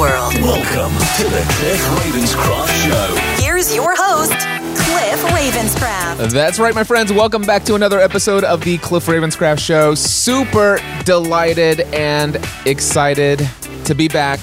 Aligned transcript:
Welcome 0.00 0.94
to 1.18 1.24
the 1.24 1.44
Cliff 1.58 1.78
Ravenscraft 1.98 2.88
Show. 2.88 3.44
Here's 3.44 3.74
your 3.74 3.94
host, 3.94 4.32
Cliff 4.32 5.22
Ravenscraft. 5.24 6.30
That's 6.30 6.58
right, 6.58 6.74
my 6.74 6.84
friends. 6.84 7.12
Welcome 7.12 7.42
back 7.42 7.64
to 7.64 7.74
another 7.74 8.00
episode 8.00 8.42
of 8.42 8.62
the 8.62 8.78
Cliff 8.78 9.04
Ravenscraft 9.04 9.58
Show. 9.58 9.94
Super 9.94 10.78
delighted 11.04 11.82
and 11.92 12.38
excited 12.64 13.46
to 13.84 13.94
be 13.94 14.08
back 14.08 14.40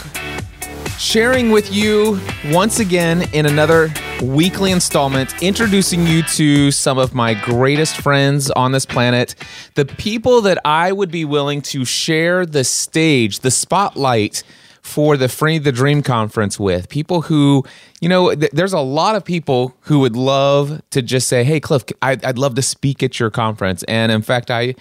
sharing 1.00 1.50
with 1.50 1.74
you 1.74 2.20
once 2.52 2.80
again 2.80 3.28
in 3.34 3.48
another 3.48 3.92
weekly 4.22 4.72
installment, 4.72 5.42
introducing 5.42 6.06
you 6.06 6.22
to 6.22 6.70
some 6.70 7.00
of 7.00 7.16
my 7.16 7.34
greatest 7.34 7.98
friends 7.98 8.52
on 8.52 8.74
this 8.74 8.86
planet, 8.86 9.34
the 9.74 9.86
people 9.86 10.42
that 10.42 10.60
I 10.66 10.92
would 10.92 11.10
be 11.10 11.26
willing 11.26 11.64
to 11.64 11.84
share 11.84 12.46
the 12.46 12.64
stage, 12.64 13.40
the 13.40 13.50
spotlight 13.50 14.44
for 14.88 15.18
the 15.18 15.28
Free 15.28 15.58
the 15.58 15.74
Dream 15.74 16.02
conference 16.02 16.58
with 16.58 16.88
people 16.88 17.24
who, 17.24 17.66
you 18.00 18.08
know, 18.08 18.34
th- 18.34 18.52
there's 18.54 18.72
a 18.72 18.80
lot 18.80 19.16
of 19.16 19.26
people 19.26 19.76
who 19.82 20.00
would 20.00 20.16
love 20.16 20.82
to 20.92 21.02
just 21.02 21.28
say, 21.28 21.44
"Hey, 21.44 21.60
Cliff, 21.60 21.84
I'd, 22.02 22.24
I'd 22.24 22.38
love 22.38 22.56
to 22.56 22.62
speak 22.62 23.04
at 23.04 23.20
your 23.20 23.30
conference." 23.30 23.84
And 23.84 24.14
in 24.14 24.22
fact, 24.22 24.50
I, 24.50 24.76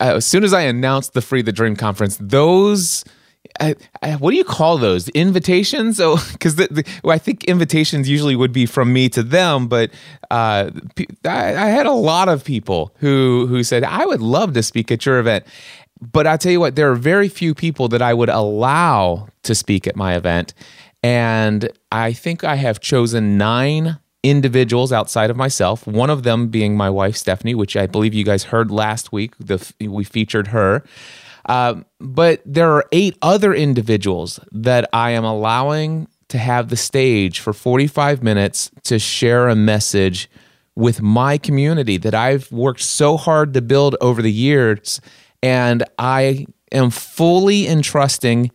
uh, 0.00 0.16
as 0.16 0.26
soon 0.26 0.42
as 0.42 0.54
I 0.54 0.62
announced 0.62 1.12
the 1.12 1.20
Free 1.20 1.42
the 1.42 1.52
Dream 1.52 1.76
conference, 1.76 2.16
those. 2.18 3.04
I, 3.60 3.74
I, 4.00 4.12
what 4.12 4.30
do 4.30 4.38
you 4.38 4.44
call 4.44 4.78
those 4.78 5.10
invitations? 5.10 6.00
Oh, 6.00 6.16
because 6.32 6.56
well, 7.04 7.14
I 7.14 7.18
think 7.18 7.44
invitations 7.44 8.08
usually 8.08 8.34
would 8.34 8.52
be 8.52 8.64
from 8.64 8.92
me 8.92 9.10
to 9.10 9.22
them, 9.22 9.68
but 9.68 9.90
uh, 10.30 10.70
I, 11.26 11.48
I 11.48 11.66
had 11.68 11.84
a 11.84 11.92
lot 11.92 12.30
of 12.30 12.44
people 12.44 12.94
who 12.98 13.46
who 13.48 13.62
said 13.62 13.84
I 13.84 14.06
would 14.06 14.22
love 14.22 14.54
to 14.54 14.62
speak 14.62 14.90
at 14.90 15.04
your 15.04 15.18
event, 15.18 15.44
but 16.10 16.26
I 16.26 16.36
tell 16.36 16.50
you 16.50 16.60
what, 16.60 16.74
there 16.74 16.90
are 16.90 16.96
very 16.96 17.28
few 17.28 17.54
people 17.54 17.88
that 17.88 18.02
I 18.02 18.12
would 18.12 18.28
allow 18.28 19.28
to 19.44 19.54
speak 19.54 19.86
at 19.86 19.94
my 19.94 20.16
event. 20.16 20.52
And 21.02 21.68
I 21.90 22.12
think 22.12 22.42
I 22.44 22.56
have 22.56 22.80
chosen 22.80 23.38
nine 23.38 23.98
individuals 24.22 24.92
outside 24.92 25.30
of 25.30 25.36
myself, 25.36 25.86
one 25.86 26.10
of 26.10 26.22
them 26.22 26.48
being 26.48 26.76
my 26.76 26.90
wife, 26.90 27.16
Stephanie, 27.16 27.54
which 27.54 27.76
I 27.76 27.86
believe 27.86 28.14
you 28.14 28.24
guys 28.24 28.44
heard 28.44 28.70
last 28.70 29.12
week. 29.12 29.34
The, 29.38 29.72
we 29.80 30.04
featured 30.04 30.48
her. 30.48 30.84
Um, 31.46 31.86
but 31.98 32.40
there 32.46 32.70
are 32.72 32.84
eight 32.92 33.16
other 33.20 33.52
individuals 33.52 34.38
that 34.52 34.88
I 34.92 35.10
am 35.10 35.24
allowing 35.24 36.08
to 36.28 36.38
have 36.38 36.68
the 36.68 36.76
stage 36.76 37.40
for 37.40 37.52
45 37.52 38.22
minutes 38.22 38.70
to 38.84 38.98
share 38.98 39.48
a 39.48 39.56
message 39.56 40.30
with 40.74 41.02
my 41.02 41.36
community 41.36 41.96
that 41.98 42.14
I've 42.14 42.50
worked 42.50 42.80
so 42.80 43.16
hard 43.16 43.54
to 43.54 43.60
build 43.60 43.96
over 44.00 44.22
the 44.22 44.32
years. 44.32 45.00
And 45.42 45.84
I 45.98 46.46
am 46.70 46.90
fully 46.90 47.66
entrusting 47.66 48.50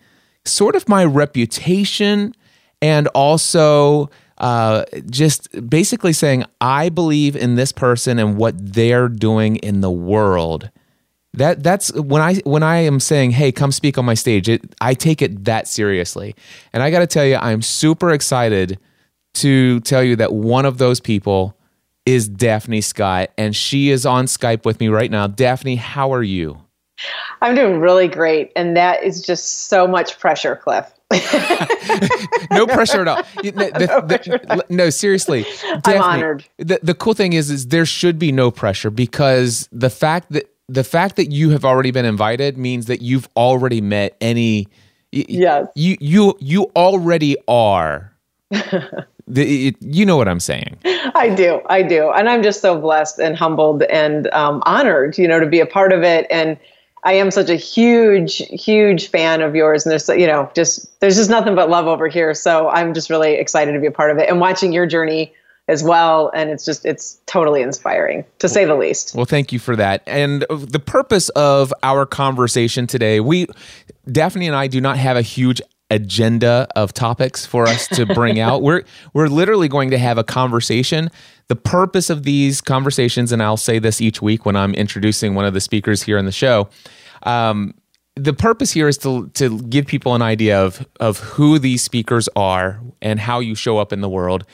sort 0.46 0.76
of 0.76 0.88
my 0.88 1.04
reputation 1.04 2.34
and 2.82 3.08
also 3.10 4.10
uh, 4.38 4.86
just 5.10 5.70
basically 5.70 6.14
saying, 6.14 6.46
I 6.62 6.90
believe 6.90 7.36
in 7.36 7.56
this 7.56 7.72
person 7.72 8.20
and 8.20 8.38
what 8.38 8.54
they're 8.58 9.10
doing 9.10 9.58
in 9.58 9.82
the 9.82 9.92
world. 9.92 10.70
That 11.34 11.62
that's 11.62 11.94
when 11.94 12.22
I 12.22 12.36
when 12.46 12.64
I 12.64 12.78
am 12.78 13.00
saying, 13.00 13.32
"Hey, 13.32 13.52
come 13.52 13.72
speak 13.72 14.00
on 14.00 14.06
my 14.06 14.16
stage." 14.16 14.50
It, 14.50 14.74
I 14.82 14.96
take 14.96 15.22
it 15.22 15.44
that 15.46 15.68
seriously, 15.68 16.34
and 16.74 16.82
I 16.82 16.90
got 16.90 17.00
to 17.00 17.08
tell 17.08 17.26
you, 17.26 17.36
I'm 17.36 17.62
super 17.62 18.10
excited 18.10 18.80
to 19.36 19.80
tell 19.82 20.02
you 20.02 20.16
that 20.16 20.34
one 20.34 20.66
of 20.66 20.80
those 20.80 21.00
people 21.00 21.56
is 22.08 22.28
Daphne 22.28 22.82
Scott, 22.82 23.30
and 23.38 23.56
she 23.56 23.92
is 23.92 24.04
on 24.04 24.26
Skype 24.26 24.66
with 24.66 24.80
me 24.80 24.88
right 24.88 25.12
now. 25.12 25.28
Daphne, 25.28 25.76
how 25.76 26.12
are 26.12 26.24
you? 26.24 26.60
I'm 27.42 27.56
doing 27.56 27.80
really 27.80 28.08
great, 28.08 28.52
and 28.56 28.76
that 28.76 29.04
is 29.04 29.22
just 29.22 29.68
so 29.68 29.88
much 29.88 30.20
pressure, 30.20 30.56
Cliff. 30.56 30.92
no 32.52 32.68
pressure 32.68 33.02
at 33.02 33.08
all. 33.08 33.24
The, 33.42 33.52
the, 33.52 34.08
the, 34.08 34.66
no, 34.70 34.90
seriously. 34.90 35.46
I'm 35.86 36.02
honored. 36.02 36.46
The, 36.58 36.80
the 36.84 36.94
cool 36.94 37.14
thing 37.14 37.34
is, 37.34 37.50
is 37.50 37.68
there 37.68 37.86
should 37.86 38.20
be 38.20 38.32
no 38.32 38.52
pressure 38.52 38.90
because 38.90 39.70
the 39.72 39.90
fact 39.90 40.32
that 40.32 40.50
the 40.70 40.84
fact 40.84 41.16
that 41.16 41.32
you 41.32 41.52
have 41.52 41.64
already 41.64 41.92
been 41.92 42.04
invited 42.04 42.58
means 42.58 42.88
that 42.88 43.02
you've 43.02 43.30
already 43.38 43.80
met 43.80 44.18
any. 44.20 44.68
Yes. 45.12 45.68
You 45.76 45.96
you 46.02 46.38
you 46.40 46.64
already 46.76 47.38
are. 47.48 48.12
the, 48.50 49.68
it, 49.68 49.76
you 49.82 50.06
know 50.06 50.18
what 50.18 50.28
I'm 50.28 50.42
saying. 50.42 50.78
I 51.16 51.34
do, 51.36 51.62
I 51.70 51.82
do, 51.82 52.12
and 52.12 52.30
I'm 52.30 52.44
just 52.44 52.62
so 52.62 52.80
blessed 52.80 53.20
and 53.20 53.36
humbled 53.36 53.84
and 53.84 54.28
um, 54.34 54.62
honored, 54.66 55.18
you 55.18 55.28
know, 55.28 55.40
to 55.40 55.46
be 55.46 55.62
a 55.62 55.66
part 55.66 55.94
of 55.94 56.04
it. 56.04 56.28
And 56.30 56.58
I 57.08 57.14
am 57.14 57.32
such 57.32 57.50
a 57.50 57.56
huge, 57.56 58.40
huge 58.50 59.08
fan 59.08 59.42
of 59.42 59.56
yours, 59.56 59.86
and 59.86 59.92
there's 59.92 60.10
you 60.10 60.28
know 60.28 60.52
just 60.54 61.00
there's 61.00 61.16
just 61.16 61.30
nothing 61.30 61.56
but 61.56 61.70
love 61.70 61.88
over 61.88 62.10
here. 62.10 62.34
So 62.34 62.68
I'm 62.68 62.94
just 62.94 63.10
really 63.10 63.36
excited 63.36 63.72
to 63.72 63.80
be 63.80 63.88
a 63.88 63.92
part 63.92 64.12
of 64.12 64.18
it 64.18 64.28
and 64.28 64.42
watching 64.42 64.74
your 64.74 64.86
journey 64.86 65.34
as 65.70 65.86
well. 65.86 66.30
And 66.36 66.50
it's 66.50 66.66
just 66.66 66.86
it's 66.86 67.18
totally 67.26 67.62
inspiring 67.62 68.26
to 68.40 68.50
say 68.50 68.66
the 68.66 68.76
least. 68.76 69.16
Well 69.16 69.24
thank 69.24 69.54
you 69.54 69.60
for 69.60 69.78
that. 69.78 70.04
And 70.06 70.46
the 70.50 70.82
purpose 70.82 71.30
of 71.30 71.74
our 71.82 72.06
conversation 72.06 72.88
today 72.88 73.22
we 73.22 73.48
daphne 74.10 74.48
and 74.48 74.56
i 74.56 74.68
do 74.68 74.80
not 74.80 74.98
have 74.98 75.18
a 75.18 75.22
huge 75.22 75.62
agenda 75.90 76.68
of 76.76 76.94
topics 76.94 77.46
for 77.46 77.68
us 77.68 77.88
to 77.88 78.06
bring 78.06 78.40
out 78.40 78.62
we're 78.64 78.84
we're 79.14 79.28
literally 79.28 79.70
going 79.70 79.90
to 79.90 79.98
have 79.98 80.18
a 80.18 80.24
conversation 80.24 81.10
the 81.48 81.56
purpose 81.56 82.10
of 82.10 82.24
these 82.24 82.60
conversations 82.60 83.32
and 83.32 83.42
i'll 83.42 83.56
say 83.56 83.80
this 83.80 84.02
each 84.02 84.22
week 84.22 84.46
when 84.46 84.56
i'm 84.56 84.74
introducing 84.74 85.34
one 85.34 85.46
of 85.46 85.54
the 85.54 85.62
speakers 85.62 86.04
here 86.04 86.18
on 86.18 86.26
the 86.26 86.32
show 86.32 86.68
um, 87.24 87.74
the 88.18 88.34
purpose 88.34 88.72
here 88.72 88.88
is 88.88 88.98
to 89.00 89.30
to 89.30 89.60
give 89.64 89.86
people 89.86 90.16
an 90.16 90.22
idea 90.22 90.60
of 90.60 90.86
of 91.00 91.20
who 91.20 91.60
these 91.60 91.82
speakers 91.82 92.28
are 92.36 92.80
and 93.02 93.20
how 93.20 93.40
you 93.40 93.56
show 93.56 93.78
up 93.78 93.94
in 93.94 94.02
the 94.02 94.10
world. 94.10 94.46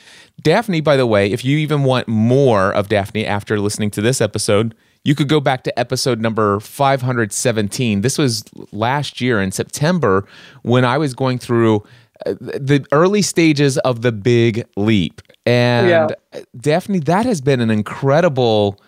Daphne, 0.42 0.80
by 0.80 0.96
the 0.96 1.06
way, 1.06 1.32
if 1.32 1.44
you 1.44 1.58
even 1.58 1.84
want 1.84 2.06
more 2.06 2.72
of 2.72 2.88
Daphne 2.88 3.24
after 3.24 3.58
listening 3.58 3.90
to 3.92 4.02
this 4.02 4.20
episode, 4.20 4.74
you 5.04 5.14
could 5.14 5.28
go 5.28 5.40
back 5.40 5.64
to 5.64 5.78
episode 5.78 6.20
number 6.20 6.60
517. 6.60 8.00
This 8.00 8.18
was 8.18 8.44
last 8.72 9.20
year 9.20 9.40
in 9.40 9.52
September 9.52 10.26
when 10.62 10.84
I 10.84 10.98
was 10.98 11.14
going 11.14 11.38
through 11.38 11.84
uh, 12.26 12.34
the 12.40 12.84
early 12.92 13.22
stages 13.22 13.78
of 13.78 14.02
the 14.02 14.12
big 14.12 14.66
leap. 14.76 15.20
And 15.46 15.88
yeah. 15.88 16.40
Daphne, 16.56 17.00
that 17.00 17.26
has 17.26 17.40
been 17.40 17.60
an 17.60 17.70
incredible 17.70 18.80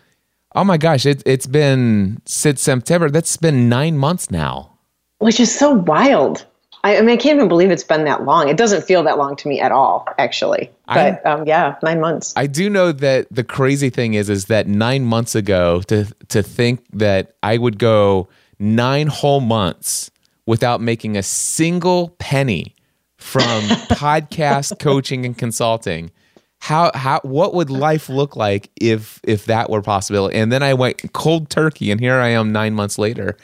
Oh 0.56 0.64
my 0.64 0.78
gosh, 0.78 1.04
it, 1.04 1.22
it's 1.26 1.46
been 1.46 2.22
since 2.24 2.62
September. 2.62 3.10
That's 3.10 3.36
been 3.36 3.68
nine 3.68 3.98
months 3.98 4.30
now. 4.30 4.78
Which 5.18 5.38
is 5.38 5.54
so 5.54 5.70
wild. 5.70 6.46
I, 6.86 6.98
I, 6.98 7.00
mean, 7.00 7.10
I 7.10 7.16
can't 7.16 7.34
even 7.34 7.48
believe 7.48 7.72
it's 7.72 7.82
been 7.82 8.04
that 8.04 8.22
long. 8.22 8.48
It 8.48 8.56
doesn't 8.56 8.84
feel 8.84 9.02
that 9.02 9.18
long 9.18 9.34
to 9.36 9.48
me 9.48 9.60
at 9.60 9.72
all, 9.72 10.06
actually. 10.18 10.70
But 10.86 11.20
I, 11.26 11.30
um, 11.30 11.44
yeah, 11.44 11.74
nine 11.82 12.00
months. 12.00 12.32
I 12.36 12.46
do 12.46 12.70
know 12.70 12.92
that 12.92 13.26
the 13.28 13.42
crazy 13.42 13.90
thing 13.90 14.14
is, 14.14 14.30
is 14.30 14.44
that 14.44 14.68
nine 14.68 15.04
months 15.04 15.34
ago, 15.34 15.82
to 15.88 16.04
to 16.28 16.44
think 16.44 16.84
that 16.92 17.32
I 17.42 17.58
would 17.58 17.80
go 17.80 18.28
nine 18.60 19.08
whole 19.08 19.40
months 19.40 20.12
without 20.46 20.80
making 20.80 21.16
a 21.16 21.24
single 21.24 22.10
penny 22.20 22.76
from 23.16 23.42
podcast 23.90 24.78
coaching 24.78 25.26
and 25.26 25.36
consulting 25.36 26.12
how 26.60 26.92
how 26.94 27.20
what 27.22 27.52
would 27.52 27.68
life 27.68 28.08
look 28.08 28.36
like 28.36 28.70
if 28.80 29.20
if 29.24 29.44
that 29.46 29.68
were 29.68 29.82
possible 29.82 30.30
and 30.32 30.50
then 30.50 30.62
i 30.62 30.72
went 30.72 31.12
cold 31.12 31.50
turkey 31.50 31.90
and 31.90 32.00
here 32.00 32.14
i 32.14 32.28
am 32.28 32.50
nine 32.50 32.72
months 32.72 32.98
later 32.98 33.36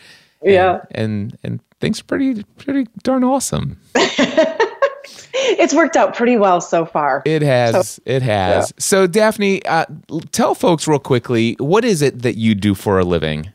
yeah. 0.44 0.81
And 0.91 1.37
and 1.43 1.61
things 1.81 2.00
are 2.00 2.05
pretty 2.05 2.43
pretty 2.59 2.91
darn 3.03 3.25
awesome. 3.25 3.79
It's 5.35 5.75
worked 5.75 5.97
out 5.97 6.15
pretty 6.15 6.37
well 6.37 6.61
so 6.61 6.85
far. 6.85 7.23
It 7.25 7.43
has. 7.43 7.93
So, 7.93 8.03
it 8.06 8.23
has. 8.23 8.71
yeah. 8.71 8.75
so 8.83 9.06
daphne 9.06 9.65
uh, 9.67 9.87
tell 10.31 10.55
folks 10.55 10.87
real 10.87 11.00
quickly 11.00 11.56
what 11.59 11.85
is 11.85 12.00
it 12.00 12.23
that 12.23 12.37
you 12.37 12.55
do 12.55 12.75
for 12.75 12.99
a 12.99 13.05
living? 13.05 13.53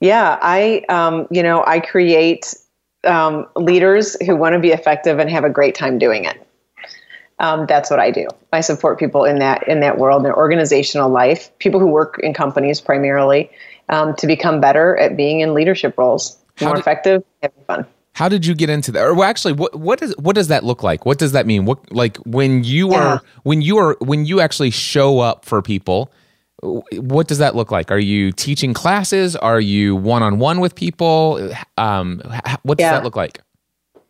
Yeah 0.00 0.38
i 0.40 0.84
um, 0.88 1.26
you 1.30 1.42
know 1.42 1.64
i 1.66 1.80
create 1.80 2.54
um, 3.04 3.46
leaders 3.56 4.16
who 4.24 4.36
want 4.36 4.54
to 4.54 4.58
be 4.58 4.70
effective 4.70 5.18
and 5.18 5.30
have 5.30 5.44
a 5.44 5.50
great 5.50 5.74
time 5.74 5.98
doing 5.98 6.24
it. 6.24 6.46
Um, 7.38 7.64
that's 7.66 7.88
what 7.88 7.98
I 7.98 8.10
do. 8.10 8.28
I 8.52 8.60
support 8.60 8.98
people 8.98 9.24
in 9.24 9.38
that 9.38 9.66
in 9.66 9.80
that 9.80 9.96
world, 9.96 10.24
their 10.24 10.36
organizational 10.36 11.08
life, 11.08 11.50
people 11.58 11.80
who 11.80 11.86
work 11.86 12.20
in 12.22 12.34
companies 12.34 12.80
primarily, 12.82 13.50
um, 13.90 14.14
to 14.16 14.26
become 14.26 14.60
better 14.60 14.96
at 14.96 15.16
being 15.16 15.40
in 15.40 15.52
leadership 15.54 15.96
roles, 15.98 16.38
more 16.60 16.74
did, 16.74 16.80
effective, 16.80 17.22
having 17.42 17.64
fun. 17.66 17.86
how 18.14 18.28
did 18.28 18.46
you 18.46 18.54
get 18.54 18.70
into 18.70 18.90
that? 18.92 19.02
Or 19.02 19.14
well, 19.14 19.28
actually, 19.28 19.52
what 19.52 19.74
what 19.78 19.98
does 20.00 20.14
what 20.18 20.34
does 20.34 20.48
that 20.48 20.64
look 20.64 20.82
like? 20.82 21.04
What 21.06 21.18
does 21.18 21.32
that 21.32 21.46
mean? 21.46 21.64
What 21.66 21.92
like 21.92 22.16
when 22.18 22.64
you 22.64 22.90
Yeah. 22.92 22.96
are 23.14 23.22
when 23.42 23.60
you 23.62 23.76
are 23.78 23.96
when 24.00 24.24
you 24.24 24.40
actually 24.40 24.70
show 24.70 25.20
up 25.20 25.44
for 25.44 25.60
people? 25.62 26.10
What 26.62 27.26
does 27.26 27.38
that 27.38 27.56
look 27.56 27.70
like? 27.70 27.90
Are 27.90 27.98
you 27.98 28.32
teaching 28.32 28.74
classes? 28.74 29.34
Are 29.34 29.60
you 29.60 29.96
one 29.96 30.22
on 30.22 30.38
one 30.38 30.60
with 30.60 30.74
people? 30.74 31.50
Um, 31.78 32.20
what 32.64 32.76
does 32.76 32.84
Yeah. 32.84 32.92
that 32.92 33.02
look 33.04 33.16
like? 33.16 33.40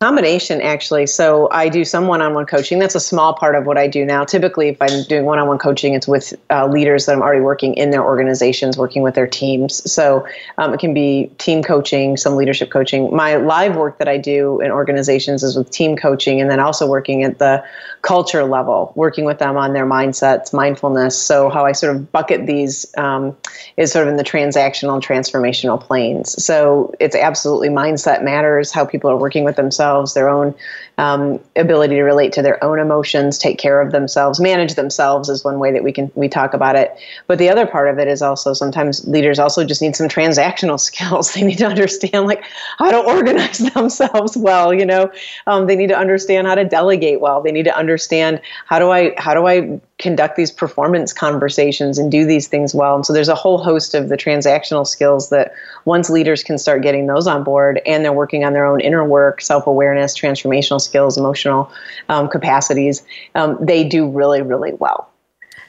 Combination 0.01 0.61
actually. 0.61 1.05
So 1.05 1.47
i 1.51 1.69
do 1.69 1.85
some 1.85 2.07
one-on-one 2.07 2.47
coaching. 2.47 2.79
That's 2.79 2.95
a 2.95 2.99
small 2.99 3.35
part 3.35 3.53
of 3.53 3.67
what 3.67 3.77
i 3.77 3.87
do 3.87 4.03
now. 4.03 4.23
Typically 4.23 4.69
if 4.69 4.81
i'm 4.81 5.03
doing 5.03 5.25
one-on-one 5.25 5.59
coaching 5.59 5.93
it's 5.93 6.07
with 6.07 6.33
uh, 6.49 6.65
leaders 6.65 7.05
that 7.05 7.15
i'm 7.15 7.21
already 7.21 7.41
working 7.41 7.75
in 7.75 7.91
their 7.91 8.03
organizations 8.03 8.79
working 8.79 9.03
with 9.03 9.13
their 9.13 9.27
teams. 9.27 9.91
So 9.91 10.25
um, 10.57 10.73
it 10.73 10.79
can 10.79 10.95
be 10.95 11.29
team 11.37 11.61
coaching 11.61 12.17
some 12.17 12.35
leadership 12.35 12.71
coaching. 12.71 13.15
My 13.15 13.35
live 13.35 13.75
work 13.75 13.99
that 13.99 14.07
i 14.07 14.17
do 14.17 14.59
in 14.59 14.71
organizations 14.71 15.43
is 15.43 15.55
with 15.55 15.69
team 15.69 15.95
coaching 15.95 16.41
and 16.41 16.49
then 16.49 16.59
also 16.59 16.87
working 16.87 17.23
at 17.23 17.37
the 17.37 17.63
culture 18.01 18.43
level 18.43 18.91
working 18.95 19.25
with 19.25 19.37
them 19.37 19.57
on 19.57 19.73
their 19.73 19.85
mindsets 19.85 20.53
mindfulness. 20.53 21.17
So 21.17 21.49
how 21.49 21.65
i 21.65 21.71
sort 21.71 21.95
of 21.95 22.11
bucket 22.11 22.47
these 22.47 22.85
um, 22.97 23.35
is 23.77 23.91
sort 23.91 24.07
of 24.07 24.11
in 24.11 24.17
the 24.17 24.23
transactional 24.23 24.93
and 24.93 25.03
transformational 25.03 25.79
planes. 25.79 26.43
So 26.43 26.93
it's 26.99 27.15
absolutely 27.15 27.69
mindset 27.69 28.23
matters 28.23 28.71
how 28.71 28.85
people 28.85 29.09
are 29.09 29.17
working 29.17 29.43
with 29.43 29.55
themselves 29.55 30.13
their 30.13 30.29
own 30.29 30.55
um, 31.01 31.39
ability 31.55 31.95
to 31.95 32.03
relate 32.03 32.31
to 32.33 32.43
their 32.43 32.63
own 32.63 32.77
emotions 32.77 33.39
take 33.39 33.57
care 33.57 33.81
of 33.81 33.91
themselves 33.91 34.39
manage 34.39 34.75
themselves 34.75 35.29
is 35.29 35.43
one 35.43 35.57
way 35.57 35.71
that 35.71 35.83
we 35.83 35.91
can 35.91 36.11
we 36.13 36.29
talk 36.29 36.53
about 36.53 36.75
it. 36.75 36.95
But 37.25 37.39
the 37.39 37.49
other 37.49 37.65
part 37.65 37.89
of 37.89 37.97
it 37.97 38.07
is 38.07 38.21
also 38.21 38.53
sometimes 38.53 39.07
leaders 39.07 39.39
also 39.39 39.65
just 39.65 39.81
need 39.81 39.95
some 39.95 40.07
transactional 40.07 40.79
skills. 40.89 41.33
They 41.33 41.41
need 41.41 41.57
to 41.57 41.65
understand 41.65 42.27
like 42.27 42.43
how 42.77 42.91
to 42.91 42.99
organize 42.99 43.57
themselves 43.73 44.37
well 44.37 44.71
you 44.73 44.85
know? 44.85 45.11
Um, 45.47 45.65
they 45.65 45.75
need 45.75 45.87
to 45.87 45.97
understand 45.97 46.45
how 46.45 46.53
to 46.53 46.65
delegate 46.65 47.19
well. 47.19 47.41
They 47.41 47.51
need 47.51 47.65
to 47.65 47.75
understand 47.75 48.39
how 48.67 48.77
do 48.77 48.91
i 48.91 49.13
how 49.17 49.33
do 49.33 49.47
i 49.47 49.79
conduct 50.01 50.35
these 50.35 50.51
performance 50.51 51.13
conversations 51.13 51.97
and 51.97 52.11
do 52.11 52.25
these 52.25 52.47
things 52.47 52.73
well 52.75 52.95
and 52.95 53.05
so 53.05 53.13
there's 53.13 53.29
a 53.29 53.35
whole 53.35 53.57
host 53.57 53.93
of 53.93 54.09
the 54.09 54.17
transactional 54.17 54.85
skills 54.85 55.29
that 55.29 55.53
once 55.85 56.09
leaders 56.09 56.43
can 56.43 56.57
start 56.57 56.81
getting 56.81 57.07
those 57.07 57.27
on 57.27 57.43
board 57.43 57.79
and 57.85 58.03
they're 58.03 58.11
working 58.11 58.43
on 58.43 58.53
their 58.53 58.65
own 58.65 58.81
inner 58.81 59.05
work 59.05 59.39
self-awareness 59.41 60.17
transformational 60.17 60.81
skills 60.81 61.17
emotional 61.17 61.71
um, 62.09 62.27
capacities 62.27 63.03
um, 63.35 63.57
they 63.61 63.83
do 63.87 64.09
really 64.09 64.41
really 64.41 64.73
well 64.73 65.09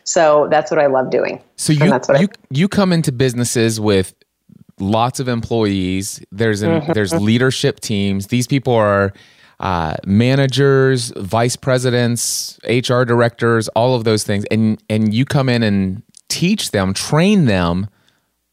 so 0.05 0.49
that's 0.51 0.71
what 0.71 0.81
i 0.81 0.87
love 0.87 1.11
doing 1.11 1.41
So 1.57 1.73
you 1.73 1.93
you 2.19 2.29
you 2.51 2.69
come 2.69 2.93
into 2.93 3.13
businesses 3.13 3.79
with 3.79 4.15
lots 4.81 5.21
of 5.21 5.29
employees. 5.29 6.25
There's 6.33 6.63
an, 6.63 6.71
Mm-hmm. 6.73 6.93
there's 6.93 7.13
leadership 7.13 7.79
teams. 7.81 8.29
These 8.29 8.47
people 8.47 8.75
are 8.75 9.13
uh, 9.63 9.95
managers, 10.05 11.13
vice 11.17 11.57
presidents, 11.57 12.59
HR 12.69 13.05
directors, 13.05 13.69
all 13.69 13.95
of 13.95 14.05
those 14.05 14.25
things, 14.25 14.45
and 14.51 14.83
and 14.91 15.15
you 15.15 15.25
come 15.25 15.49
in 15.49 15.63
and 15.63 16.03
teach 16.29 16.73
them, 16.73 16.93
train 16.93 17.47
them 17.47 17.89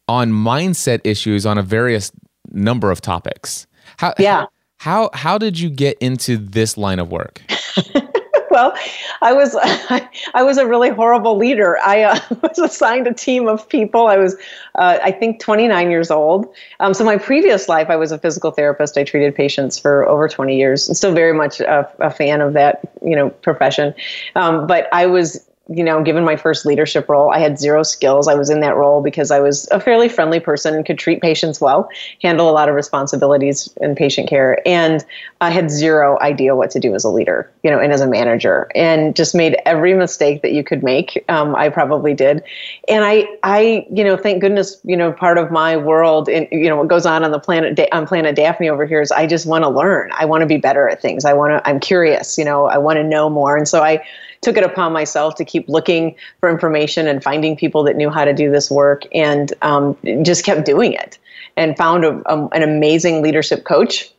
on 0.08 0.32
mindset 0.32 1.00
issues 1.04 1.44
on 1.44 1.58
a 1.58 1.62
various 1.62 2.12
number 2.50 2.90
of 2.90 3.00
topics. 3.00 3.66
How, 3.96 4.14
Yeah. 4.18 4.46
How 4.78 5.10
how 5.12 5.36
did 5.36 5.58
you 5.58 5.68
get 5.68 5.98
into 5.98 6.38
this 6.38 6.78
line 6.78 7.00
of 7.00 7.10
work? 7.10 7.42
well, 8.54 8.76
I 9.22 9.32
was 9.32 9.56
I 10.34 10.42
was 10.42 10.58
a 10.58 10.66
really 10.66 10.90
horrible 10.90 11.36
leader. 11.36 11.78
I 11.78 12.02
uh, 12.02 12.20
was 12.42 12.58
assigned 12.58 13.06
a 13.06 13.14
team 13.14 13.46
of 13.46 13.68
people. 13.68 14.08
I 14.08 14.16
was, 14.16 14.34
uh, 14.74 14.98
I 15.02 15.12
think, 15.12 15.40
29 15.40 15.90
years 15.90 16.10
old. 16.10 16.52
Um, 16.80 16.92
so 16.92 17.04
my 17.04 17.16
previous 17.16 17.68
life, 17.68 17.88
I 17.88 17.96
was 17.96 18.10
a 18.10 18.18
physical 18.18 18.50
therapist. 18.50 18.98
I 18.98 19.04
treated 19.04 19.34
patients 19.34 19.78
for 19.78 20.06
over 20.08 20.28
20 20.28 20.56
years. 20.56 20.88
I'm 20.88 20.94
still 20.94 21.14
very 21.14 21.32
much 21.32 21.60
a, 21.60 21.90
a 22.00 22.10
fan 22.10 22.40
of 22.40 22.52
that, 22.54 22.80
you 23.04 23.14
know, 23.14 23.30
profession. 23.30 23.94
Um, 24.34 24.66
but 24.66 24.88
I 24.92 25.06
was 25.06 25.46
you 25.72 25.84
know, 25.84 26.02
given 26.02 26.24
my 26.24 26.34
first 26.34 26.66
leadership 26.66 27.08
role, 27.08 27.30
I 27.30 27.38
had 27.38 27.58
zero 27.58 27.84
skills. 27.84 28.26
I 28.26 28.34
was 28.34 28.50
in 28.50 28.60
that 28.60 28.76
role 28.76 29.00
because 29.00 29.30
I 29.30 29.38
was 29.38 29.68
a 29.70 29.78
fairly 29.78 30.08
friendly 30.08 30.40
person 30.40 30.74
and 30.74 30.84
could 30.84 30.98
treat 30.98 31.20
patients 31.20 31.60
well, 31.60 31.88
handle 32.22 32.50
a 32.50 32.52
lot 32.52 32.68
of 32.68 32.74
responsibilities 32.74 33.72
in 33.80 33.94
patient 33.94 34.28
care, 34.28 34.60
and 34.66 35.04
I 35.40 35.50
had 35.50 35.70
zero 35.70 36.18
idea 36.20 36.56
what 36.56 36.72
to 36.72 36.80
do 36.80 36.92
as 36.96 37.04
a 37.04 37.08
leader, 37.08 37.48
you 37.62 37.70
know, 37.70 37.78
and 37.78 37.92
as 37.92 38.00
a 38.00 38.08
manager, 38.08 38.68
and 38.74 39.14
just 39.14 39.32
made 39.32 39.56
every 39.64 39.94
mistake 39.94 40.42
that 40.42 40.50
you 40.52 40.64
could 40.64 40.82
make. 40.82 41.24
Um, 41.28 41.54
I 41.54 41.68
probably 41.68 42.14
did, 42.14 42.42
and 42.88 43.04
I, 43.04 43.28
I, 43.44 43.86
you 43.92 44.02
know, 44.02 44.16
thank 44.16 44.40
goodness, 44.40 44.80
you 44.82 44.96
know, 44.96 45.12
part 45.12 45.38
of 45.38 45.52
my 45.52 45.76
world, 45.76 46.28
and 46.28 46.48
you 46.50 46.68
know, 46.68 46.76
what 46.76 46.88
goes 46.88 47.06
on 47.06 47.22
on 47.22 47.30
the 47.30 47.38
planet 47.38 47.78
on 47.92 48.08
planet 48.08 48.34
Daphne 48.34 48.68
over 48.68 48.86
here 48.86 49.00
is 49.00 49.12
I 49.12 49.28
just 49.28 49.46
want 49.46 49.62
to 49.62 49.70
learn. 49.70 50.10
I 50.18 50.24
want 50.24 50.40
to 50.40 50.46
be 50.46 50.56
better 50.56 50.88
at 50.88 51.00
things. 51.00 51.24
I 51.24 51.32
want 51.32 51.52
to. 51.52 51.68
I'm 51.68 51.78
curious. 51.78 52.36
You 52.36 52.44
know, 52.44 52.66
I 52.66 52.78
want 52.78 52.96
to 52.96 53.04
know 53.04 53.30
more, 53.30 53.56
and 53.56 53.68
so 53.68 53.82
I 53.84 54.02
took 54.42 54.56
it 54.56 54.64
upon 54.64 54.92
myself 54.92 55.34
to 55.36 55.44
keep 55.44 55.68
looking 55.68 56.14
for 56.40 56.50
information 56.50 57.06
and 57.06 57.22
finding 57.22 57.56
people 57.56 57.82
that 57.84 57.96
knew 57.96 58.10
how 58.10 58.24
to 58.24 58.32
do 58.32 58.50
this 58.50 58.70
work 58.70 59.04
and 59.14 59.52
um, 59.62 59.96
just 60.22 60.44
kept 60.44 60.64
doing 60.64 60.92
it 60.92 61.18
and 61.56 61.76
found 61.76 62.04
a, 62.04 62.22
a, 62.26 62.48
an 62.48 62.62
amazing 62.62 63.22
leadership 63.22 63.64
coach 63.64 64.12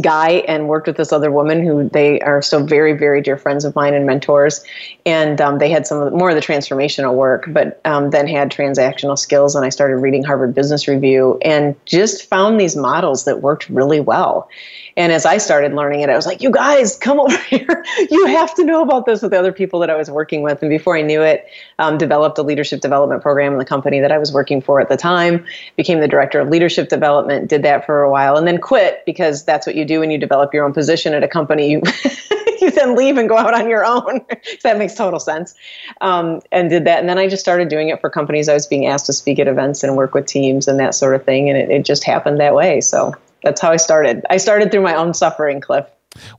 guy 0.00 0.44
and 0.48 0.68
worked 0.68 0.86
with 0.86 0.96
this 0.96 1.12
other 1.12 1.30
woman 1.30 1.64
who 1.64 1.88
they 1.88 2.20
are 2.20 2.42
still 2.42 2.64
very 2.64 2.92
very 2.92 3.22
dear 3.22 3.38
friends 3.38 3.64
of 3.64 3.74
mine 3.74 3.94
and 3.94 4.04
mentors. 4.04 4.62
And 5.06 5.40
um, 5.40 5.58
they 5.58 5.70
had 5.70 5.86
some 5.86 5.98
of 5.98 6.10
the, 6.10 6.16
more 6.16 6.30
of 6.30 6.34
the 6.34 6.42
transformational 6.42 7.14
work 7.14 7.44
but 7.48 7.80
um, 7.84 8.10
then 8.10 8.26
had 8.26 8.50
transactional 8.50 9.18
skills 9.18 9.54
and 9.54 9.64
i 9.64 9.68
started 9.68 9.96
reading 9.96 10.22
harvard 10.22 10.54
business 10.54 10.86
review 10.86 11.38
and 11.42 11.74
just 11.86 12.28
found 12.28 12.60
these 12.60 12.76
models 12.76 13.24
that 13.24 13.40
worked 13.40 13.68
really 13.70 14.00
well 14.00 14.48
and 14.96 15.12
as 15.12 15.26
I 15.26 15.36
started 15.38 15.74
learning 15.74 16.00
it, 16.00 16.08
I 16.08 16.16
was 16.16 16.26
like, 16.26 16.42
you 16.42 16.50
guys, 16.50 16.96
come 16.96 17.20
over 17.20 17.36
here. 17.36 17.84
You 18.10 18.26
have 18.26 18.54
to 18.54 18.64
know 18.64 18.82
about 18.82 19.06
this 19.06 19.22
with 19.22 19.30
the 19.30 19.38
other 19.38 19.52
people 19.52 19.80
that 19.80 19.90
I 19.90 19.96
was 19.96 20.10
working 20.10 20.42
with. 20.42 20.62
And 20.62 20.70
before 20.70 20.96
I 20.96 21.02
knew 21.02 21.22
it, 21.22 21.46
um, 21.78 21.98
developed 21.98 22.38
a 22.38 22.42
leadership 22.42 22.80
development 22.80 23.22
program 23.22 23.52
in 23.52 23.58
the 23.58 23.64
company 23.64 24.00
that 24.00 24.12
I 24.12 24.18
was 24.18 24.32
working 24.32 24.60
for 24.60 24.80
at 24.80 24.88
the 24.88 24.96
time, 24.96 25.44
became 25.76 26.00
the 26.00 26.08
director 26.08 26.40
of 26.40 26.48
leadership 26.48 26.88
development, 26.88 27.48
did 27.48 27.62
that 27.62 27.84
for 27.84 28.02
a 28.02 28.10
while, 28.10 28.36
and 28.36 28.46
then 28.46 28.58
quit 28.58 29.02
because 29.04 29.44
that's 29.44 29.66
what 29.66 29.76
you 29.76 29.84
do 29.84 30.00
when 30.00 30.10
you 30.10 30.18
develop 30.18 30.54
your 30.54 30.64
own 30.64 30.72
position 30.72 31.14
at 31.14 31.22
a 31.22 31.28
company. 31.28 31.70
You 31.70 31.82
you 32.60 32.70
then 32.70 32.96
leave 32.96 33.18
and 33.18 33.28
go 33.28 33.36
out 33.36 33.54
on 33.54 33.68
your 33.68 33.84
own. 33.84 34.24
that 34.62 34.78
makes 34.78 34.94
total 34.94 35.20
sense. 35.20 35.54
Um, 36.00 36.40
and 36.52 36.70
did 36.70 36.84
that. 36.86 37.00
And 37.00 37.08
then 37.08 37.18
I 37.18 37.28
just 37.28 37.40
started 37.40 37.68
doing 37.68 37.88
it 37.88 38.00
for 38.00 38.10
companies. 38.10 38.48
I 38.48 38.54
was 38.54 38.66
being 38.66 38.86
asked 38.86 39.06
to 39.06 39.12
speak 39.12 39.38
at 39.38 39.48
events 39.48 39.82
and 39.82 39.96
work 39.96 40.14
with 40.14 40.26
teams 40.26 40.66
and 40.68 40.78
that 40.80 40.94
sort 40.94 41.14
of 41.14 41.24
thing. 41.24 41.48
And 41.48 41.58
it, 41.58 41.70
it 41.70 41.84
just 41.84 42.04
happened 42.04 42.40
that 42.40 42.54
way. 42.54 42.80
So 42.80 43.14
that's 43.42 43.60
how 43.60 43.70
I 43.70 43.76
started. 43.76 44.24
I 44.30 44.36
started 44.36 44.70
through 44.70 44.82
my 44.82 44.94
own 44.94 45.14
suffering, 45.14 45.60
Cliff. 45.60 45.86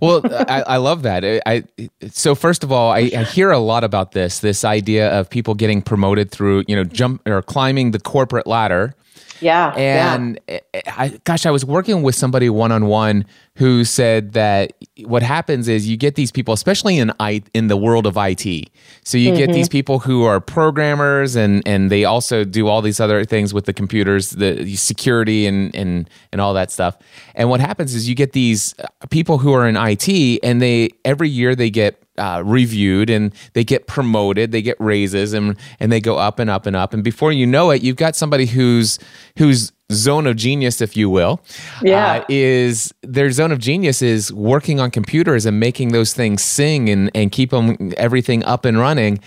Well, 0.01 0.21
I, 0.25 0.63
I 0.63 0.77
love 0.77 1.03
that. 1.03 1.23
I, 1.23 1.41
I 1.45 1.63
so 2.09 2.35
first 2.35 2.63
of 2.63 2.71
all, 2.71 2.91
I, 2.91 3.11
I 3.15 3.23
hear 3.23 3.51
a 3.51 3.59
lot 3.59 3.83
about 3.83 4.11
this 4.11 4.39
this 4.39 4.65
idea 4.65 5.09
of 5.19 5.29
people 5.29 5.53
getting 5.53 5.81
promoted 5.81 6.31
through 6.31 6.63
you 6.67 6.75
know 6.75 6.83
jump 6.83 7.27
or 7.27 7.41
climbing 7.41 7.91
the 7.91 7.99
corporate 7.99 8.47
ladder. 8.47 8.95
Yeah. 9.39 9.69
And 9.77 10.39
yeah. 10.47 10.59
I, 10.87 11.19
gosh, 11.23 11.45
I 11.45 11.51
was 11.51 11.63
working 11.63 12.01
with 12.01 12.15
somebody 12.15 12.49
one 12.49 12.71
on 12.71 12.87
one 12.87 13.25
who 13.57 13.83
said 13.83 14.33
that 14.33 14.73
what 15.05 15.23
happens 15.23 15.67
is 15.67 15.87
you 15.87 15.97
get 15.97 16.13
these 16.15 16.31
people, 16.31 16.53
especially 16.53 16.97
in 16.99 17.11
I, 17.19 17.41
in 17.55 17.67
the 17.67 17.77
world 17.77 18.05
of 18.05 18.15
IT. 18.17 18.69
So 19.03 19.17
you 19.17 19.29
Mm-hmm. 19.31 19.37
get 19.37 19.51
these 19.53 19.67
people 19.69 19.99
who 19.99 20.23
are 20.23 20.39
programmers 20.39 21.35
and 21.35 21.61
and 21.65 21.89
they 21.91 22.05
also 22.05 22.43
do 22.43 22.67
all 22.67 22.81
these 22.81 22.99
other 22.99 23.25
things 23.25 23.53
with 23.53 23.65
the 23.65 23.73
computers, 23.73 24.29
the 24.31 24.75
security 24.75 25.47
and 25.47 25.75
and 25.75 26.09
and 26.31 26.39
all 26.39 26.53
that 26.53 26.71
stuff. 26.71 26.97
And 27.35 27.49
what 27.49 27.59
happens 27.59 27.95
is 27.95 28.07
you 28.07 28.15
get 28.15 28.33
these 28.33 28.75
uh, 28.79 28.85
people 29.09 29.39
who 29.39 29.53
are 29.53 29.67
in 29.67 29.75
IT, 29.75 30.39
and 30.43 30.61
they 30.61 30.89
every 31.03 31.29
year 31.29 31.55
they 31.55 31.69
get 31.69 32.01
uh, 32.17 32.41
reviewed 32.45 33.09
and 33.09 33.33
they 33.53 33.63
get 33.63 33.87
promoted, 33.87 34.51
they 34.51 34.61
get 34.61 34.79
raises, 34.79 35.33
and 35.33 35.57
and 35.79 35.91
they 35.91 35.99
go 35.99 36.17
up 36.17 36.39
and 36.39 36.49
up 36.49 36.65
and 36.65 36.75
up. 36.75 36.93
And 36.93 37.03
before 37.03 37.31
you 37.31 37.45
know 37.47 37.71
it, 37.71 37.81
you've 37.83 37.97
got 37.97 38.15
somebody 38.15 38.45
who's 38.45 38.99
who's 39.37 39.71
zone 39.91 40.27
of 40.27 40.35
genius, 40.35 40.81
if 40.81 40.97
you 40.97 41.09
will, 41.09 41.39
Yeah. 41.81 42.17
uh, 42.19 42.25
is 42.29 42.93
their 43.03 43.31
zone 43.31 43.51
of 43.51 43.59
genius 43.59 44.01
is 44.01 44.33
working 44.33 44.79
on 44.79 44.91
computers 44.91 45.45
and 45.45 45.59
making 45.59 45.89
those 45.89 46.13
things 46.13 46.43
sing 46.43 46.89
and 46.89 47.09
and 47.15 47.31
keep 47.31 47.51
them 47.51 47.93
everything 47.97 48.43
up 48.45 48.65
and 48.65 48.77
running. 48.79 49.19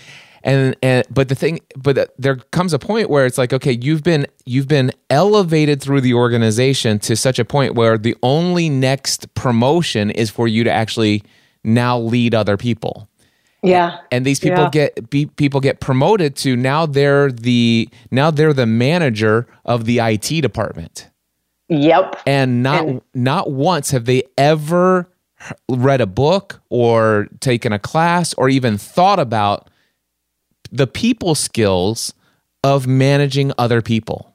And, 0.43 0.75
and 0.81 1.05
but 1.11 1.29
the 1.29 1.35
thing 1.35 1.59
but 1.77 2.13
there 2.17 2.37
comes 2.51 2.73
a 2.73 2.79
point 2.79 3.11
where 3.11 3.27
it's 3.27 3.37
like 3.37 3.53
okay 3.53 3.77
you've 3.79 4.01
been 4.03 4.25
you've 4.45 4.67
been 4.67 4.91
elevated 5.11 5.79
through 5.81 6.01
the 6.01 6.15
organization 6.15 6.97
to 6.99 7.15
such 7.15 7.37
a 7.37 7.45
point 7.45 7.75
where 7.75 7.95
the 7.95 8.15
only 8.23 8.67
next 8.67 9.31
promotion 9.35 10.09
is 10.09 10.31
for 10.31 10.47
you 10.47 10.63
to 10.63 10.71
actually 10.71 11.21
now 11.63 11.99
lead 11.99 12.33
other 12.33 12.57
people 12.57 13.07
Yeah. 13.63 13.97
and 14.11 14.25
these 14.25 14.39
people 14.39 14.63
Yeah. 14.63 14.69
get 14.69 15.09
be, 15.09 15.27
people 15.27 15.59
get 15.59 15.79
promoted 15.79 16.35
to 16.37 16.55
now 16.55 16.85
they're 16.85 17.31
the 17.31 17.87
now 18.09 18.31
they're 18.31 18.53
the 18.53 18.65
manager 18.65 19.45
of 19.65 19.85
the 19.85 19.99
IT 19.99 20.41
department 20.41 21.07
Yep. 21.69 22.21
and 22.25 22.63
not 22.63 22.87
And- 22.87 23.01
not 23.13 23.51
once 23.51 23.91
have 23.91 24.05
they 24.05 24.23
ever 24.37 25.07
read 25.69 26.01
a 26.01 26.07
book 26.07 26.59
or 26.69 27.27
taken 27.39 27.71
a 27.73 27.79
class 27.79 28.33
or 28.33 28.49
even 28.49 28.77
thought 28.77 29.19
about 29.19 29.69
the 30.71 30.87
people 30.87 31.35
skills 31.35 32.13
of 32.63 32.87
managing 32.87 33.51
other 33.57 33.81
people 33.81 34.27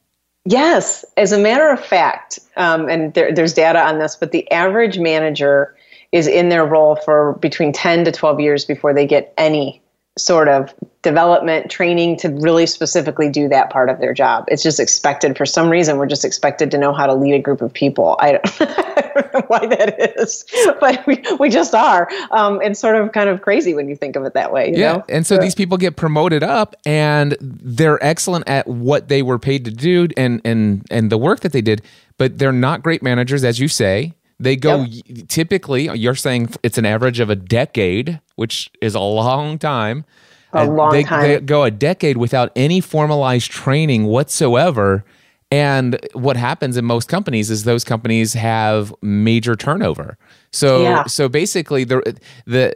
Yes, 0.49 1.05
as 1.17 1.33
a 1.33 1.39
matter 1.39 1.69
of 1.71 1.85
fact, 1.85 2.39
um, 2.57 2.89
and 2.89 3.13
there, 3.15 3.33
there's 3.35 3.53
data 3.53 3.81
on 3.81 3.99
this, 3.99 4.15
but 4.15 4.31
the 4.31 4.49
average 4.53 4.97
manager 4.97 5.75
is 6.13 6.27
in 6.27 6.49
their 6.49 6.65
role 6.65 6.97
for 6.97 7.35
between 7.35 7.73
10 7.73 8.05
to 8.05 8.13
12 8.13 8.41
years 8.41 8.65
before 8.65 8.95
they 8.95 9.07
get 9.07 9.33
any 9.37 9.83
sort 10.19 10.49
of 10.49 10.75
development 11.03 11.71
training 11.71 12.17
to 12.17 12.29
really 12.31 12.67
specifically 12.67 13.29
do 13.29 13.49
that 13.49 13.71
part 13.71 13.91
of 13.91 14.01
their 14.01 14.15
job. 14.15 14.45
It's 14.49 14.63
just 14.63 14.81
expected 14.81 15.37
for 15.37 15.45
some 15.45 15.69
reason. 15.69 15.99
We're 15.99 16.07
just 16.07 16.25
expected 16.25 16.71
to 16.71 16.79
know 16.79 16.93
how 16.93 17.07
to 17.07 17.15
lead 17.15 17.35
a 17.35 17.39
group 17.39 17.61
of 17.61 17.73
people. 17.73 18.17
I 18.19 18.33
don't, 18.33 18.61
I 18.61 19.13
don't 19.15 19.35
know 19.35 19.43
why 19.47 19.67
that 19.67 20.19
is, 20.19 20.45
but 20.81 21.07
we, 21.07 21.23
we 21.39 21.51
just 21.51 21.75
are. 21.75 22.11
Um, 22.31 22.61
it's 22.63 22.81
sort 22.81 22.97
of 22.97 23.13
kind 23.13 23.29
of 23.29 23.43
crazy 23.43 23.75
when 23.75 23.89
you 23.89 23.95
think 23.95 24.17
of 24.17 24.25
it 24.25 24.35
that 24.35 24.53
way. 24.53 24.73
yeah. 24.75 24.95
Know? 24.95 25.05
And 25.09 25.27
so 25.27 25.37
these 25.37 25.55
people 25.55 25.77
get 25.77 25.97
promoted 25.97 26.43
up 26.43 26.75
and 26.87 27.37
they're 27.41 28.03
excellent 28.03 28.49
at 28.49 28.67
what 28.67 29.09
they 29.09 29.23
were 29.23 29.39
paid 29.39 29.67
to 29.67 29.71
do 29.71 30.09
and, 30.17 30.41
and, 30.45 30.85
and 30.91 31.13
the 31.13 31.19
work 31.19 31.41
that 31.41 31.53
they 31.53 31.63
did, 31.63 31.83
but 32.17 32.39
they're 32.39 32.53
not 32.53 32.83
great 32.83 33.03
managers, 33.03 33.45
as 33.45 33.61
you 33.61 33.69
say. 33.69 34.15
They 34.39 34.57
go 34.57 34.83
yep. 34.83 35.29
typically, 35.29 35.91
you're 35.97 36.15
saying 36.15 36.51
it's 36.63 36.79
an 36.79 36.85
average 36.85 37.21
of 37.21 37.31
a 37.31 37.37
decade, 37.37 38.21
which 38.35 38.71
is 38.83 38.95
a 38.95 39.01
long 39.01 39.59
time. 39.59 40.05
A 40.53 40.67
long 40.67 40.93
they, 40.93 41.03
time. 41.03 41.23
They 41.23 41.41
go 41.41 41.65
a 41.65 41.71
decade 41.71 42.17
without 42.19 42.53
any 42.55 42.81
formalized 42.81 43.51
training 43.51 44.05
whatsoever. 44.05 45.05
And 45.51 45.99
what 46.13 46.37
happens 46.37 46.77
in 46.77 46.85
most 46.85 47.09
companies 47.09 47.51
is 47.51 47.65
those 47.65 47.85
companies 47.85 48.35
have 48.35 48.93
major 49.01 49.55
turnover. 49.57 50.19
So 50.53 50.83
Yeah. 50.83 51.05
so 51.05 51.29
basically 51.29 51.85
the 51.85 52.19
the 52.47 52.75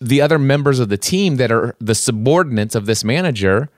the 0.00 0.20
other 0.20 0.38
members 0.38 0.80
of 0.80 0.88
the 0.88 0.96
team 0.96 1.36
that 1.36 1.50
are 1.50 1.74
the 1.80 1.94
subordinates 1.94 2.74
of 2.74 2.86
this 2.86 3.04
manager 3.04 3.70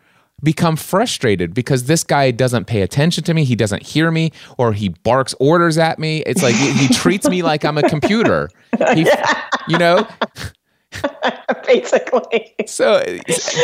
become 0.43 0.77
frustrated 0.77 1.55
because 1.55 1.85
this 1.85 2.03
guy 2.05 2.31
doesn't 2.31 2.67
pay 2.67 2.83
attention 2.83 3.25
to 3.25 3.35
me, 3.35 3.45
he 3.45 3.55
doesn't 3.57 3.83
hear 3.83 4.11
me, 4.11 4.33
or 4.59 4.73
he 4.73 4.89
barks 4.91 5.35
orders 5.41 5.79
at 5.79 5.99
me. 5.99 6.19
It's 6.27 6.43
like 6.43 6.55
he, 6.55 6.73
he 6.73 6.89
treats 6.95 7.29
me 7.29 7.43
like 7.43 7.65
I'm 7.65 7.79
a 7.79 7.89
computer. 7.89 8.51
He, 8.95 9.07
You 9.69 9.79
know, 9.79 10.07
Basically. 11.67 12.53
so 12.67 13.03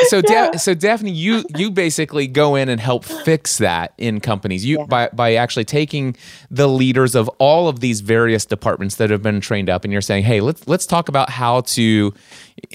so 0.08 0.20
Da- 0.22 0.52
so 0.52 0.74
Daphne, 0.74 1.10
you 1.10 1.44
you 1.56 1.70
basically 1.70 2.26
go 2.26 2.54
in 2.54 2.68
and 2.68 2.80
help 2.80 3.04
fix 3.04 3.58
that 3.58 3.92
in 3.98 4.20
companies. 4.20 4.64
You 4.64 4.86
by 4.86 5.08
by 5.12 5.34
actually 5.34 5.64
taking 5.64 6.16
the 6.50 6.68
leaders 6.68 7.14
of 7.14 7.28
all 7.38 7.68
of 7.68 7.80
these 7.80 8.00
various 8.00 8.44
departments 8.44 8.96
that 8.96 9.10
have 9.10 9.22
been 9.22 9.40
trained 9.40 9.68
up, 9.68 9.82
and 9.84 9.92
you're 9.92 10.02
saying, 10.02 10.24
hey, 10.24 10.40
let's 10.40 10.66
let's 10.68 10.86
talk 10.86 11.08
about 11.08 11.30
how 11.30 11.62
to 11.62 12.14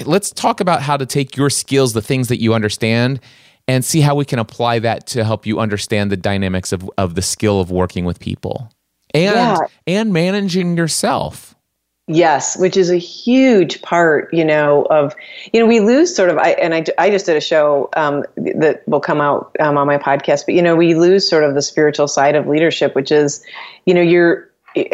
let's 0.05 0.31
talk 0.31 0.59
about 0.59 0.81
how 0.81 0.97
to 0.97 1.05
take 1.05 1.37
your 1.37 1.49
skills, 1.49 1.93
the 1.93 2.01
things 2.01 2.27
that 2.27 2.41
you 2.41 2.53
understand. 2.53 3.19
And 3.71 3.85
see 3.85 4.01
how 4.01 4.15
we 4.15 4.25
can 4.25 4.37
apply 4.37 4.79
that 4.79 5.07
to 5.07 5.23
help 5.23 5.45
you 5.45 5.61
understand 5.61 6.11
the 6.11 6.17
dynamics 6.17 6.73
of, 6.73 6.89
of 6.97 7.15
the 7.15 7.21
skill 7.21 7.61
of 7.61 7.71
working 7.71 8.03
with 8.03 8.19
people 8.19 8.69
and 9.13 9.35
Yeah. 9.35 9.57
and 9.87 10.11
managing 10.11 10.75
yourself. 10.75 11.55
Yes, 12.07 12.57
which 12.57 12.75
is 12.75 12.89
a 12.89 12.97
huge 12.97 13.81
part, 13.81 14.33
you 14.33 14.43
know, 14.43 14.85
of, 14.89 15.15
you 15.53 15.61
know, 15.61 15.67
we 15.67 15.79
lose 15.79 16.13
sort 16.13 16.29
of, 16.29 16.37
I, 16.37 16.49
and 16.63 16.73
I, 16.75 16.83
I 16.97 17.09
just 17.09 17.25
did 17.27 17.37
a 17.37 17.41
show 17.41 17.87
um, 17.95 18.25
that 18.35 18.83
will 18.87 18.99
come 18.99 19.21
out 19.21 19.55
um, 19.61 19.77
on 19.77 19.87
my 19.87 19.97
podcast, 19.97 20.45
but, 20.45 20.55
you 20.55 20.61
know, 20.61 20.75
we 20.75 20.93
lose 20.93 21.29
sort 21.29 21.45
of 21.45 21.55
the 21.55 21.61
spiritual 21.61 22.09
side 22.09 22.35
of 22.35 22.47
leadership, 22.47 22.93
which 22.95 23.11
is, 23.13 23.41
you 23.85 23.93
know, 23.93 24.01
you're, 24.01 24.49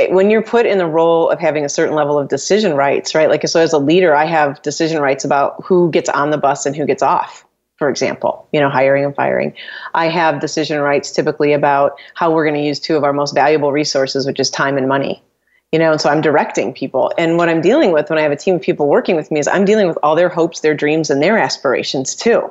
when 0.09 0.29
you're 0.29 0.43
put 0.43 0.67
in 0.67 0.77
the 0.77 0.85
role 0.85 1.31
of 1.31 1.39
having 1.39 1.65
a 1.65 1.69
certain 1.69 1.95
level 1.95 2.19
of 2.19 2.27
decision 2.27 2.75
rights, 2.75 3.15
right? 3.15 3.29
Like, 3.29 3.47
so 3.47 3.59
as 3.59 3.73
a 3.73 3.79
leader, 3.79 4.13
I 4.13 4.25
have 4.25 4.61
decision 4.61 5.01
rights 5.01 5.25
about 5.25 5.63
who 5.65 5.89
gets 5.89 6.09
on 6.09 6.29
the 6.29 6.37
bus 6.37 6.67
and 6.67 6.75
who 6.75 6.85
gets 6.85 7.01
off 7.01 7.46
for 7.77 7.89
example, 7.89 8.47
you 8.51 8.59
know, 8.59 8.69
hiring 8.69 9.05
and 9.05 9.15
firing. 9.15 9.53
I 9.93 10.09
have 10.09 10.39
decision 10.39 10.81
rights 10.81 11.11
typically 11.11 11.53
about 11.53 11.99
how 12.15 12.31
we're 12.31 12.45
going 12.45 12.59
to 12.59 12.67
use 12.67 12.79
two 12.79 12.95
of 12.95 13.03
our 13.03 13.13
most 13.13 13.35
valuable 13.35 13.71
resources, 13.71 14.25
which 14.25 14.39
is 14.39 14.49
time 14.49 14.77
and 14.77 14.87
money. 14.87 15.23
You 15.71 15.79
know, 15.79 15.91
and 15.91 15.99
so 15.99 16.09
I'm 16.09 16.21
directing 16.21 16.73
people. 16.73 17.11
And 17.17 17.37
what 17.37 17.49
I'm 17.49 17.59
dealing 17.59 17.91
with 17.91 18.09
when 18.09 18.17
I 18.17 18.21
have 18.21 18.31
a 18.31 18.37
team 18.37 18.55
of 18.55 18.61
people 18.61 18.87
working 18.87 19.17
with 19.17 19.29
me 19.31 19.39
is 19.39 19.47
I'm 19.49 19.65
dealing 19.65 19.87
with 19.87 19.97
all 20.01 20.15
their 20.15 20.29
hopes, 20.29 20.61
their 20.61 20.73
dreams, 20.73 21.09
and 21.09 21.21
their 21.21 21.37
aspirations 21.37 22.15
too. 22.15 22.49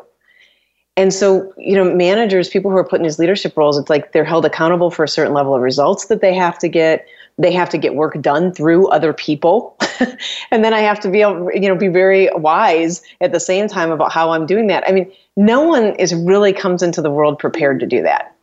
And 0.99 1.13
so, 1.13 1.53
you 1.57 1.75
know, 1.75 1.85
managers, 1.95 2.49
people 2.49 2.71
who 2.71 2.77
are 2.77 2.85
put 2.85 3.01
in 3.01 3.05
these 3.05 3.19
leadership 3.19 3.57
roles, 3.57 3.79
it's 3.79 3.91
like 3.91 4.13
they're 4.13 4.25
held 4.25 4.45
accountable 4.45 4.91
for 4.91 5.05
a 5.05 5.09
certain 5.09 5.35
level 5.35 5.55
of 5.55 5.63
results 5.63 6.07
that 6.07 6.21
they 6.21 6.35
have 6.35 6.59
to 6.59 6.69
get. 6.69 7.07
They 7.39 7.53
have 7.53 7.69
to 7.71 7.79
get 7.79 7.95
work 7.95 8.21
done 8.21 8.53
through 8.53 8.89
other 8.89 9.13
people. 9.13 9.77
and 10.51 10.65
then 10.65 10.73
I 10.73 10.81
have 10.81 11.01
to 11.01 11.11
be 11.11 11.21
able, 11.21 11.51
you 11.53 11.69
know, 11.69 11.77
be 11.77 11.89
very 11.89 12.31
wise 12.35 13.03
at 13.21 13.33
the 13.33 13.41
same 13.41 13.69
time 13.69 13.91
about 13.91 14.13
how 14.13 14.31
I'm 14.31 14.47
doing 14.47 14.69
that. 14.69 14.85
I 14.89 14.93
mean, 14.93 15.11
no 15.37 15.61
one 15.61 15.95
is 15.97 16.15
really 16.15 16.53
comes 16.53 16.83
into 16.83 17.03
the 17.03 17.11
world 17.11 17.39
prepared 17.39 17.81
to 17.81 17.87
do 17.87 18.03
that. 18.03 18.35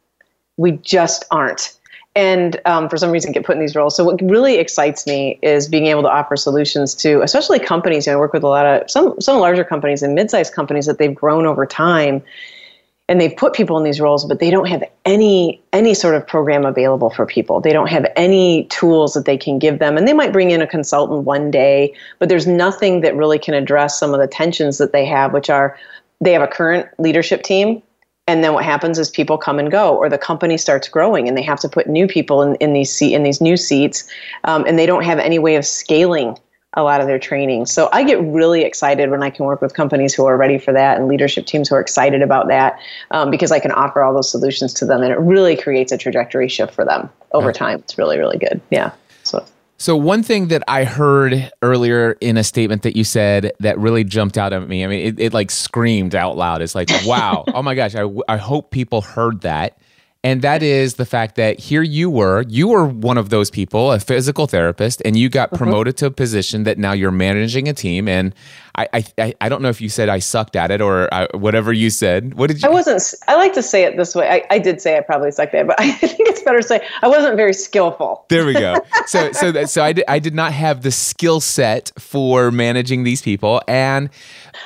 We 0.58 0.74
just 0.74 1.26
aren't. 1.32 1.76
And 2.16 2.62
um, 2.66 2.90
for 2.90 2.98
some 2.98 3.10
reason, 3.10 3.32
get 3.32 3.44
put 3.44 3.56
in 3.56 3.62
these 3.62 3.76
roles. 3.76 3.96
So 3.96 4.04
what 4.04 4.22
really 4.22 4.58
excites 4.60 5.08
me 5.08 5.40
is 5.42 5.68
being 5.68 5.88
able 5.88 6.04
to 6.04 6.10
offer 6.10 6.36
solutions 6.36 6.94
to, 6.96 7.22
especially 7.24 7.58
companies. 7.58 8.06
You 8.06 8.12
know, 8.12 8.20
I 8.20 8.22
work 8.22 8.34
with 8.34 8.44
a 8.44 8.48
lot 8.48 8.66
of 8.66 8.90
some 8.90 9.20
some 9.20 9.40
larger 9.40 9.64
companies 9.64 10.04
and 10.04 10.14
mid-sized 10.14 10.54
companies 10.54 10.86
that 10.86 11.00
they've 11.00 11.14
grown 11.14 11.48
over 11.48 11.66
time, 11.66 12.22
and 13.10 13.20
they've 13.20 13.36
put 13.36 13.54
people 13.54 13.78
in 13.78 13.84
these 13.84 14.00
roles, 14.00 14.26
but 14.26 14.40
they 14.40 14.50
don't 14.50 14.68
have 14.68 14.84
any 15.06 15.62
any 15.74 15.94
sort 15.94 16.16
of 16.16 16.26
program 16.26 16.66
available 16.66 17.10
for 17.10 17.26
people. 17.26 17.60
They 17.60 17.74
don't 17.74 17.90
have 17.90 18.06
any 18.16 18.66
tools 18.66 19.14
that 19.14 19.26
they 19.26 19.38
can 19.38 19.60
give 19.60 19.80
them, 19.80 19.98
and 19.98 20.08
they 20.08 20.14
might 20.14 20.32
bring 20.32 20.52
in 20.52 20.62
a 20.62 20.68
consultant 20.68 21.24
one 21.24 21.52
day, 21.52 21.94
but 22.20 22.30
there's 22.30 22.48
nothing 22.48 23.02
that 23.02 23.16
really 23.16 23.40
can 23.40 23.54
address 23.54 24.00
some 24.00 24.14
of 24.14 24.20
the 24.20 24.28
tensions 24.28 24.78
that 24.78 24.94
they 24.94 25.06
have, 25.06 25.34
which 25.34 25.50
are 25.50 25.78
they 26.22 26.32
have 26.32 26.42
a 26.42 26.48
current 26.48 26.88
leadership 27.00 27.44
team 27.44 27.82
and 28.28 28.44
then 28.44 28.54
what 28.54 28.64
happens 28.64 28.98
is 28.98 29.10
people 29.10 29.38
come 29.38 29.60
and 29.60 29.72
go 29.72 29.96
or 29.96 30.10
the 30.10 30.18
company 30.18 30.58
starts 30.58 30.88
growing 30.88 31.28
and 31.28 31.38
they 31.38 31.42
have 31.42 31.60
to 31.60 31.70
put 31.70 31.88
new 31.88 32.08
people 32.08 32.42
in, 32.42 32.56
in 32.56 32.74
these 32.74 32.92
seat 32.92 33.14
in 33.14 33.24
these 33.24 33.42
new 33.42 33.58
seats 33.58 34.08
um, 34.46 34.64
and 34.66 34.80
they 34.80 34.86
don't 34.86 35.04
have 35.04 35.20
any 35.20 35.40
way 35.40 35.56
of 35.56 35.66
scaling 35.66 36.38
a 36.76 36.84
lot 36.84 37.02
of 37.02 37.08
their 37.08 37.20
training 37.20 37.66
so 37.66 37.90
i 37.92 38.04
get 38.04 38.20
really 38.22 38.64
excited 38.64 39.10
when 39.10 39.24
i 39.24 39.30
can 39.30 39.46
work 39.46 39.62
with 39.62 39.74
companies 39.74 40.14
who 40.14 40.26
are 40.26 40.38
ready 40.38 40.58
for 40.58 40.72
that 40.72 40.98
and 40.98 41.08
leadership 41.08 41.46
teams 41.46 41.70
who 41.70 41.76
are 41.76 41.82
excited 41.82 42.22
about 42.22 42.48
that 42.48 42.80
um, 43.12 43.30
because 43.30 43.52
i 43.52 43.60
can 43.60 43.72
offer 43.72 44.02
all 44.02 44.14
those 44.14 44.30
solutions 44.30 44.74
to 44.74 44.86
them 44.86 45.02
and 45.02 45.12
it 45.12 45.20
really 45.20 45.56
creates 45.56 45.92
a 45.92 45.98
trajectory 45.98 46.48
shift 46.48 46.74
for 46.74 46.86
them 46.86 47.10
over 47.32 47.52
time 47.52 47.80
it's 47.80 47.98
really 47.98 48.18
really 48.18 48.38
good 48.38 48.60
yeah 48.70 48.92
so 49.24 49.46
So 49.78 49.98
one 49.98 50.24
thing 50.24 50.48
that 50.48 50.64
I 50.68 50.86
heard 50.86 51.52
earlier 51.62 52.16
in 52.22 52.38
a 52.38 52.44
statement 52.44 52.84
that 52.84 52.96
you 52.96 53.04
said 53.04 53.52
that 53.60 53.78
really 53.78 54.06
jumped 54.06 54.38
out 54.38 54.54
at 54.54 54.66
me. 54.66 54.86
I 54.86 54.88
mean, 54.88 55.06
it, 55.08 55.20
it 55.20 55.34
like 55.34 55.52
screamed 55.52 56.16
out 56.16 56.38
loud. 56.38 56.62
It's 56.62 56.74
like, 56.74 56.90
wow, 57.06 57.44
oh 57.54 57.62
my 57.62 57.76
gosh, 57.76 57.94
I, 57.94 58.08
I 58.30 58.38
hope 58.38 58.72
people 58.72 59.02
heard 59.02 59.42
that. 59.42 59.78
And 60.24 60.42
that 60.42 60.64
is 60.64 60.96
the 60.96 61.06
fact 61.06 61.36
that 61.36 61.60
here 61.60 61.82
you 61.82 62.10
were, 62.10 62.44
you 62.48 62.70
were 62.70 62.86
one 62.86 63.18
of 63.18 63.30
those 63.30 63.52
people, 63.52 63.92
a 63.92 64.00
physical 64.00 64.48
therapist, 64.48 65.02
and 65.04 65.18
you 65.18 65.28
got 65.28 65.50
uh-huh. 65.50 65.58
promoted 65.58 65.98
to 65.98 66.06
a 66.06 66.12
position 66.12 66.64
that 66.64 66.78
now 66.78 66.94
you're 66.94 67.12
managing 67.12 67.68
a 67.68 67.74
team. 67.74 68.08
And 68.08 68.34
I, 68.76 69.04
I, 69.20 69.34
I 69.40 69.50
don't 69.50 69.62
know 69.62 69.70
if 69.70 69.82
you 69.82 69.90
said 69.90 70.10
I 70.10 70.18
sucked 70.18 70.56
at 70.56 70.72
it 70.72 70.82
or 70.82 71.14
I, 71.14 71.28
whatever 71.34 71.72
you 71.72 71.92
said. 71.92 72.34
What 72.34 72.48
did 72.48 72.64
you? 72.64 72.70
I 72.70 72.72
wasn't. 72.72 73.04
I 73.28 73.36
like 73.36 73.54
to 73.54 73.62
say 73.62 73.84
it 73.84 73.98
this 73.98 74.16
way. 74.16 74.28
I, 74.28 74.56
I 74.56 74.58
did 74.58 74.82
say 74.82 74.98
I 74.98 75.02
probably 75.02 75.30
sucked 75.30 75.54
at 75.54 75.62
it, 75.62 75.68
but 75.68 75.76
I 75.80 75.92
think 75.92 76.28
it's 76.28 76.42
better 76.42 76.62
to 76.62 76.68
say 76.68 76.88
I 77.04 77.08
wasn't 77.08 77.36
very 77.36 77.54
skillful. 77.54 78.26
There 78.30 78.46
we 78.46 78.54
go. 78.54 78.78
So 79.06 79.34
so 79.34 79.52
that, 79.52 79.70
so 79.70 79.84
I 79.84 79.92
did, 79.92 80.06
I 80.08 80.20
did 80.20 80.34
not 80.34 80.54
have 80.54 80.82
the 80.82 80.92
skill 80.92 81.42
set 81.42 81.92
for 82.00 82.52
managing 82.52 83.04
these 83.04 83.22
people. 83.22 83.62
And 83.68 84.10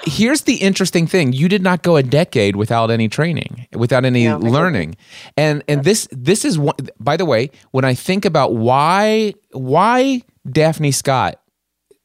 here's 0.03 0.43
the 0.43 0.57
interesting 0.57 1.07
thing: 1.07 1.33
you 1.33 1.49
did 1.49 1.63
not 1.63 1.81
go 1.81 1.95
a 1.95 2.03
decade 2.03 2.55
without 2.55 2.91
any 2.91 3.09
training, 3.09 3.67
without 3.73 4.05
any 4.05 4.31
learning. 4.31 4.95
And 5.35 5.46
and 5.47 5.63
and 5.67 5.83
this 5.83 6.07
this 6.11 6.45
is 6.45 6.57
one. 6.59 6.75
By 6.99 7.17
the 7.17 7.25
way, 7.25 7.51
when 7.71 7.85
I 7.85 7.93
think 7.93 8.25
about 8.25 8.53
why 8.55 9.33
why 9.51 10.21
Daphne 10.49 10.91
Scott 10.91 11.39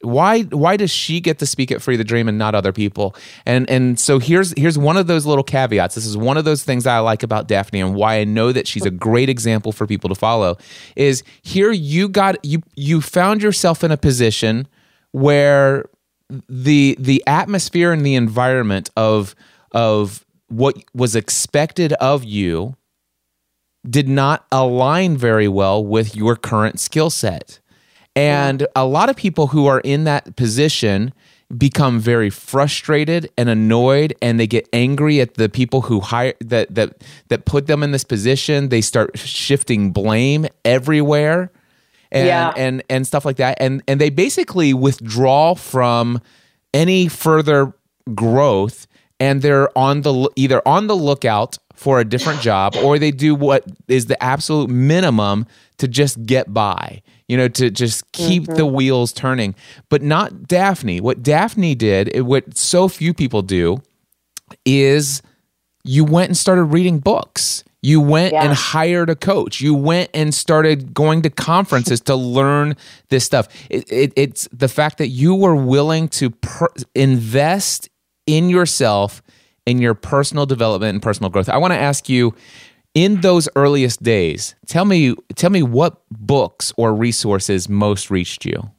why 0.03 0.41
why 0.43 0.77
does 0.77 0.91
she 0.91 1.19
get 1.21 1.39
to 1.39 1.45
speak 1.45 1.71
at 1.71 1.81
Free 1.81 1.95
the 1.95 2.03
Dream 2.03 2.27
and 2.27 2.37
not 2.37 2.55
other 2.55 2.73
people? 2.73 3.15
And 3.45 3.69
and 3.69 3.99
so 3.99 4.19
here's 4.19 4.53
here's 4.57 4.77
one 4.77 4.97
of 4.97 5.07
those 5.07 5.25
little 5.25 5.43
caveats. 5.43 5.95
This 5.95 6.05
is 6.05 6.17
one 6.17 6.37
of 6.37 6.45
those 6.45 6.63
things 6.63 6.83
that 6.83 6.95
I 6.95 6.99
like 6.99 7.23
about 7.23 7.47
Daphne 7.47 7.79
and 7.79 7.95
why 7.95 8.19
I 8.19 8.23
know 8.25 8.51
that 8.51 8.67
she's 8.67 8.85
a 8.85 8.91
great 8.91 9.29
example 9.29 9.71
for 9.71 9.87
people 9.87 10.09
to 10.09 10.15
follow. 10.15 10.57
Is 10.95 11.23
here 11.41 11.71
you 11.71 12.09
got 12.09 12.43
you 12.43 12.61
you 12.75 13.01
found 13.01 13.41
yourself 13.41 13.83
in 13.83 13.91
a 13.91 13.97
position 13.97 14.67
where 15.11 15.85
the 16.49 16.97
the 16.99 17.23
atmosphere 17.25 17.91
and 17.91 18.05
the 18.05 18.15
environment 18.15 18.89
of 18.97 19.35
of 19.71 20.25
what 20.49 20.77
was 20.93 21.15
expected 21.15 21.93
of 21.93 22.23
you 22.23 22.75
did 23.89 24.07
not 24.07 24.45
align 24.51 25.17
very 25.17 25.47
well 25.47 25.83
with 25.83 26.15
your 26.15 26.35
current 26.35 26.79
skill 26.79 27.09
set. 27.09 27.59
And 28.15 28.67
a 28.75 28.85
lot 28.85 29.09
of 29.09 29.15
people 29.15 29.47
who 29.47 29.65
are 29.65 29.79
in 29.79 30.03
that 30.03 30.35
position 30.35 31.13
become 31.57 31.99
very 31.99 32.29
frustrated 32.29 33.29
and 33.37 33.49
annoyed 33.49 34.13
and 34.21 34.39
they 34.39 34.47
get 34.47 34.67
angry 34.73 35.19
at 35.21 35.35
the 35.35 35.49
people 35.49 35.81
who 35.81 35.99
hire 35.99 36.33
that 36.39 36.73
that 36.73 37.03
that 37.27 37.45
put 37.45 37.67
them 37.67 37.83
in 37.83 37.91
this 37.91 38.03
position. 38.03 38.69
They 38.69 38.81
start 38.81 39.17
shifting 39.17 39.91
blame 39.91 40.47
everywhere. 40.65 41.51
And, 42.11 42.27
Yeah. 42.27 42.53
and 42.55 42.83
and 42.89 43.05
stuff 43.07 43.25
like 43.25 43.37
that. 43.37 43.57
And 43.59 43.81
and 43.87 43.99
they 43.99 44.09
basically 44.11 44.73
withdraw 44.73 45.55
from 45.55 46.21
any 46.73 47.07
further 47.07 47.73
growth 48.13 48.87
and 49.19 49.41
they're 49.41 49.75
on 49.77 50.01
the 50.01 50.29
either 50.35 50.61
on 50.67 50.87
the 50.87 50.95
lookout 50.95 51.57
for 51.73 51.99
a 51.99 52.05
different 52.05 52.39
job 52.41 52.75
or 52.77 52.97
they 52.99 53.11
do 53.11 53.35
what 53.35 53.65
is 53.87 54.05
the 54.05 54.21
absolute 54.23 54.69
minimum 54.69 55.45
to 55.77 55.87
just 55.87 56.23
get 56.25 56.53
by, 56.53 57.01
you 57.27 57.35
know, 57.35 57.47
to 57.47 57.69
just 57.69 58.09
keep 58.11 58.45
the 58.45 58.53
mm-hmm. 58.53 58.75
wheels 58.75 59.11
turning. 59.11 59.55
But 59.89 60.01
not 60.01 60.47
Daphne. 60.47 61.01
What 61.01 61.23
Daphne 61.23 61.75
did, 61.75 62.21
what 62.21 62.57
so 62.57 62.87
few 62.87 63.13
people 63.13 63.41
do, 63.41 63.81
is 64.65 65.21
you 65.83 66.05
went 66.05 66.29
and 66.29 66.37
started 66.37 66.65
reading 66.65 66.99
books. 66.99 67.63
You 67.81 67.99
went 67.99 68.33
Yeah. 68.33 68.45
and 68.45 68.53
hired 68.53 69.09
a 69.09 69.15
coach. 69.15 69.59
You 69.59 69.73
went 69.73 70.09
and 70.13 70.33
started 70.33 70.93
going 70.93 71.21
to 71.23 71.29
conferences 71.29 71.99
to 72.01 72.15
learn 72.39 72.75
this 73.09 73.25
stuff. 73.25 73.49
It, 73.69 73.91
it, 73.91 74.13
it's 74.15 74.47
the 74.53 74.69
fact 74.69 74.99
that 74.99 75.09
you 75.09 75.35
were 75.35 75.55
willing 75.55 76.07
to 76.09 76.29
per- 76.29 76.69
invest 76.95 77.89
in 78.25 78.49
yourself, 78.49 79.21
in 79.65 79.79
your 79.79 79.93
personal 79.93 80.45
development 80.45 80.93
and 80.95 81.01
personal 81.01 81.29
growth. 81.29 81.49
I 81.49 81.57
want 81.57 81.73
to 81.73 81.79
ask 81.79 82.09
you, 82.09 82.35
in 82.93 83.21
those 83.21 83.49
earliest 83.55 84.03
days, 84.03 84.55
tell 84.67 84.85
me, 84.85 85.15
tell 85.35 85.49
me 85.49 85.63
what 85.63 86.01
books 86.11 86.71
or 86.77 86.93
resources 86.93 87.67
most 87.67 88.11
reached 88.11 88.45
you. 88.45 88.69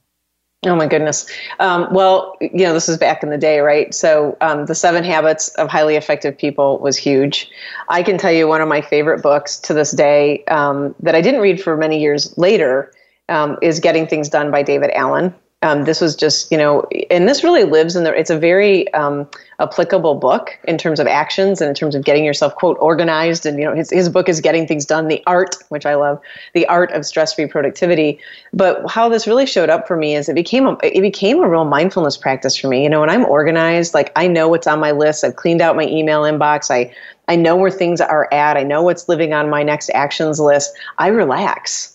Oh 0.67 0.77
my 0.77 0.87
goodness. 0.87 1.27
Um, 1.61 1.87
well, 1.93 2.37
you 2.41 2.65
know, 2.65 2.73
this 2.73 2.89
is 2.89 2.97
back 2.97 3.23
in 3.23 3.29
the 3.29 3.37
day, 3.37 3.61
right? 3.61 3.93
So, 3.95 4.37
um, 4.41 4.67
the 4.67 4.75
Seven 4.75 5.05
Habits 5.05 5.49
of 5.57 5.69
Highly 5.69 5.97
Effective 5.97 6.37
People 6.39 6.79
was 6.79 6.97
huge. 6.97 7.51
I 7.89 8.03
can 8.03 8.17
tell 8.17 8.33
you 8.33 8.49
one 8.49 8.63
of 8.63 8.69
my 8.69 8.81
favorite 8.81 9.23
books 9.23 9.59
to 9.59 9.75
this 9.75 9.91
day 9.91 10.43
um, 10.47 10.95
that 11.01 11.15
I 11.15 11.21
didn't 11.21 11.43
read 11.43 11.61
for 11.61 11.77
many 11.77 12.01
years 12.01 12.37
later 12.39 12.93
um, 13.29 13.59
is 13.61 13.79
Getting 13.79 14.07
Things 14.07 14.29
Done 14.29 14.51
by 14.51 14.63
David 14.63 14.91
Allen. 14.95 15.35
Um, 15.65 15.85
this 15.85 15.99
was 15.99 16.15
just, 16.15 16.53
you 16.53 16.59
know, 16.59 16.87
and 17.11 17.27
this 17.27 17.43
really 17.43 17.65
lives 17.65 17.97
in 17.97 18.05
there. 18.05 18.15
It's 18.15 18.29
a 18.29 18.39
very 18.39 18.93
um, 18.93 19.27
applicable 19.61 20.17
book 20.17 20.59
in 20.65 20.77
terms 20.77 21.01
of 21.01 21.07
actions 21.07 21.63
and 21.63 21.71
in 21.71 21.75
terms 21.75 21.95
of 21.95 22.05
getting 22.05 22.23
yourself, 22.23 22.55
quote, 22.55 22.77
organized. 22.81 23.47
And, 23.47 23.59
you 23.59 23.65
know, 23.65 23.75
his, 23.75 23.89
his 23.89 24.11
book 24.11 24.29
is 24.29 24.43
Getting 24.43 24.67
Things 24.67 24.85
Done, 24.85 25.09
the 25.09 25.23
art, 25.27 25.57
which 25.71 25.87
I 25.87 25.95
love, 25.95 26.21
the 26.53 26.67
art 26.67 26.93
of 26.93 27.07
stress 27.07 27.33
free 27.33 27.47
productivity. 27.47 28.21
But 28.53 28.89
how 28.91 29.09
this 29.09 29.27
really 29.27 29.47
showed 29.47 29.71
up 29.71 29.89
for 29.89 29.97
me 29.97 30.15
is 30.15 30.29
it 30.29 30.35
became 30.35 30.67
a, 30.67 30.77
it 30.83 31.01
became 31.01 31.43
a 31.43 31.49
real 31.49 31.65
mindfulness 31.65 32.19
practice 32.19 32.57
for 32.57 32.69
me. 32.69 32.83
You 32.83 32.91
know, 32.91 33.01
when 33.01 33.09
I'm 33.09 33.25
organized, 33.25 33.95
like 33.95 34.13
I 34.17 34.29
know 34.29 34.49
what's 34.49 34.67
on 34.67 34.81
my 34.81 34.91
list, 34.91 35.25
I've 35.25 35.37
cleaned 35.37 35.63
out 35.63 35.77
my 35.77 35.87
email 35.87 36.25
inbox, 36.25 36.71
I, 36.71 36.95
I 37.27 37.37
know 37.37 37.57
where 37.57 37.71
things 37.71 38.03
are 38.03 38.29
at, 38.35 38.59
I 38.59 38.65
know 38.65 38.83
what's 38.83 39.09
living 39.09 39.33
on 39.33 39.49
my 39.49 39.63
next 39.63 39.89
actions 39.95 40.39
list, 40.39 40.77
I 40.99 41.09
relax 41.09 41.94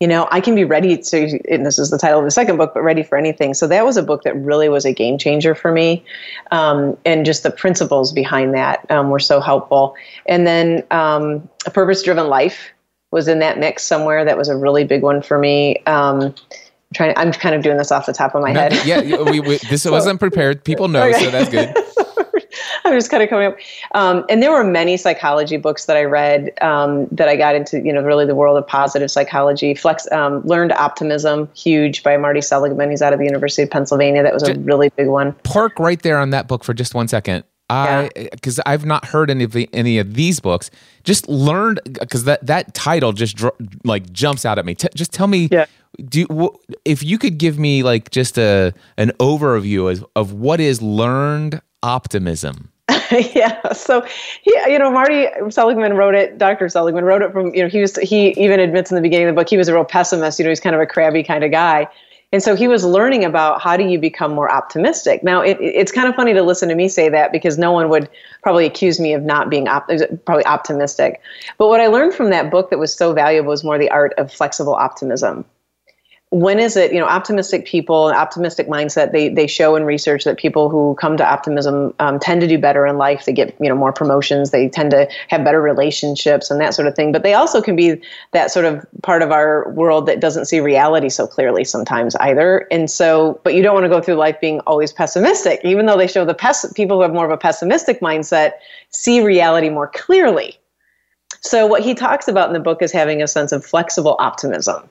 you 0.00 0.06
know 0.06 0.28
i 0.30 0.40
can 0.40 0.54
be 0.54 0.64
ready 0.64 0.96
to 0.98 1.38
and 1.50 1.64
this 1.64 1.78
is 1.78 1.90
the 1.90 1.96
title 1.98 2.18
of 2.18 2.24
the 2.24 2.30
second 2.30 2.56
book 2.58 2.72
but 2.74 2.82
ready 2.82 3.02
for 3.02 3.16
anything 3.16 3.54
so 3.54 3.66
that 3.66 3.84
was 3.84 3.96
a 3.96 4.02
book 4.02 4.22
that 4.24 4.36
really 4.36 4.68
was 4.68 4.84
a 4.84 4.92
game 4.92 5.16
changer 5.16 5.54
for 5.54 5.72
me 5.72 6.04
um, 6.50 6.96
and 7.06 7.24
just 7.24 7.42
the 7.42 7.50
principles 7.50 8.12
behind 8.12 8.52
that 8.54 8.88
um, 8.90 9.08
were 9.10 9.18
so 9.18 9.40
helpful 9.40 9.94
and 10.26 10.46
then 10.46 10.82
um, 10.90 11.48
a 11.64 11.70
purpose 11.70 12.02
driven 12.02 12.26
life 12.28 12.70
was 13.10 13.26
in 13.28 13.38
that 13.38 13.58
mix 13.58 13.82
somewhere 13.84 14.24
that 14.24 14.36
was 14.36 14.48
a 14.48 14.56
really 14.56 14.84
big 14.84 15.02
one 15.02 15.22
for 15.22 15.38
me 15.38 15.82
um, 15.86 16.20
I'm 16.22 16.34
trying 16.94 17.14
i'm 17.16 17.32
kind 17.32 17.54
of 17.54 17.62
doing 17.62 17.78
this 17.78 17.90
off 17.90 18.04
the 18.06 18.12
top 18.12 18.34
of 18.34 18.42
my 18.42 18.52
No, 18.52 18.60
head 18.60 18.78
yeah, 18.84 19.00
we, 19.22 19.40
we, 19.40 19.56
this 19.56 19.84
wasn't 19.90 20.20
prepared. 20.20 20.62
People 20.62 20.88
know, 20.88 21.04
Okay. 21.08 21.18
so 21.24 21.30
that's 21.30 21.48
good. 21.50 21.74
I'm 22.84 22.92
just 22.94 23.10
kind 23.10 23.22
of 23.22 23.28
coming 23.28 23.46
up. 23.48 23.56
Um, 23.94 24.24
and 24.28 24.42
there 24.42 24.50
were 24.52 24.64
many 24.64 24.96
psychology 24.96 25.56
books 25.56 25.86
that 25.86 25.96
I 25.96 26.04
read 26.04 26.52
um, 26.62 27.06
that 27.12 27.28
I 27.28 27.36
got 27.36 27.54
into, 27.54 27.80
you 27.80 27.92
know, 27.92 28.02
really 28.02 28.26
the 28.26 28.34
world 28.34 28.56
of 28.58 28.66
positive 28.66 29.10
psychology. 29.10 29.74
Flex, 29.74 30.10
um, 30.12 30.42
Learned 30.46 30.72
Optimism, 30.72 31.48
huge 31.56 32.02
by 32.02 32.16
Marty 32.16 32.40
Seligman. 32.40 32.90
He's 32.90 33.02
out 33.02 33.12
of 33.12 33.18
the 33.18 33.24
University 33.24 33.62
of 33.62 33.70
Pennsylvania. 33.70 34.22
That 34.22 34.34
was 34.34 34.42
a 34.44 34.54
really 34.60 34.90
big 34.90 35.08
one. 35.08 35.32
park 35.44 35.78
right 35.78 36.00
there 36.02 36.18
on 36.18 36.30
that 36.30 36.48
book 36.48 36.64
for 36.64 36.74
just 36.74 36.94
one 36.94 37.08
second. 37.08 37.44
I 37.68 38.10
because 38.30 38.60
I've 38.64 38.84
not 38.86 39.06
heard 39.06 39.28
any 39.28 39.42
of 39.42 39.50
the, 39.50 39.68
any 39.72 39.98
of 39.98 40.14
these 40.14 40.38
books. 40.38 40.70
Just 41.02 41.28
learned 41.28 41.80
because 41.84 42.22
that 42.22 42.46
that 42.46 42.74
title 42.74 43.12
just 43.12 43.36
dr- 43.36 43.56
like 43.82 44.12
jumps 44.12 44.44
out 44.44 44.56
at 44.60 44.64
me. 44.64 44.76
T- 44.76 44.86
just 44.94 45.12
tell 45.12 45.26
me, 45.26 45.48
Yeah. 45.50 45.66
do 46.04 46.26
wh- 46.30 46.72
if 46.84 47.02
you 47.02 47.18
could 47.18 47.38
give 47.38 47.58
me 47.58 47.82
like 47.82 48.10
just 48.12 48.38
a 48.38 48.72
an 48.98 49.10
overview 49.18 49.90
of, 49.90 50.06
of 50.14 50.32
what 50.32 50.60
is 50.60 50.80
learned 50.80 51.60
optimism. 51.86 52.70
yeah. 53.34 53.72
So 53.72 54.04
he, 54.42 54.56
you 54.66 54.78
know, 54.78 54.90
Marty 54.90 55.28
Seligman 55.48 55.94
wrote 55.94 56.14
it. 56.14 56.38
Dr. 56.38 56.68
Seligman 56.68 57.04
wrote 57.04 57.22
it 57.22 57.32
from, 57.32 57.54
you 57.54 57.62
know, 57.62 57.68
he 57.68 57.80
was, 57.80 57.96
he 57.96 58.30
even 58.30 58.60
admits 58.60 58.90
in 58.90 58.96
the 58.96 59.00
beginning 59.00 59.28
of 59.28 59.34
the 59.34 59.40
book, 59.40 59.48
he 59.48 59.56
was 59.56 59.68
a 59.68 59.74
real 59.74 59.84
pessimist. 59.84 60.38
You 60.38 60.44
know, 60.44 60.50
he's 60.50 60.60
kind 60.60 60.74
of 60.74 60.82
a 60.82 60.86
crabby 60.86 61.22
kind 61.22 61.44
of 61.44 61.50
guy. 61.50 61.88
And 62.32 62.42
so 62.42 62.56
he 62.56 62.66
was 62.66 62.84
learning 62.84 63.24
about 63.24 63.62
how 63.62 63.76
do 63.76 63.84
you 63.84 64.00
become 64.00 64.34
more 64.34 64.50
optimistic. 64.50 65.22
Now, 65.22 65.40
it, 65.40 65.56
it's 65.60 65.92
kind 65.92 66.08
of 66.08 66.16
funny 66.16 66.34
to 66.34 66.42
listen 66.42 66.68
to 66.68 66.74
me 66.74 66.88
say 66.88 67.08
that 67.08 67.30
because 67.30 67.56
no 67.56 67.70
one 67.70 67.88
would 67.88 68.08
probably 68.42 68.66
accuse 68.66 68.98
me 68.98 69.14
of 69.14 69.22
not 69.22 69.48
being 69.48 69.68
op- 69.68 69.88
probably 70.24 70.44
optimistic. 70.44 71.20
But 71.56 71.68
what 71.68 71.80
I 71.80 71.86
learned 71.86 72.14
from 72.14 72.30
that 72.30 72.50
book 72.50 72.70
that 72.70 72.78
was 72.78 72.92
so 72.92 73.12
valuable 73.12 73.50
was 73.50 73.62
more 73.62 73.78
the 73.78 73.90
art 73.90 74.12
of 74.18 74.32
flexible 74.32 74.74
optimism 74.74 75.44
when 76.30 76.58
is 76.58 76.76
it 76.76 76.92
you 76.92 76.98
know 76.98 77.06
optimistic 77.06 77.66
people 77.66 78.06
optimistic 78.06 78.66
mindset 78.66 79.12
they 79.12 79.28
they 79.28 79.46
show 79.46 79.76
in 79.76 79.84
research 79.84 80.24
that 80.24 80.36
people 80.36 80.68
who 80.68 80.96
come 81.00 81.16
to 81.16 81.24
optimism 81.24 81.94
um, 82.00 82.18
tend 82.18 82.40
to 82.40 82.48
do 82.48 82.58
better 82.58 82.84
in 82.84 82.98
life. 82.98 83.24
They 83.24 83.32
get 83.32 83.56
you 83.60 83.68
know 83.68 83.76
more 83.76 83.92
promotions. 83.92 84.50
They 84.50 84.68
tend 84.68 84.90
to 84.90 85.08
have 85.28 85.44
better 85.44 85.62
relationships 85.62 86.50
and 86.50 86.60
that 86.60 86.74
sort 86.74 86.88
of 86.88 86.96
thing. 86.96 87.12
But 87.12 87.22
they 87.22 87.34
also 87.34 87.62
can 87.62 87.76
be 87.76 88.00
that 88.32 88.50
sort 88.50 88.64
of 88.64 88.84
part 89.02 89.22
of 89.22 89.30
our 89.30 89.70
world 89.70 90.06
that 90.06 90.18
doesn't 90.18 90.46
see 90.46 90.58
reality 90.58 91.10
so 91.10 91.28
clearly 91.28 91.62
sometimes 91.62 92.16
either. 92.16 92.66
And 92.72 92.90
so 92.90 93.40
but 93.44 93.54
you 93.54 93.62
don't 93.62 93.74
want 93.74 93.84
to 93.84 93.90
go 93.90 94.00
through 94.00 94.16
life 94.16 94.40
being 94.40 94.58
always 94.60 94.92
pessimistic. 94.92 95.60
Even 95.62 95.86
though 95.86 95.96
they 95.96 96.08
show 96.08 96.24
the 96.24 96.34
pes- 96.34 96.72
people 96.72 96.96
who 96.96 97.02
have 97.02 97.12
more 97.12 97.24
of 97.24 97.30
a 97.30 97.38
pessimistic 97.38 98.00
mindset 98.00 98.52
see 98.90 99.20
reality 99.20 99.68
more 99.68 99.88
clearly. 99.88 100.58
So 101.40 101.66
what 101.68 101.82
he 101.82 101.94
talks 101.94 102.26
about 102.26 102.48
in 102.48 102.52
the 102.52 102.60
book 102.60 102.82
is 102.82 102.90
having 102.90 103.22
a 103.22 103.28
sense 103.28 103.52
of 103.52 103.64
flexible 103.64 104.16
optimism 104.18 104.90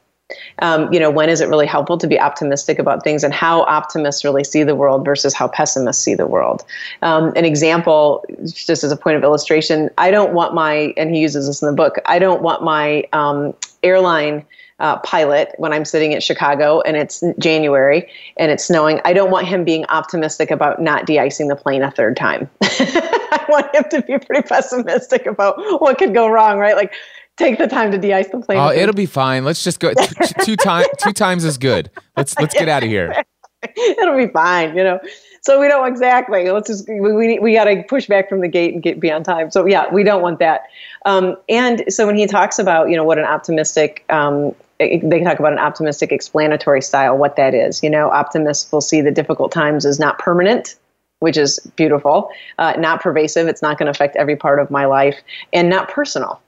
um, 0.59 0.91
you 0.91 0.99
know, 0.99 1.09
when 1.09 1.29
is 1.29 1.41
it 1.41 1.49
really 1.49 1.67
helpful 1.67 1.97
to 1.97 2.07
be 2.07 2.19
optimistic 2.19 2.79
about 2.79 3.03
things 3.03 3.23
and 3.23 3.33
how 3.33 3.61
optimists 3.63 4.23
really 4.23 4.43
see 4.43 4.63
the 4.63 4.75
world 4.75 5.05
versus 5.05 5.33
how 5.33 5.47
pessimists 5.47 6.03
see 6.03 6.15
the 6.15 6.25
world. 6.25 6.63
Um, 7.01 7.31
an 7.35 7.45
example, 7.45 8.25
just 8.45 8.83
as 8.83 8.91
a 8.91 8.97
point 8.97 9.17
of 9.17 9.23
illustration, 9.23 9.89
I 9.97 10.11
don't 10.11 10.33
want 10.33 10.53
my, 10.53 10.93
and 10.97 11.13
he 11.13 11.21
uses 11.21 11.47
this 11.47 11.61
in 11.61 11.67
the 11.67 11.75
book, 11.75 11.97
I 12.05 12.19
don't 12.19 12.41
want 12.41 12.63
my 12.63 13.03
um, 13.13 13.53
airline. 13.83 14.45
Uh, 14.77 14.97
pilot 15.03 15.53
when 15.57 15.71
I'm 15.71 15.85
sitting 15.85 16.13
at 16.13 16.21
Chicago 16.21 16.81
and 16.81 16.97
it's 16.97 17.23
January 17.39 18.11
and 18.35 18.51
it's 18.51 18.65
snowing. 18.65 18.99
I 19.05 19.13
don't 19.13 19.31
want 19.31 19.47
him 19.47 19.63
being 19.63 19.85
optimistic 19.85 20.51
about 20.51 20.81
not 20.81 21.05
de-icing 21.05 21.47
the 21.47 21.55
plane 21.55 21.81
a 21.81 21.91
third 21.91 22.17
time. 22.17 22.49
I 22.61 23.45
want 23.47 23.73
him 23.73 23.85
to 23.91 24.01
be 24.01 24.19
pretty 24.19 24.45
pessimistic 24.45 25.27
about 25.27 25.55
what 25.79 25.97
could 25.97 26.13
go 26.13 26.27
wrong, 26.27 26.57
right? 26.57 26.75
Like, 26.75 26.91
take 27.37 27.57
the 27.57 27.67
time 27.67 27.91
to 27.91 27.97
de-ice 27.97 28.27
the 28.29 28.39
plane. 28.39 28.59
Oh, 28.59 28.71
it'll 28.71 28.95
be 28.95 29.05
fine. 29.05 29.45
Let's 29.45 29.63
just 29.63 29.79
go 29.79 29.93
t- 29.93 30.05
t- 30.05 30.33
two 30.43 30.55
times. 30.55 30.87
Two 30.99 31.13
times 31.13 31.43
is 31.43 31.57
good. 31.57 31.89
Let's 32.15 32.37
let's 32.39 32.53
get 32.53 32.69
out 32.69 32.83
of 32.83 32.89
here. 32.89 33.23
it'll 33.77 34.17
be 34.17 34.27
fine, 34.27 34.75
you 34.75 34.83
know. 34.83 34.99
So 35.41 35.59
we 35.59 35.67
don't 35.67 35.87
exactly. 35.87 36.49
Let's 36.49 36.67
just 36.67 36.87
we 36.87 37.13
we, 37.13 37.39
we 37.39 37.53
got 37.53 37.65
to 37.65 37.83
push 37.83 38.07
back 38.07 38.29
from 38.29 38.41
the 38.41 38.47
gate 38.47 38.73
and 38.73 38.81
get 38.81 38.99
be 38.99 39.11
on 39.11 39.23
time. 39.23 39.51
So 39.51 39.65
yeah, 39.65 39.91
we 39.93 40.03
don't 40.03 40.21
want 40.21 40.39
that. 40.39 40.63
Um, 41.05 41.35
and 41.49 41.83
so 41.89 42.05
when 42.05 42.15
he 42.15 42.25
talks 42.25 42.59
about 42.59 42.89
you 42.89 42.95
know 42.95 43.03
what 43.03 43.19
an 43.19 43.25
optimistic 43.25 44.05
um, 44.09 44.55
they 44.77 45.21
talk 45.23 45.39
about 45.39 45.53
an 45.53 45.59
optimistic 45.59 46.11
explanatory 46.11 46.81
style, 46.81 47.17
what 47.17 47.35
that 47.37 47.53
is. 47.53 47.81
You 47.83 47.89
know, 47.89 48.09
optimists 48.09 48.71
will 48.71 48.81
see 48.81 49.01
the 49.01 49.11
difficult 49.11 49.51
times 49.51 49.85
as 49.85 49.99
not 49.99 50.19
permanent, 50.19 50.75
which 51.19 51.37
is 51.37 51.59
beautiful, 51.75 52.29
uh, 52.57 52.73
not 52.77 53.01
pervasive. 53.01 53.47
It's 53.47 53.61
not 53.61 53.77
going 53.77 53.85
to 53.85 53.91
affect 53.91 54.15
every 54.15 54.35
part 54.35 54.59
of 54.59 54.69
my 54.69 54.85
life, 54.85 55.15
and 55.53 55.69
not 55.69 55.89
personal. 55.89 56.41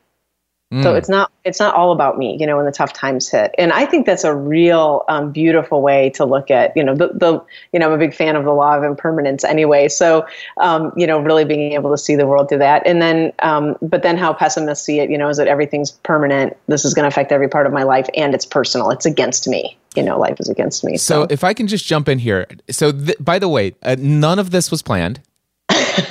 So 0.83 0.95
it's 0.95 1.07
not 1.07 1.31
it's 1.45 1.61
not 1.61 1.73
all 1.75 1.93
about 1.93 2.17
me, 2.17 2.35
you 2.37 2.45
know, 2.45 2.57
when 2.57 2.65
the 2.65 2.73
tough 2.73 2.91
times 2.91 3.29
hit. 3.29 3.55
And 3.57 3.71
I 3.71 3.85
think 3.85 4.05
that's 4.05 4.25
a 4.25 4.35
real 4.35 5.05
um, 5.07 5.31
beautiful 5.31 5.81
way 5.81 6.09
to 6.11 6.25
look 6.25 6.51
at, 6.51 6.75
you 6.75 6.83
know, 6.83 6.93
the, 6.93 7.07
the 7.13 7.41
you 7.71 7.79
know 7.79 7.87
I'm 7.87 7.93
a 7.93 7.97
big 7.97 8.13
fan 8.13 8.35
of 8.35 8.43
the 8.43 8.51
law 8.51 8.75
of 8.75 8.83
impermanence 8.83 9.45
anyway. 9.45 9.87
So 9.87 10.27
um, 10.57 10.91
you 10.97 11.07
know, 11.07 11.19
really 11.19 11.45
being 11.45 11.71
able 11.71 11.89
to 11.91 11.97
see 11.97 12.17
the 12.17 12.27
world 12.27 12.49
through 12.49 12.57
that, 12.57 12.85
and 12.85 13.01
then 13.01 13.31
um, 13.39 13.77
but 13.81 14.03
then 14.03 14.17
how 14.17 14.33
pessimists 14.33 14.85
see 14.85 14.99
it, 14.99 15.09
you 15.09 15.17
know, 15.17 15.29
is 15.29 15.37
that 15.37 15.47
everything's 15.47 15.91
permanent. 15.91 16.57
This 16.67 16.83
is 16.83 16.93
going 16.93 17.03
to 17.03 17.07
affect 17.07 17.31
every 17.31 17.47
part 17.47 17.65
of 17.65 17.71
my 17.71 17.83
life, 17.83 18.07
and 18.13 18.35
it's 18.35 18.45
personal. 18.45 18.89
It's 18.89 19.05
against 19.05 19.47
me. 19.47 19.77
You 19.95 20.03
know, 20.03 20.19
life 20.19 20.37
is 20.39 20.49
against 20.49 20.83
me. 20.83 20.97
So 20.97 21.27
if 21.29 21.45
I 21.45 21.53
can 21.53 21.67
just 21.67 21.85
jump 21.85 22.09
in 22.09 22.19
here. 22.19 22.45
So 22.69 22.91
th- 22.91 23.17
by 23.19 23.39
the 23.39 23.47
way, 23.47 23.73
uh, 23.83 23.95
none 23.97 24.37
of 24.37 24.51
this 24.51 24.69
was 24.69 24.81
planned. 24.81 25.21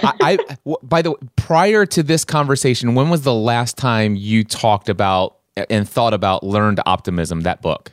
I, 0.03 0.12
I 0.22 0.37
w- 0.64 0.77
by 0.83 1.03
the 1.03 1.12
way, 1.12 1.16
prior 1.37 1.87
to 1.87 2.03
this 2.03 2.25
conversation, 2.25 2.94
when 2.94 3.09
was 3.11 3.22
the 3.22 3.35
last 3.35 3.77
time 3.77 4.16
you 4.16 4.44
talked 4.44 4.88
about 4.88 5.37
and 5.70 5.88
thought 5.88 6.14
about 6.14 6.42
learned 6.42 6.81
optimism? 6.87 7.40
That 7.42 7.62
book. 7.62 7.92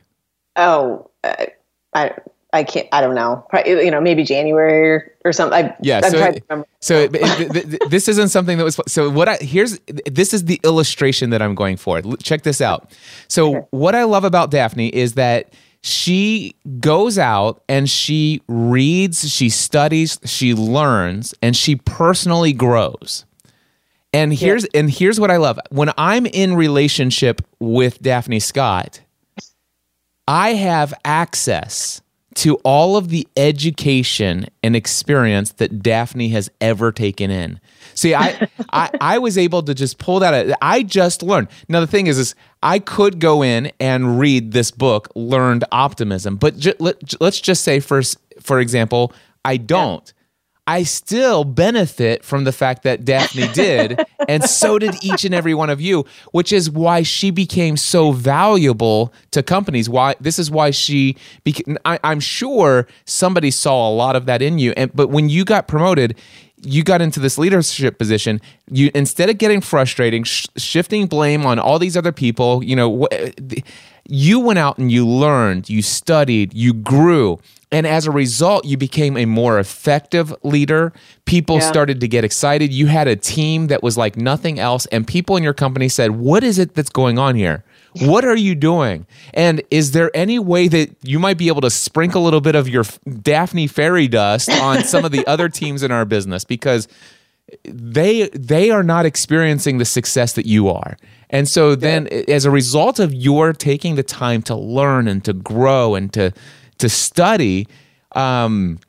oh, 0.55 1.09
uh, 1.23 1.45
I 1.93 2.11
I 2.51 2.63
can't. 2.63 2.87
I 2.91 3.01
don't 3.01 3.15
know. 3.15 3.43
Probably, 3.49 3.85
you 3.85 3.89
know, 3.91 3.99
maybe 4.01 4.23
January 4.23 4.89
or, 4.91 5.11
or 5.25 5.33
something. 5.33 5.65
I, 5.65 5.75
Yeah. 5.81 6.01
I'm 6.03 6.11
so 6.11 6.17
remember. 6.19 6.67
so 6.81 6.99
it- 6.99 7.15
it- 7.15 7.51
th- 7.51 7.65
th- 7.69 7.81
this 7.89 8.07
isn't 8.07 8.29
something 8.29 8.57
that 8.59 8.63
was. 8.63 8.79
So 8.87 9.09
what 9.09 9.27
I 9.27 9.37
here's 9.37 9.79
this 10.05 10.33
is 10.35 10.45
the 10.45 10.59
illustration 10.63 11.31
that 11.31 11.41
I'm 11.41 11.55
going 11.55 11.77
for. 11.77 12.01
Check 12.21 12.43
this 12.43 12.61
out. 12.61 12.91
So 13.27 13.67
what 13.71 13.95
I 13.95 14.03
love 14.03 14.23
about 14.23 14.51
Daphne 14.51 14.89
is 14.89 15.13
that 15.13 15.51
she 15.83 16.55
goes 16.79 17.19
out 17.19 17.61
and 17.67 17.89
she 17.89 18.41
reads, 18.47 19.29
she 19.29 19.49
studies, 19.49 20.17
she 20.23 20.53
learns, 20.53 21.35
and 21.41 21.57
she 21.57 21.75
personally 21.75 22.53
grows. 22.53 23.25
And 24.13 24.33
here's 24.33 24.63
and 24.73 24.89
here's 24.89 25.19
what 25.19 25.29
I 25.29 25.37
love. 25.37 25.59
When 25.71 25.91
I'm 25.97 26.25
in 26.25 26.55
relationship 26.55 27.41
with 27.59 28.01
Daphne 28.01 28.39
Scott, 28.39 29.01
I 30.25 30.53
have 30.53 30.93
access 31.03 32.01
to 32.35 32.55
all 32.63 32.95
of 32.95 33.09
the 33.09 33.27
education 33.35 34.45
and 34.63 34.77
experience 34.77 35.51
that 35.53 35.83
Daphne 35.83 36.29
has 36.29 36.49
ever 36.61 36.93
taken 36.93 37.29
in. 37.29 37.59
See, 37.93 38.15
I, 38.15 38.47
I, 38.71 38.89
I 39.01 39.17
was 39.19 39.37
able 39.37 39.63
to 39.63 39.73
just 39.73 39.97
pull 39.97 40.19
that 40.19 40.33
out. 40.33 40.57
I 40.61 40.83
just 40.83 41.23
learned. 41.23 41.47
Now 41.67 41.79
the 41.79 41.87
thing 41.87 42.07
is, 42.07 42.17
is 42.17 42.35
I 42.61 42.79
could 42.79 43.19
go 43.19 43.43
in 43.43 43.71
and 43.79 44.19
read 44.19 44.51
this 44.51 44.71
book, 44.71 45.09
Learned 45.15 45.63
Optimism, 45.71 46.37
but 46.37 46.57
ju- 46.57 46.73
let, 46.79 46.97
us 47.21 47.39
just 47.39 47.63
say, 47.63 47.79
for 47.79 48.01
for 48.41 48.59
example, 48.59 49.13
I 49.45 49.57
don't. 49.57 50.11
I 50.65 50.83
still 50.83 51.43
benefit 51.43 52.23
from 52.23 52.45
the 52.45 52.53
fact 52.53 52.83
that 52.83 53.03
Daphne 53.03 53.47
did, 53.53 53.99
and 54.29 54.43
so 54.45 54.79
did 54.79 54.95
each 55.03 55.25
and 55.25 55.35
every 55.35 55.53
one 55.53 55.69
of 55.69 55.81
you, 55.81 56.05
which 56.31 56.53
is 56.53 56.69
why 56.69 57.03
she 57.03 57.31
became 57.31 57.75
so 57.75 58.13
valuable 58.13 59.13
to 59.31 59.43
companies. 59.43 59.89
Why 59.89 60.15
this 60.21 60.39
is 60.39 60.49
why 60.49 60.71
she 60.71 61.17
became. 61.43 61.77
I, 61.83 61.99
am 62.03 62.21
sure 62.21 62.87
somebody 63.05 63.51
saw 63.51 63.89
a 63.89 63.93
lot 63.93 64.15
of 64.15 64.25
that 64.27 64.41
in 64.41 64.57
you, 64.57 64.73
and 64.77 64.89
but 64.95 65.09
when 65.09 65.27
you 65.27 65.43
got 65.43 65.67
promoted, 65.67 66.17
you 66.63 66.83
got 66.83 67.01
into 67.01 67.19
this 67.19 67.37
leadership 67.37 67.97
position. 67.97 68.41
You 68.69 68.91
instead 68.95 69.29
of 69.29 69.37
getting 69.37 69.61
frustrating, 69.61 70.23
sh- 70.23 70.47
shifting 70.57 71.07
blame 71.07 71.45
on 71.45 71.59
all 71.59 71.79
these 71.79 71.97
other 71.97 72.11
people, 72.11 72.63
you 72.63 72.75
know. 72.75 73.05
Wh- 73.05 73.59
you 74.05 74.39
went 74.41 74.59
out 74.59 74.77
and 74.77 74.91
you 74.91 75.07
learned, 75.07 75.69
you 75.69 75.81
studied, 75.81 76.53
you 76.53 76.73
grew. 76.73 77.39
And 77.71 77.87
as 77.87 78.05
a 78.05 78.11
result, 78.11 78.65
you 78.65 78.77
became 78.77 79.17
a 79.17 79.25
more 79.25 79.59
effective 79.59 80.33
leader. 80.43 80.93
People 81.25 81.55
yeah. 81.55 81.71
started 81.71 82.01
to 82.01 82.07
get 82.07 82.23
excited. 82.23 82.73
You 82.73 82.87
had 82.87 83.07
a 83.07 83.15
team 83.15 83.67
that 83.67 83.81
was 83.81 83.97
like 83.97 84.17
nothing 84.17 84.59
else. 84.59 84.85
And 84.87 85.07
people 85.07 85.37
in 85.37 85.43
your 85.43 85.53
company 85.53 85.89
said, 85.89 86.11
What 86.11 86.43
is 86.43 86.59
it 86.59 86.75
that's 86.75 86.89
going 86.89 87.17
on 87.17 87.35
here? 87.35 87.63
What 88.01 88.25
are 88.25 88.35
you 88.35 88.55
doing? 88.55 89.05
And 89.33 89.61
is 89.69 89.91
there 89.91 90.11
any 90.13 90.39
way 90.39 90.67
that 90.67 90.95
you 91.03 91.19
might 91.19 91.37
be 91.37 91.47
able 91.47 91.61
to 91.61 91.69
sprinkle 91.69 92.23
a 92.23 92.25
little 92.25 92.41
bit 92.41 92.55
of 92.55 92.67
your 92.67 92.83
Daphne 93.21 93.67
fairy 93.67 94.07
dust 94.07 94.49
on 94.49 94.83
some 94.83 95.05
of 95.05 95.11
the 95.11 95.25
other 95.27 95.49
teams 95.49 95.83
in 95.83 95.91
our 95.91 96.05
business? 96.05 96.43
Because 96.43 96.87
they 97.63 98.29
they 98.29 98.71
are 98.71 98.83
not 98.83 99.05
experiencing 99.05 99.77
the 99.77 99.85
success 99.85 100.33
that 100.33 100.45
you 100.45 100.69
are. 100.69 100.97
And 101.29 101.47
so 101.47 101.75
then 101.75 102.07
as 102.07 102.45
a 102.45 102.51
result 102.51 102.99
of 102.99 103.13
your 103.13 103.53
taking 103.53 103.95
the 103.95 104.03
time 104.03 104.41
to 104.43 104.55
learn 104.55 105.07
and 105.07 105.23
to 105.25 105.33
grow 105.33 105.95
and 105.95 106.11
to 106.13 106.31
to 106.77 106.89
study 106.89 107.67
um, 108.13 108.79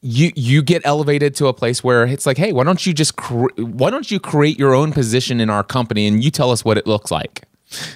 you 0.00 0.32
you 0.34 0.62
get 0.62 0.82
elevated 0.84 1.34
to 1.36 1.46
a 1.46 1.54
place 1.54 1.84
where 1.84 2.04
it's 2.04 2.26
like, 2.26 2.36
hey, 2.36 2.52
why 2.52 2.64
don't 2.64 2.84
you 2.84 2.92
just 2.92 3.16
cre- 3.16 3.52
why 3.56 3.90
don't 3.90 4.10
you 4.10 4.18
create 4.18 4.58
your 4.58 4.74
own 4.74 4.92
position 4.92 5.40
in 5.40 5.48
our 5.48 5.62
company 5.62 6.06
and 6.06 6.22
you 6.24 6.30
tell 6.30 6.50
us 6.50 6.64
what 6.64 6.76
it 6.76 6.86
looks 6.86 7.10
like? 7.10 7.44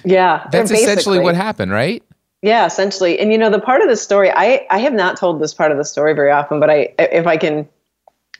Yeah, 0.03 0.47
that's 0.51 0.71
essentially 0.71 1.19
what 1.19 1.35
happened, 1.35 1.71
right? 1.71 2.03
Yeah, 2.41 2.65
essentially. 2.65 3.19
And 3.19 3.31
you 3.31 3.37
know, 3.37 3.49
the 3.49 3.59
part 3.59 3.81
of 3.81 3.89
the 3.89 3.95
story, 3.95 4.31
I 4.31 4.65
I 4.69 4.79
have 4.79 4.93
not 4.93 5.17
told 5.17 5.41
this 5.41 5.53
part 5.53 5.71
of 5.71 5.77
the 5.77 5.85
story 5.85 6.13
very 6.13 6.31
often, 6.31 6.59
but 6.59 6.69
I 6.69 6.93
if 6.99 7.25
I 7.25 7.37
can 7.37 7.67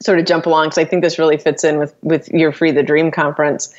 sort 0.01 0.19
of 0.19 0.25
jump 0.25 0.45
along 0.45 0.67
because 0.67 0.77
I 0.77 0.85
think 0.85 1.03
this 1.03 1.17
really 1.17 1.37
fits 1.37 1.63
in 1.63 1.77
with 1.77 1.95
with 2.01 2.29
your 2.29 2.51
Free 2.51 2.71
the 2.71 2.83
Dream 2.83 3.11
conference. 3.11 3.73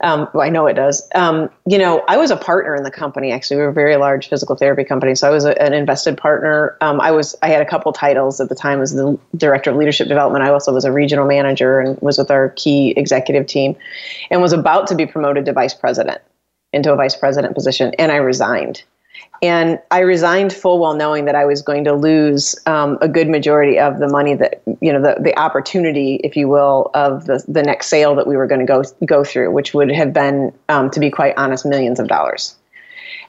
Um, 0.00 0.28
well, 0.34 0.42
I 0.42 0.50
know 0.50 0.66
it 0.66 0.74
does. 0.74 1.08
Um, 1.14 1.48
you 1.66 1.78
know, 1.78 2.04
I 2.08 2.18
was 2.18 2.30
a 2.30 2.36
partner 2.36 2.74
in 2.74 2.82
the 2.82 2.90
company. 2.90 3.32
Actually, 3.32 3.58
we 3.58 3.62
were 3.62 3.68
a 3.68 3.72
very 3.72 3.96
large 3.96 4.28
physical 4.28 4.54
therapy 4.54 4.84
company, 4.84 5.14
so 5.14 5.28
I 5.28 5.30
was 5.30 5.44
a, 5.44 5.60
an 5.62 5.72
invested 5.72 6.18
partner. 6.18 6.76
Um, 6.82 7.00
I 7.00 7.10
was 7.10 7.34
I 7.42 7.48
had 7.48 7.62
a 7.62 7.66
couple 7.66 7.90
titles 7.92 8.40
at 8.40 8.50
the 8.50 8.54
time 8.54 8.82
as 8.82 8.92
the 8.92 9.18
director 9.36 9.70
of 9.70 9.76
leadership 9.76 10.08
development. 10.08 10.44
I 10.44 10.50
also 10.50 10.74
was 10.74 10.84
a 10.84 10.92
regional 10.92 11.26
manager 11.26 11.80
and 11.80 11.98
was 12.02 12.18
with 12.18 12.30
our 12.30 12.50
key 12.50 12.92
executive 12.98 13.46
team, 13.46 13.76
and 14.30 14.42
was 14.42 14.52
about 14.52 14.88
to 14.88 14.94
be 14.94 15.06
promoted 15.06 15.46
to 15.46 15.52
vice 15.54 15.72
president 15.72 16.20
into 16.74 16.92
a 16.92 16.96
vice 16.96 17.16
president 17.16 17.54
position, 17.54 17.94
and 17.98 18.12
I 18.12 18.16
resigned. 18.16 18.82
And 19.42 19.78
I 19.90 20.00
resigned 20.00 20.52
full 20.52 20.78
well 20.78 20.94
knowing 20.94 21.24
that 21.26 21.34
I 21.34 21.44
was 21.44 21.60
going 21.60 21.84
to 21.84 21.92
lose 21.92 22.54
um, 22.66 22.98
a 23.00 23.08
good 23.08 23.28
majority 23.28 23.78
of 23.78 23.98
the 23.98 24.08
money 24.08 24.34
that, 24.34 24.62
you 24.80 24.92
know, 24.92 25.02
the, 25.02 25.20
the 25.20 25.38
opportunity, 25.38 26.16
if 26.24 26.36
you 26.36 26.48
will, 26.48 26.90
of 26.94 27.26
the, 27.26 27.44
the 27.46 27.62
next 27.62 27.88
sale 27.88 28.14
that 28.14 28.26
we 28.26 28.36
were 28.36 28.46
going 28.46 28.60
to 28.60 28.66
go, 28.66 28.82
go 29.04 29.22
through, 29.22 29.50
which 29.50 29.74
would 29.74 29.90
have 29.90 30.12
been, 30.12 30.52
um, 30.68 30.90
to 30.90 31.00
be 31.00 31.10
quite 31.10 31.34
honest, 31.36 31.66
millions 31.66 32.00
of 32.00 32.08
dollars. 32.08 32.56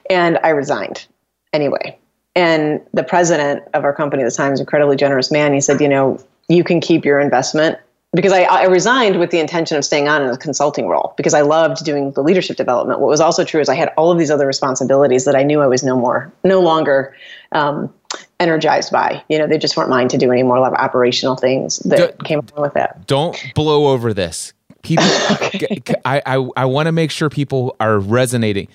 And 0.08 0.38
I 0.42 0.50
resigned 0.50 1.06
anyway. 1.52 1.98
And 2.34 2.80
the 2.92 3.04
president 3.04 3.64
of 3.74 3.84
our 3.84 3.94
company 3.94 4.22
at 4.22 4.30
the 4.30 4.34
time 4.34 4.52
is 4.52 4.60
an 4.60 4.64
incredibly 4.64 4.96
generous 4.96 5.30
man. 5.30 5.52
He 5.52 5.60
said, 5.60 5.80
you 5.80 5.88
know, 5.88 6.18
you 6.48 6.62
can 6.62 6.80
keep 6.80 7.04
your 7.04 7.18
investment 7.18 7.78
because 8.12 8.32
I, 8.32 8.42
I, 8.42 8.64
resigned 8.64 9.18
with 9.18 9.30
the 9.30 9.38
intention 9.38 9.76
of 9.76 9.84
staying 9.84 10.08
on 10.08 10.22
in 10.22 10.30
a 10.30 10.36
consulting 10.36 10.88
role 10.88 11.12
because 11.16 11.34
I 11.34 11.42
loved 11.42 11.84
doing 11.84 12.12
the 12.12 12.22
leadership 12.22 12.56
development. 12.56 13.00
What 13.00 13.08
was 13.08 13.20
also 13.20 13.44
true 13.44 13.60
is 13.60 13.68
I 13.68 13.74
had 13.74 13.92
all 13.96 14.10
of 14.10 14.18
these 14.18 14.30
other 14.30 14.46
responsibilities 14.46 15.24
that 15.24 15.36
I 15.36 15.42
knew 15.42 15.60
I 15.60 15.66
was 15.66 15.82
no 15.82 15.96
more, 15.96 16.32
no 16.44 16.60
longer 16.60 17.14
um, 17.52 17.92
energized 18.40 18.92
by. 18.92 19.22
You 19.28 19.38
know, 19.38 19.46
they 19.46 19.58
just 19.58 19.76
weren't 19.76 19.90
mine 19.90 20.08
to 20.08 20.18
do 20.18 20.30
anymore. 20.30 20.56
A 20.56 20.60
lot 20.60 20.72
of 20.72 20.78
operational 20.78 21.36
things 21.36 21.78
that 21.80 21.98
don't, 21.98 22.24
came 22.24 22.38
along 22.38 22.62
with 22.62 22.74
that. 22.74 23.06
Don't 23.06 23.36
blow 23.54 23.92
over 23.92 24.14
this. 24.14 24.52
People, 24.82 25.04
okay. 25.30 25.80
I, 26.04 26.22
I, 26.24 26.48
I 26.56 26.64
want 26.64 26.86
to 26.86 26.92
make 26.92 27.10
sure 27.10 27.28
people 27.28 27.76
are 27.80 27.98
resonating. 27.98 28.68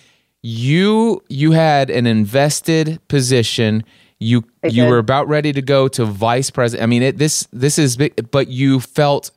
You, 0.44 1.24
you 1.30 1.52
had 1.52 1.90
an 1.90 2.06
invested 2.06 3.00
position 3.08 3.84
you 4.22 4.46
you 4.64 4.86
were 4.86 5.00
about 5.00 5.28
ready 5.28 5.52
to 5.52 5.62
go 5.62 5.88
to 5.88 6.06
vice 6.06 6.52
president. 6.52 6.84
I 6.84 6.86
mean, 6.86 7.02
it, 7.02 7.18
this 7.18 7.48
this 7.52 7.80
is 7.80 7.98
big, 7.98 8.30
but 8.30 8.48
you 8.48 8.80
felt 8.80 9.32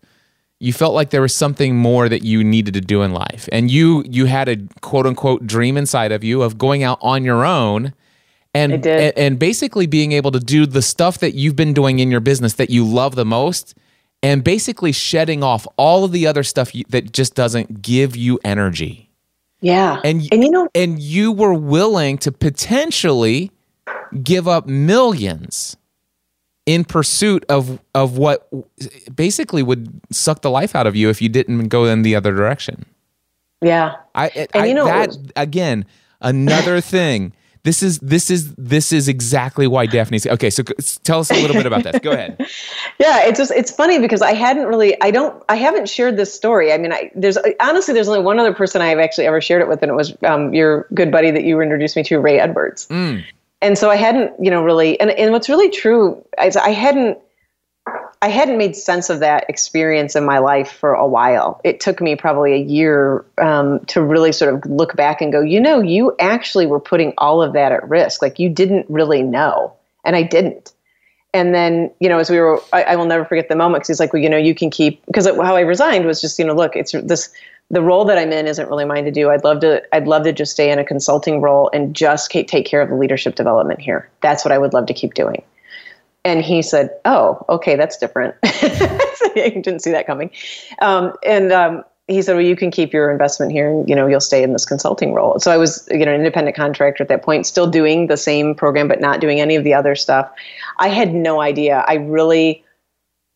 you 0.60 0.72
felt 0.72 0.94
like 0.94 1.10
there 1.10 1.22
was 1.22 1.34
something 1.34 1.74
more 1.74 2.08
that 2.08 2.22
you 2.22 2.44
needed 2.44 2.74
to 2.74 2.80
do 2.82 3.02
in 3.02 3.12
life, 3.12 3.48
and 3.50 3.70
you 3.70 4.04
you 4.06 4.26
had 4.26 4.48
a 4.48 4.56
quote 4.82 5.06
unquote 5.06 5.46
dream 5.46 5.78
inside 5.78 6.12
of 6.12 6.22
you 6.22 6.42
of 6.42 6.58
going 6.58 6.82
out 6.82 6.98
on 7.00 7.24
your 7.24 7.44
own. 7.44 7.94
And, 8.56 8.86
and, 8.86 9.18
and 9.18 9.36
basically 9.36 9.88
being 9.88 10.12
able 10.12 10.30
to 10.30 10.38
do 10.38 10.64
the 10.64 10.80
stuff 10.80 11.18
that 11.18 11.34
you've 11.34 11.56
been 11.56 11.74
doing 11.74 11.98
in 11.98 12.08
your 12.08 12.20
business 12.20 12.52
that 12.52 12.70
you 12.70 12.86
love 12.86 13.16
the 13.16 13.24
most 13.24 13.74
and 14.22 14.44
basically 14.44 14.92
shedding 14.92 15.42
off 15.42 15.66
all 15.76 16.04
of 16.04 16.12
the 16.12 16.28
other 16.28 16.44
stuff 16.44 16.72
you, 16.72 16.84
that 16.90 17.10
just 17.10 17.34
doesn't 17.34 17.82
give 17.82 18.14
you 18.14 18.38
energy. 18.44 19.10
Yeah. 19.60 20.00
And, 20.04 20.28
and 20.30 20.44
you 20.44 20.50
know 20.50 20.68
and 20.72 21.00
you 21.00 21.32
were 21.32 21.52
willing 21.52 22.16
to 22.18 22.30
potentially 22.30 23.50
give 24.22 24.46
up 24.46 24.66
millions 24.66 25.76
in 26.66 26.84
pursuit 26.84 27.44
of 27.48 27.78
of 27.94 28.16
what 28.16 28.48
basically 29.14 29.62
would 29.62 30.00
suck 30.10 30.42
the 30.42 30.50
life 30.50 30.74
out 30.74 30.86
of 30.86 30.96
you 30.96 31.10
if 31.10 31.20
you 31.20 31.28
didn't 31.28 31.68
go 31.68 31.84
in 31.84 32.02
the 32.02 32.14
other 32.14 32.32
direction. 32.32 32.86
Yeah. 33.60 33.96
I, 34.14 34.28
and 34.28 34.48
I, 34.54 34.66
you 34.66 34.74
know 34.74 34.86
that 34.86 35.16
again 35.36 35.84
another 36.20 36.80
thing. 36.96 37.32
This 37.64 37.82
is 37.82 37.98
this 38.00 38.30
is 38.30 38.54
this 38.56 38.92
is 38.92 39.08
exactly 39.08 39.66
why 39.66 39.86
Daphne's 39.86 40.26
okay. 40.26 40.50
So 40.50 40.62
tell 41.02 41.20
us 41.20 41.30
a 41.30 41.34
little 41.34 41.56
bit 41.56 41.64
about 41.64 41.82
this. 41.82 41.98
Go 42.00 42.12
ahead. 42.12 42.46
Yeah, 43.00 43.26
it's 43.26 43.38
just 43.38 43.50
it's 43.50 43.72
funny 43.72 43.98
because 43.98 44.22
I 44.22 44.34
hadn't 44.34 44.66
really 44.66 45.00
I 45.02 45.10
don't 45.10 45.42
I 45.48 45.56
haven't 45.56 45.88
shared 45.88 46.16
this 46.16 46.32
story. 46.32 46.72
I 46.72 46.78
mean, 46.78 46.92
I, 46.92 47.10
there's 47.16 47.36
honestly 47.58 47.92
there's 47.92 48.06
only 48.06 48.20
one 48.20 48.38
other 48.38 48.54
person 48.54 48.80
I've 48.82 49.00
actually 49.00 49.26
ever 49.26 49.40
shared 49.40 49.62
it 49.62 49.68
with, 49.68 49.82
and 49.82 49.90
it 49.90 49.96
was 49.96 50.16
um, 50.22 50.54
your 50.54 50.86
good 50.94 51.10
buddy 51.10 51.32
that 51.32 51.42
you 51.42 51.60
introduced 51.60 51.96
me 51.96 52.04
to, 52.04 52.20
Ray 52.20 52.38
Edwards. 52.38 52.86
Mm 52.86 53.24
and 53.64 53.78
so 53.78 53.90
I 53.90 53.96
hadn't, 53.96 54.32
you 54.38 54.50
know, 54.50 54.62
really, 54.62 55.00
and, 55.00 55.10
and 55.10 55.32
what's 55.32 55.48
really 55.48 55.70
true 55.70 56.22
is 56.40 56.54
I 56.54 56.68
hadn't, 56.68 57.16
I 58.20 58.28
hadn't 58.28 58.58
made 58.58 58.76
sense 58.76 59.08
of 59.08 59.20
that 59.20 59.48
experience 59.48 60.14
in 60.14 60.24
my 60.26 60.38
life 60.38 60.70
for 60.70 60.92
a 60.92 61.06
while. 61.06 61.62
It 61.64 61.80
took 61.80 62.02
me 62.02 62.14
probably 62.14 62.52
a 62.52 62.58
year 62.58 63.24
um, 63.38 63.82
to 63.86 64.02
really 64.02 64.32
sort 64.32 64.54
of 64.54 64.70
look 64.70 64.94
back 64.96 65.22
and 65.22 65.32
go, 65.32 65.40
you 65.40 65.60
know, 65.60 65.80
you 65.80 66.14
actually 66.20 66.66
were 66.66 66.78
putting 66.78 67.14
all 67.16 67.42
of 67.42 67.54
that 67.54 67.72
at 67.72 67.88
risk. 67.88 68.20
Like 68.20 68.38
you 68.38 68.50
didn't 68.50 68.84
really 68.90 69.22
know, 69.22 69.72
and 70.04 70.14
I 70.14 70.22
didn't. 70.22 70.72
And 71.32 71.54
then, 71.54 71.90
you 72.00 72.08
know, 72.10 72.18
as 72.18 72.30
we 72.30 72.38
were, 72.38 72.62
I, 72.72 72.82
I 72.82 72.96
will 72.96 73.06
never 73.06 73.24
forget 73.24 73.48
the 73.48 73.56
moment 73.56 73.80
because 73.80 73.88
he's 73.88 74.00
like, 74.00 74.12
well, 74.12 74.22
you 74.22 74.28
know, 74.28 74.36
you 74.36 74.54
can 74.54 74.70
keep 74.70 75.04
because 75.06 75.26
how 75.26 75.56
I 75.56 75.60
resigned 75.60 76.04
was 76.04 76.20
just, 76.20 76.38
you 76.38 76.44
know, 76.44 76.54
look, 76.54 76.76
it's 76.76 76.92
this 76.92 77.32
the 77.70 77.82
role 77.82 78.04
that 78.04 78.18
I'm 78.18 78.32
in 78.32 78.46
isn't 78.46 78.68
really 78.68 78.84
mine 78.84 79.04
to 79.04 79.10
do. 79.10 79.30
I'd 79.30 79.44
love 79.44 79.60
to 79.60 79.82
I'd 79.94 80.06
love 80.06 80.24
to 80.24 80.32
just 80.32 80.52
stay 80.52 80.70
in 80.70 80.78
a 80.78 80.84
consulting 80.84 81.40
role 81.40 81.70
and 81.72 81.94
just 81.94 82.30
take 82.30 82.66
care 82.66 82.82
of 82.82 82.88
the 82.88 82.96
leadership 82.96 83.34
development 83.34 83.80
here. 83.80 84.10
That's 84.20 84.44
what 84.44 84.52
I 84.52 84.58
would 84.58 84.72
love 84.72 84.86
to 84.86 84.94
keep 84.94 85.14
doing. 85.14 85.42
And 86.24 86.42
he 86.42 86.62
said, 86.62 86.90
"Oh, 87.04 87.44
okay, 87.48 87.76
that's 87.76 87.96
different." 87.96 88.34
I 88.44 89.50
didn't 89.54 89.80
see 89.80 89.90
that 89.90 90.06
coming. 90.06 90.30
Um, 90.80 91.12
and 91.24 91.52
um, 91.52 91.84
he 92.06 92.22
said, 92.22 92.34
"Well, 92.34 92.44
you 92.44 92.56
can 92.56 92.70
keep 92.70 92.92
your 92.92 93.10
investment 93.10 93.52
here, 93.52 93.70
and 93.70 93.88
you 93.88 93.94
know 93.94 94.06
you'll 94.06 94.20
stay 94.20 94.42
in 94.42 94.52
this 94.52 94.66
consulting 94.66 95.12
role." 95.12 95.38
So 95.38 95.50
I 95.50 95.56
was, 95.56 95.86
you 95.90 96.04
know, 96.04 96.12
an 96.12 96.20
independent 96.20 96.56
contractor 96.56 97.02
at 97.02 97.08
that 97.08 97.22
point, 97.22 97.46
still 97.46 97.66
doing 97.66 98.06
the 98.06 98.16
same 98.16 98.54
program, 98.54 98.88
but 98.88 99.00
not 99.00 99.20
doing 99.20 99.40
any 99.40 99.56
of 99.56 99.64
the 99.64 99.74
other 99.74 99.94
stuff. 99.94 100.30
I 100.78 100.88
had 100.88 101.14
no 101.14 101.40
idea. 101.40 101.84
I 101.88 101.94
really, 101.94 102.64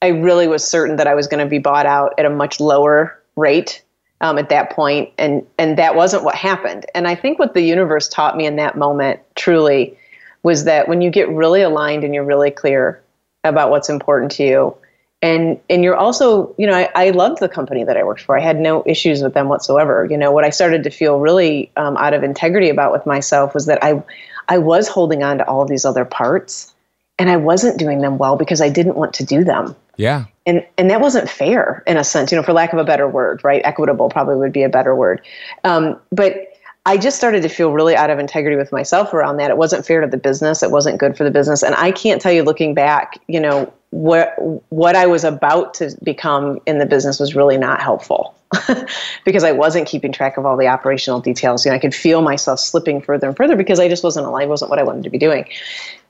I 0.01 0.09
really 0.09 0.49
was 0.49 0.69
certain 0.69 0.97
that 0.97 1.07
I 1.07 1.14
was 1.14 1.27
going 1.27 1.45
to 1.45 1.49
be 1.49 1.59
bought 1.59 1.87
out 1.87 2.14
at 2.19 2.27
a 2.27 2.31
much 2.31 2.61
lower 2.61 3.19
rate 3.37 3.83
um, 4.20 4.38
at 4.38 4.48
that 4.48 4.70
point, 4.70 5.12
and 5.18 5.46
and 5.59 5.78
that 5.78 5.94
wasn't 5.94 6.24
what 6.24 6.35
happened. 6.35 6.87
And 6.94 7.07
I 7.07 7.14
think 7.14 7.38
what 7.38 7.54
the 7.54 7.62
universe 7.62 8.09
taught 8.09 8.37
me 8.37 8.46
in 8.46 8.57
that 8.57 8.76
moment 8.76 9.20
truly 9.37 9.96
was 10.42 10.64
that 10.64 10.88
when 10.88 11.00
you 11.00 11.11
get 11.11 11.28
really 11.28 11.62
aligned 11.62 12.04
and 12.04 12.14
you're 12.14 12.24
really 12.24 12.50
clear 12.50 13.02
about 13.44 13.70
what's 13.70 13.88
important 13.88 14.33
to 14.33 14.44
you, 14.44 14.76
and 15.22 15.61
and 15.68 15.83
you're 15.83 15.96
also 15.96 16.54
you 16.59 16.66
know 16.66 16.74
I, 16.74 16.90
I 16.94 17.11
loved 17.11 17.40
the 17.40 17.48
company 17.48 17.85
that 17.85 17.96
i 17.96 18.02
worked 18.02 18.22
for. 18.22 18.37
I 18.37 18.40
had 18.40 18.61
no 18.61 18.83
issues 18.87 19.22
with 19.22 19.35
them 19.35 19.48
whatsoever. 19.48 20.07
You 20.09 20.16
know 20.16 20.33
what 20.33 20.44
i 20.44 20.50
started 20.50 20.85
to 20.85 20.90
feel 20.90 21.18
really 21.18 21.70
um, 21.76 21.96
out 21.96 22.14
of 22.14 22.22
integrity 22.22 22.68
about 22.68 22.92
with 22.92 23.07
myself 23.07 23.54
was 23.54 23.66
that 23.66 23.83
i 23.83 24.02
i 24.48 24.59
was 24.59 24.88
holding 24.88 25.22
on 25.22 25.38
to 25.38 25.46
all 25.46 25.62
of 25.62 25.68
these 25.68 25.85
other 25.85 26.04
parts 26.04 26.72
and 27.18 27.31
i 27.31 27.37
wasn't 27.37 27.78
doing 27.78 28.00
them 28.00 28.18
well 28.18 28.37
because 28.37 28.61
i 28.61 28.68
didn't 28.68 28.96
want 28.96 29.14
to 29.14 29.24
do 29.24 29.42
them 29.42 29.74
Yeah. 29.99 30.25
and 30.47 30.65
and 30.79 30.89
that 30.91 31.03
wasn't 31.03 31.29
fair 31.29 31.83
in 31.87 31.99
a 31.99 32.05
sense 32.05 32.33
you 32.33 32.37
know 32.37 32.43
for 32.43 32.55
lack 32.55 32.73
of 32.73 32.79
a 32.79 32.85
better 32.85 33.07
word 33.07 33.43
right? 33.45 33.61
Equitable 33.65 34.09
probably 34.09 34.37
would 34.37 34.53
be 34.53 34.63
a 34.63 34.69
better 34.71 34.95
word. 34.95 35.21
Um, 35.65 36.01
but 36.11 36.55
i 36.87 36.97
just 36.97 37.19
started 37.19 37.43
to 37.43 37.49
feel 37.51 37.73
really 37.73 37.95
out 37.95 38.09
of 38.09 38.19
integrity 38.19 38.57
with 38.57 38.73
myself 38.73 39.13
around 39.13 39.37
that. 39.37 39.51
It 39.51 39.59
wasn't 39.59 39.85
fair 39.85 40.01
to 40.01 40.07
the 40.07 40.17
business. 40.17 40.63
It 40.63 40.71
wasn't 40.71 40.99
good 40.99 41.17
for 41.19 41.25
the 41.25 41.31
business. 41.31 41.63
And 41.63 41.75
i 41.75 41.91
can't 41.91 42.23
tell 42.23 42.33
you 42.33 42.43
looking 42.43 42.73
back 42.73 43.21
you 43.27 43.41
know 43.41 43.71
what 43.91 44.35
what 44.71 44.95
i 44.95 45.07
was 45.07 45.25
about 45.25 45.75
to 45.75 45.97
become 46.03 46.61
in 46.67 46.79
the 46.79 46.87
business 46.87 47.19
was 47.19 47.35
really 47.35 47.57
not 47.57 47.81
helpful 47.81 48.35
because 49.25 49.45
i 49.45 49.51
wasn't 49.51 49.87
keeping 49.87 50.13
track 50.13 50.37
of 50.37 50.45
all 50.45 50.57
the 50.59 50.67
operational 50.67 51.21
details. 51.21 51.65
You 51.65 51.71
know 51.71 51.77
i 51.77 51.79
could 51.79 51.95
feel 51.95 52.21
myself 52.21 52.61
slipping 52.61 53.01
further 53.01 53.29
and 53.29 53.37
further 53.37 53.57
because 53.57 53.81
i 53.81 53.89
just 53.89 54.05
wasn't 54.05 54.27
aligned 54.27 54.51
wasn't 54.51 54.71
what 54.71 54.79
i 54.79 54.83
wanted 54.83 55.05
to 55.05 55.11
be 55.11 55.19
doing 55.19 55.47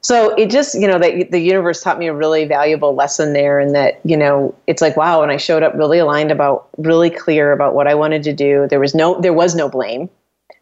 so 0.01 0.35
it 0.37 0.51
just 0.51 0.75
you 0.75 0.87
know 0.87 0.99
that 0.99 1.31
the 1.31 1.41
universe 1.41 1.83
taught 1.83 1.99
me 1.99 2.07
a 2.07 2.15
really 2.15 2.45
valuable 2.45 2.95
lesson 2.95 3.33
there 3.33 3.59
and 3.59 3.75
that 3.75 4.01
you 4.05 4.17
know 4.17 4.55
it's 4.67 4.81
like 4.81 4.97
wow 4.97 5.23
and 5.23 5.33
i 5.33 5.37
showed 5.37 5.63
up 5.63 5.75
really 5.75 5.99
aligned 5.99 6.31
about 6.31 6.69
really 6.79 7.11
clear 7.11 7.53
about 7.53 7.75
what 7.75 7.87
i 7.87 7.95
wanted 7.95 8.23
to 8.23 8.33
do. 8.33 8.67
There 8.69 8.81
was 8.81 8.95
no 8.95 9.21
there 9.21 9.33
was 9.33 9.55
no 9.55 9.69
blame. 9.69 10.09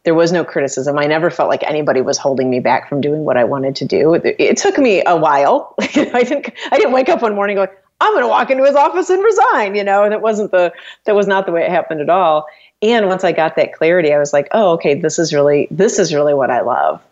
There 0.05 0.15
was 0.15 0.31
no 0.31 0.45
criticism. 0.45 0.99
I 0.99 1.07
never 1.07 1.31
felt 1.31 1.49
like 1.49 1.65
anybody 1.65 2.01
was 2.01 2.17
holding 2.17 2.49
me 2.49 2.61
back 2.61 2.89
from 2.89 3.01
doing 3.01 3.25
what 3.25 3.37
i 3.37 3.45
wanted 3.45 3.77
to 3.77 3.85
do. 3.85 4.15
It, 4.15 4.37
it 4.39 4.57
took 4.57 4.79
me 4.79 5.03
a 5.05 5.17
while. 5.17 5.75
I 5.81 5.87
didn't 6.23 6.51
i 6.73 6.77
didn't 6.79 6.93
wake 6.93 7.09
up 7.09 7.23
one 7.23 7.35
morning 7.35 7.57
going 7.57 7.69
i'm 8.01 8.13
going 8.13 8.25
to 8.25 8.29
walk 8.29 8.51
into 8.51 8.65
his 8.65 8.75
office 8.75 9.09
and 9.09 9.23
resign 9.23 9.75
you 9.75 9.83
know 9.83 10.05
and 10.05 10.13
it 10.13 10.21
wasn't 10.21 10.51
the 10.51 10.73
that 11.05 11.15
was 11.15 11.27
not 11.27 11.47
the 11.47 11.53
way 11.53 11.63
it 11.63 11.71
happened 11.71 12.01
at 12.01 12.11
all. 12.11 12.47
And 12.83 13.07
once 13.07 13.25
i 13.25 13.33
got 13.33 13.57
that 13.57 13.73
clarity 13.73 14.13
i 14.13 14.19
was 14.19 14.33
like 14.33 14.49
oh 14.53 14.73
okay 14.73 14.95
this 14.95 15.19
is 15.19 15.33
really 15.33 15.69
this 15.71 15.99
is 15.99 16.15
really 16.15 16.35
what 16.35 16.51
i 16.51 16.61
love 16.61 17.03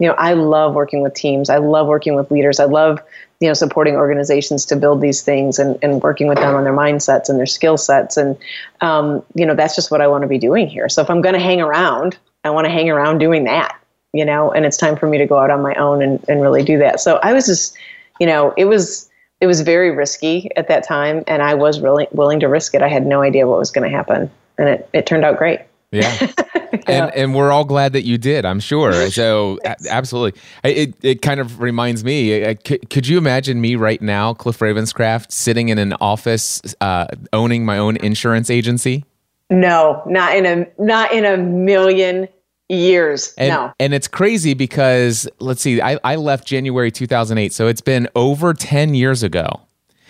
you 0.00 0.08
know 0.08 0.14
i 0.14 0.32
love 0.32 0.74
working 0.74 1.02
with 1.02 1.14
teams. 1.14 1.48
I 1.48 1.58
love 1.58 1.86
working 1.86 2.16
with 2.16 2.30
leaders. 2.30 2.58
I 2.58 2.64
love 2.64 3.00
you 3.38 3.46
know 3.46 3.54
supporting 3.54 3.94
organizations 3.94 4.64
to 4.66 4.76
build 4.76 5.00
these 5.00 5.22
things 5.22 5.58
and, 5.58 5.78
and 5.82 6.02
working 6.02 6.26
with 6.26 6.38
them 6.38 6.54
on 6.56 6.64
their 6.64 6.72
mindsets 6.72 7.28
and 7.28 7.38
their 7.38 7.46
skill 7.46 7.76
sets. 7.76 8.16
And 8.16 8.36
um, 8.80 9.22
you 9.34 9.46
know 9.46 9.54
that's 9.54 9.76
just 9.76 9.90
what 9.90 10.00
i 10.00 10.08
want 10.08 10.22
to 10.22 10.28
be 10.28 10.38
doing 10.38 10.66
here. 10.66 10.88
So 10.88 11.02
if 11.02 11.10
i'm 11.10 11.20
going 11.20 11.34
to 11.34 11.40
hang 11.40 11.60
around 11.60 12.18
i 12.44 12.50
want 12.50 12.64
to 12.64 12.70
hang 12.70 12.90
around 12.90 13.18
doing 13.18 13.44
that 13.44 13.78
you 14.12 14.24
know 14.24 14.50
and 14.50 14.64
it's 14.64 14.76
time 14.76 14.96
for 14.96 15.06
me 15.06 15.18
to 15.18 15.26
go 15.26 15.38
out 15.38 15.50
on 15.50 15.62
my 15.62 15.74
own 15.74 16.02
and, 16.02 16.24
and 16.28 16.40
really 16.40 16.64
do 16.64 16.78
that. 16.78 17.00
So 17.00 17.16
i 17.22 17.32
was 17.32 17.46
just 17.46 17.76
you 18.18 18.26
know 18.26 18.54
it 18.56 18.64
was 18.64 19.08
it 19.40 19.46
was 19.46 19.60
very 19.60 19.90
risky 19.90 20.50
at 20.56 20.68
that 20.68 20.86
time 20.86 21.24
and 21.26 21.42
i 21.42 21.54
was 21.54 21.80
really 21.80 22.08
willing 22.12 22.40
to 22.40 22.48
risk 22.48 22.74
it. 22.74 22.82
I 22.82 22.88
had 22.88 23.06
no 23.06 23.20
idea 23.22 23.46
what 23.46 23.58
was 23.58 23.70
going 23.70 23.88
to 23.88 23.96
happen 23.96 24.30
and 24.58 24.68
it, 24.68 24.88
it 24.92 25.06
turned 25.06 25.24
out 25.24 25.38
great. 25.38 25.60
Yeah. 25.90 26.32
And 26.90 27.14
and 27.14 27.34
we're 27.34 27.50
all 27.50 27.64
glad 27.64 27.92
that 27.92 28.02
you 28.02 28.18
did, 28.18 28.44
I'm 28.44 28.60
sure. 28.60 29.10
So 29.20 29.58
absolutely. 29.88 30.40
It 30.64 30.94
it 31.02 31.22
kind 31.22 31.40
of 31.40 31.60
reminds 31.60 32.04
me, 32.04 32.54
could, 32.56 32.88
could 32.90 33.06
you 33.06 33.18
imagine 33.18 33.60
me 33.60 33.76
right 33.76 34.00
now, 34.00 34.34
Cliff 34.34 34.58
Ravenscraft, 34.58 35.30
sitting 35.32 35.68
in 35.68 35.78
an 35.78 35.94
office 35.94 36.62
uh, 36.80 37.06
owning 37.32 37.64
my 37.64 37.78
own 37.78 37.96
insurance 37.96 38.50
agency? 38.50 39.04
no 39.50 40.02
not 40.06 40.36
in 40.36 40.46
a 40.46 40.66
not 40.82 41.12
in 41.12 41.24
a 41.24 41.36
million 41.36 42.28
years 42.68 43.34
And, 43.36 43.50
no 43.50 43.72
and 43.80 43.92
it's 43.92 44.06
crazy 44.06 44.54
because 44.54 45.28
let's 45.40 45.60
see, 45.60 45.82
I, 45.82 45.98
I 46.04 46.14
left 46.16 46.46
January 46.46 46.92
2008, 46.92 47.52
so 47.52 47.66
it's 47.66 47.80
been 47.80 48.08
over 48.14 48.54
10 48.54 48.94
years 48.94 49.22
ago. 49.24 49.60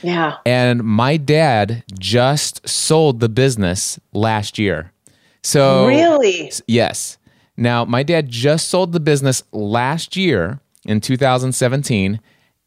yeah 0.02 0.36
And 0.44 0.84
my 0.84 1.16
dad 1.16 1.82
just 1.98 2.68
sold 2.68 3.20
the 3.20 3.30
business 3.30 3.98
last 4.12 4.58
year. 4.58 4.92
So 5.42 5.86
really 5.86 6.52
Yes. 6.66 7.18
Now, 7.56 7.84
my 7.84 8.02
dad 8.02 8.30
just 8.30 8.68
sold 8.68 8.92
the 8.92 9.00
business 9.00 9.42
last 9.52 10.16
year 10.16 10.60
in 10.86 11.00
2017, 11.00 12.18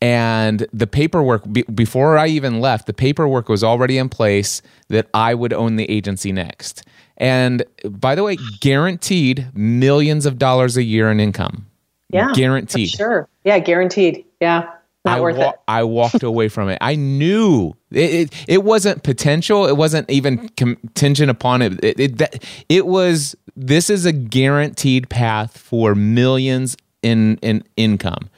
and 0.01 0.67
the 0.71 0.85
paperwork, 0.85 1.51
be, 1.51 1.63
before 1.63 2.17
I 2.17 2.27
even 2.27 2.59
left, 2.59 2.85
the 2.85 2.93
paperwork 2.93 3.49
was 3.49 3.63
already 3.63 3.97
in 3.97 4.09
place 4.09 4.61
that 4.89 5.07
I 5.13 5.33
would 5.33 5.51
own 5.51 5.77
the 5.77 5.89
agency 5.89 6.31
next. 6.31 6.83
And 7.17 7.63
by 7.89 8.13
the 8.13 8.23
way, 8.23 8.37
guaranteed 8.59 9.47
millions 9.55 10.25
of 10.25 10.37
dollars 10.37 10.77
a 10.77 10.83
year 10.83 11.09
in 11.09 11.19
income. 11.19 11.67
yeah 12.09 12.31
Guaranteed. 12.33 12.89
sure 12.89 13.27
yeah 13.45 13.59
guaranteed 13.59 14.25
yeah 14.41 14.69
I, 15.05 15.19
worth 15.19 15.37
wa- 15.37 15.49
it 15.49 15.55
I 15.67 15.83
walked 15.83 16.23
away 16.23 16.49
from 16.49 16.69
it. 16.69 16.77
I 16.81 16.95
knew 16.95 17.73
it, 17.91 18.13
it, 18.13 18.45
it 18.47 18.63
wasn't 18.63 19.03
potential. 19.03 19.65
It 19.65 19.77
wasn't 19.77 20.09
even 20.09 20.37
mm-hmm. 20.37 20.45
contingent 20.55 21.29
upon 21.29 21.61
it. 21.61 21.83
It, 21.83 21.99
it, 21.99 22.17
that, 22.19 22.43
it 22.69 22.85
was, 22.85 23.35
this 23.55 23.89
is 23.89 24.05
a 24.05 24.11
guaranteed 24.11 25.09
path 25.09 25.57
for 25.57 25.95
millions 25.95 26.77
in, 27.01 27.37
in 27.37 27.63
income. 27.75 28.29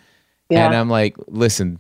Yeah. 0.50 0.66
And 0.66 0.76
I'm 0.76 0.90
like, 0.90 1.18
listen, 1.28 1.80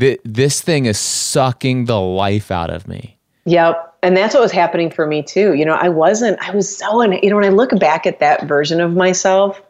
th- 0.00 0.20
this 0.24 0.60
thing 0.60 0.86
is 0.86 0.98
sucking 0.98 1.86
the 1.86 2.00
life 2.00 2.50
out 2.50 2.70
of 2.70 2.88
me. 2.88 3.18
Yep. 3.44 3.96
And 4.02 4.16
that's 4.16 4.34
what 4.34 4.42
was 4.42 4.52
happening 4.52 4.90
for 4.90 5.06
me 5.06 5.22
too. 5.22 5.54
You 5.54 5.64
know, 5.64 5.74
I 5.74 5.88
wasn't, 5.88 6.38
I 6.40 6.54
was 6.54 6.76
so, 6.76 7.00
in, 7.00 7.12
you 7.14 7.30
know, 7.30 7.36
when 7.36 7.44
I 7.44 7.48
look 7.48 7.76
back 7.78 8.06
at 8.06 8.20
that 8.20 8.44
version 8.44 8.80
of 8.80 8.94
myself, 8.94 9.60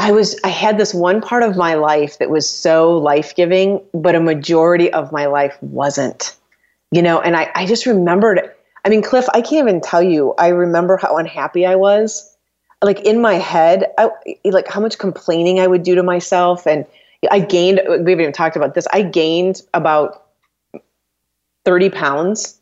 I 0.00 0.12
was, 0.12 0.34
I 0.44 0.48
had 0.48 0.78
this 0.78 0.94
one 0.94 1.20
part 1.20 1.42
of 1.42 1.58
my 1.58 1.74
life 1.74 2.16
that 2.18 2.30
was 2.30 2.48
so 2.48 2.96
life 2.96 3.34
giving, 3.36 3.82
but 3.92 4.14
a 4.14 4.20
majority 4.20 4.90
of 4.94 5.12
my 5.12 5.26
life 5.26 5.58
wasn't, 5.60 6.34
you 6.90 7.02
know, 7.02 7.20
and 7.20 7.36
I, 7.36 7.50
I 7.54 7.66
just 7.66 7.84
remembered, 7.84 8.50
I 8.86 8.88
mean, 8.88 9.02
Cliff, 9.02 9.26
I 9.34 9.42
can't 9.42 9.68
even 9.68 9.82
tell 9.82 10.02
you, 10.02 10.32
I 10.38 10.48
remember 10.48 10.96
how 10.96 11.18
unhappy 11.18 11.66
I 11.66 11.74
was. 11.74 12.34
Like 12.80 13.00
in 13.00 13.20
my 13.20 13.34
head, 13.34 13.92
I, 13.98 14.08
like 14.46 14.68
how 14.68 14.80
much 14.80 14.96
complaining 14.96 15.60
I 15.60 15.66
would 15.66 15.82
do 15.82 15.94
to 15.94 16.02
myself. 16.02 16.66
And 16.66 16.86
I 17.30 17.40
gained, 17.40 17.82
we 17.86 17.92
haven't 17.92 18.08
even 18.08 18.32
talked 18.32 18.56
about 18.56 18.74
this, 18.74 18.86
I 18.94 19.02
gained 19.02 19.60
about 19.74 20.28
30 21.66 21.90
pounds 21.90 22.58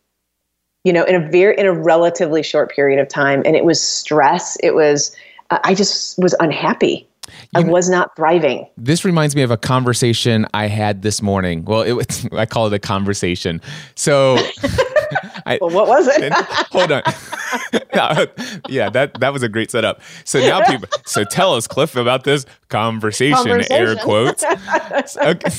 you 0.82 0.92
know 0.92 1.04
in 1.04 1.14
a 1.14 1.30
very 1.30 1.56
in 1.56 1.66
a 1.66 1.72
relatively 1.72 2.42
short 2.42 2.70
period 2.72 2.98
of 2.98 3.08
time 3.08 3.42
and 3.44 3.54
it 3.54 3.64
was 3.64 3.80
stress 3.80 4.56
it 4.60 4.74
was 4.74 5.14
i 5.50 5.74
just 5.74 6.18
was 6.18 6.34
unhappy 6.40 7.08
i 7.54 7.60
was 7.60 7.88
not 7.88 8.14
thriving 8.16 8.66
This 8.76 9.04
reminds 9.04 9.34
me 9.34 9.42
of 9.42 9.50
a 9.50 9.56
conversation 9.56 10.46
I 10.54 10.66
had 10.66 11.02
this 11.02 11.22
morning. 11.22 11.64
Well, 11.64 11.82
it 11.82 11.92
was, 11.92 12.26
I 12.32 12.46
call 12.46 12.66
it 12.66 12.72
a 12.72 12.78
conversation. 12.78 13.60
So, 13.94 14.38
I, 15.46 15.58
well 15.60 15.70
what 15.70 15.88
was 15.88 16.06
it 16.08 16.32
Hold 16.72 16.92
on. 16.92 17.02
yeah, 18.68 18.90
that 18.90 19.18
that 19.20 19.32
was 19.32 19.42
a 19.42 19.48
great 19.48 19.70
setup. 19.70 20.00
So 20.24 20.38
now 20.40 20.64
people 20.64 20.88
so 21.06 21.24
tell 21.24 21.54
us 21.54 21.66
Cliff 21.66 21.96
about 21.96 22.24
this 22.24 22.46
conversation, 22.68 23.62
air 23.70 23.96
quotes. 23.96 24.44
okay. 25.16 25.50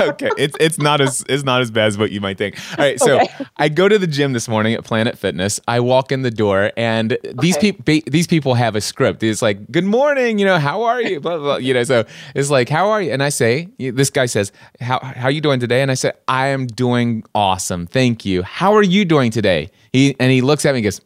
okay. 0.00 0.30
It's 0.36 0.56
it's 0.60 0.78
not 0.78 1.00
as 1.00 1.24
it's 1.28 1.44
not 1.44 1.60
as 1.60 1.70
bad 1.70 1.86
as 1.86 1.98
what 1.98 2.10
you 2.10 2.20
might 2.20 2.38
think. 2.38 2.56
All 2.72 2.84
right, 2.84 3.00
so 3.00 3.18
Okay. 3.20 3.46
I 3.56 3.68
go 3.68 3.88
to 3.88 3.98
the 3.98 4.06
gym 4.06 4.32
this 4.32 4.48
morning 4.48 4.74
at 4.74 4.84
Planet 4.84 5.18
Fitness. 5.18 5.60
I 5.66 5.80
walk 5.80 6.12
in 6.12 6.22
the 6.22 6.30
door 6.30 6.72
and 6.76 7.16
these 7.40 7.56
Okay. 7.56 7.72
people 7.72 8.10
these 8.10 8.26
people 8.26 8.54
have 8.54 8.76
a 8.76 8.80
script. 8.80 9.22
It's 9.22 9.42
like, 9.42 9.70
"Good 9.70 9.84
morning, 9.84 10.38
you 10.38 10.44
know, 10.46 10.58
how 10.58 10.82
are 10.82 11.00
you?" 11.00 11.20
blah, 11.20 11.36
blah, 11.36 11.44
blah. 11.44 11.56
You 11.56 11.74
know, 11.74 11.84
so 11.84 12.04
it's 12.34 12.50
like, 12.50 12.68
"How 12.68 12.90
are 12.90 13.00
you?" 13.02 13.12
And 13.12 13.22
I 13.22 13.28
say, 13.30 13.68
this 13.78 14.10
guy 14.10 14.26
says, 14.26 14.52
"How 14.80 14.98
how 15.00 15.28
you 15.28 15.40
doing 15.40 15.60
today?" 15.60 15.82
And 15.82 15.90
I 15.90 15.94
said, 15.94 16.14
"I 16.26 16.48
am 16.48 16.66
doing 16.66 17.24
awesome. 17.34 17.86
Thank 17.86 18.24
you. 18.24 18.42
How 18.42 18.74
are 18.74 18.82
you 18.82 19.04
doing 19.04 19.17
today?" 19.30 19.70
He 19.92 20.14
and 20.20 20.30
he 20.30 20.40
looks 20.40 20.64
at 20.64 20.72
me 20.72 20.78
and 20.78 20.84
goes, 20.84 21.00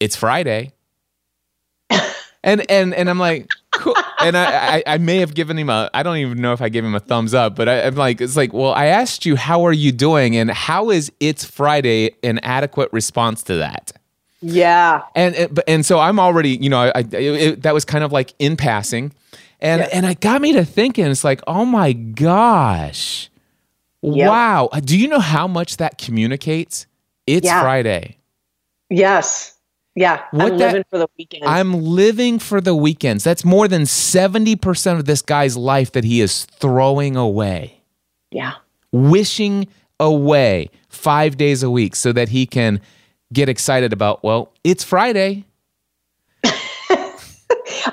it's 0.00 0.16
Friday. 0.16 0.72
and 2.42 2.68
and 2.70 2.94
and 2.94 3.10
I'm 3.10 3.18
like, 3.18 3.48
cool. 3.72 3.94
And 4.20 4.36
I, 4.36 4.76
I 4.78 4.82
I 4.86 4.98
may 4.98 5.18
have 5.18 5.34
given 5.34 5.58
him 5.58 5.68
a 5.68 5.90
I 5.92 6.02
don't 6.02 6.16
even 6.18 6.40
know 6.40 6.52
if 6.52 6.62
I 6.62 6.68
gave 6.68 6.84
him 6.84 6.94
a 6.94 7.00
thumbs 7.00 7.34
up, 7.34 7.54
but 7.54 7.68
I, 7.68 7.82
I'm 7.82 7.94
like, 7.96 8.20
it's 8.20 8.36
like, 8.36 8.52
well, 8.52 8.72
I 8.72 8.86
asked 8.86 9.26
you 9.26 9.36
how 9.36 9.64
are 9.66 9.72
you 9.72 9.92
doing, 9.92 10.36
and 10.36 10.50
how 10.50 10.90
is 10.90 11.12
it's 11.20 11.44
Friday 11.44 12.12
an 12.22 12.38
adequate 12.42 12.88
response 12.92 13.42
to 13.44 13.56
that? 13.56 13.92
yeah 14.42 15.02
And 15.14 15.34
and, 15.34 15.54
but- 15.54 15.64
and 15.68 15.84
so 15.84 15.98
I'm 15.98 16.18
already, 16.18 16.56
you 16.56 16.70
know, 16.70 16.78
I, 16.80 16.92
I 16.94 17.00
it, 17.12 17.62
that 17.62 17.74
was 17.74 17.84
kind 17.84 18.02
of 18.02 18.10
like 18.10 18.32
in 18.38 18.56
passing, 18.56 19.12
and 19.60 19.82
and 19.82 20.06
it 20.06 20.20
got 20.20 20.40
me 20.40 20.52
to 20.54 20.64
thinking. 20.64 21.04
It's 21.06 21.24
like, 21.24 21.42
oh 21.46 21.66
my 21.66 21.92
gosh, 21.92 23.28
Yep. 24.02 24.28
wow. 24.28 24.70
Do 24.82 24.98
you 24.98 25.08
know 25.08 25.18
how 25.20 25.46
much 25.46 25.76
that 25.76 25.98
communicates? 25.98 26.86
It's 27.26 27.46
Yeah. 27.46 27.60
Friday. 27.62 28.16
yes 28.88 29.54
yeah 29.94 30.22
What 30.32 30.52
i'm 30.52 30.58
that- 30.58 30.66
living 30.66 30.84
for 30.90 30.98
the 30.98 31.08
weekend 31.18 31.44
I'm 31.44 31.72
living 31.82 32.38
for 32.38 32.60
the 32.60 32.74
weekends. 32.74 33.24
That's 33.24 33.44
more 33.44 33.66
than 33.68 33.82
70% 33.82 34.98
of 34.98 35.04
this 35.04 35.20
guy's 35.22 35.56
life 35.56 35.92
that 35.92 36.04
he 36.04 36.20
is 36.20 36.44
throwing 36.46 37.16
away, 37.16 37.80
yeah 38.30 38.54
wishing 38.92 39.66
away 40.00 40.70
five 40.88 41.36
days 41.36 41.62
a 41.62 41.70
week 41.70 41.94
so 41.94 42.12
that 42.12 42.28
he 42.30 42.46
can 42.46 42.80
get 43.32 43.48
excited 43.48 43.92
about, 43.92 44.24
well, 44.24 44.52
it's 44.64 44.82
Friday. 44.82 45.44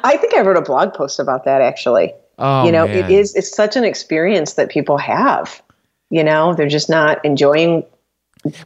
i 0.03 0.17
think 0.19 0.33
i 0.33 0.41
wrote 0.41 0.57
a 0.57 0.61
blog 0.61 0.93
post 0.93 1.19
about 1.19 1.43
that 1.45 1.61
actually 1.61 2.13
Oh, 2.39 2.65
you 2.65 2.71
know 2.71 2.87
man. 2.87 2.97
it 2.97 3.09
is 3.11 3.35
it's 3.35 3.53
such 3.55 3.75
an 3.75 3.83
experience 3.83 4.53
that 4.53 4.69
people 4.69 4.97
have 4.99 5.61
You 6.09 6.23
know, 6.23 6.53
they're 6.53 6.69
just 6.69 6.89
not 6.89 7.23
enjoying 7.25 7.83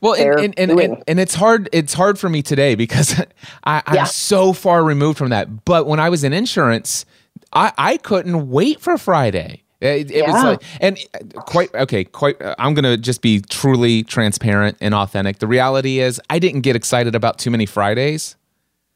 Well, 0.01 0.15
and, 0.15 0.53
and, 0.57 0.71
and, 0.79 1.03
and, 1.07 1.19
it's 1.19 1.35
hard. 1.35 1.69
It's 1.71 1.93
hard 1.93 2.19
for 2.19 2.29
me 2.29 2.41
today 2.41 2.75
because 2.75 3.19
I, 3.63 3.81
I'm 3.85 3.95
Yeah. 3.95 4.03
so 4.05 4.53
far 4.53 4.83
removed 4.83 5.17
from 5.17 5.29
that. 5.29 5.65
But 5.65 5.87
when 5.87 5.99
I 5.99 6.09
was 6.09 6.23
in 6.23 6.33
insurance, 6.33 7.05
I, 7.53 7.71
I 7.77 7.97
couldn't 7.97 8.49
wait 8.49 8.79
for 8.79 8.97
Friday. 8.97 9.63
It, 9.81 10.11
it 10.11 10.27
was 10.27 10.43
like, 10.43 10.61
and 10.79 10.97
uh, 11.15 11.41
quite 11.41 11.73
okay. 11.73 12.03
Quite, 12.03 12.39
uh, 12.39 12.53
I'm 12.59 12.75
gonna 12.75 12.97
just 12.97 13.23
be 13.23 13.41
truly 13.41 14.03
transparent 14.03 14.77
and 14.79 14.93
authentic. 14.93 15.39
The 15.39 15.47
reality 15.47 15.99
is, 15.99 16.21
I 16.29 16.37
didn't 16.37 16.61
get 16.61 16.75
excited 16.75 17.15
about 17.15 17.39
too 17.39 17.49
many 17.49 17.65
Fridays 17.65 18.35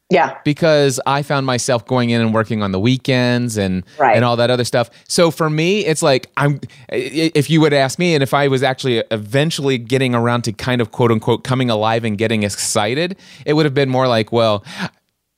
Yeah. 0.08 0.38
because 0.44 1.00
I 1.04 1.22
found 1.22 1.46
myself 1.46 1.84
going 1.86 2.10
in 2.10 2.20
and 2.20 2.32
working 2.32 2.62
on 2.62 2.70
the 2.70 2.78
weekends 2.78 3.56
and 3.56 3.84
Right. 3.98 4.14
and 4.14 4.24
all 4.24 4.36
that 4.36 4.50
other 4.50 4.62
stuff. 4.64 4.88
So 5.08 5.30
for 5.32 5.50
me, 5.50 5.84
it's 5.84 6.00
like 6.02 6.30
I'm. 6.36 6.60
If 6.90 7.50
you 7.50 7.60
would 7.60 7.72
ask 7.72 7.98
me, 7.98 8.14
and 8.14 8.22
if 8.22 8.32
I 8.32 8.46
was 8.48 8.62
actually 8.62 9.02
eventually 9.10 9.78
getting 9.78 10.14
around 10.14 10.42
to 10.42 10.52
kind 10.52 10.80
of 10.80 10.92
quote 10.92 11.10
unquote 11.10 11.42
coming 11.42 11.70
alive 11.70 12.04
and 12.04 12.16
getting 12.16 12.44
excited, 12.44 13.16
it 13.44 13.54
would 13.54 13.64
have 13.66 13.74
been 13.74 13.88
more 13.88 14.06
like, 14.06 14.30
well, 14.30 14.64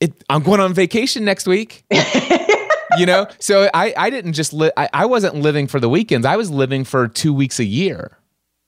it, 0.00 0.12
I'm 0.28 0.42
going 0.42 0.60
on 0.60 0.74
vacation 0.74 1.24
next 1.24 1.46
week. 1.46 1.84
you 2.98 3.06
know, 3.06 3.26
so 3.38 3.70
I 3.72 3.94
I 3.96 4.10
didn't 4.10 4.34
just 4.34 4.52
li- 4.52 4.70
I, 4.76 4.88
I 4.92 5.06
wasn't 5.06 5.36
living 5.36 5.66
for 5.66 5.80
the 5.80 5.88
weekends. 5.88 6.26
I 6.26 6.36
was 6.36 6.50
living 6.50 6.84
for 6.84 7.08
two 7.08 7.32
weeks 7.32 7.58
a 7.58 7.64
year. 7.64 8.18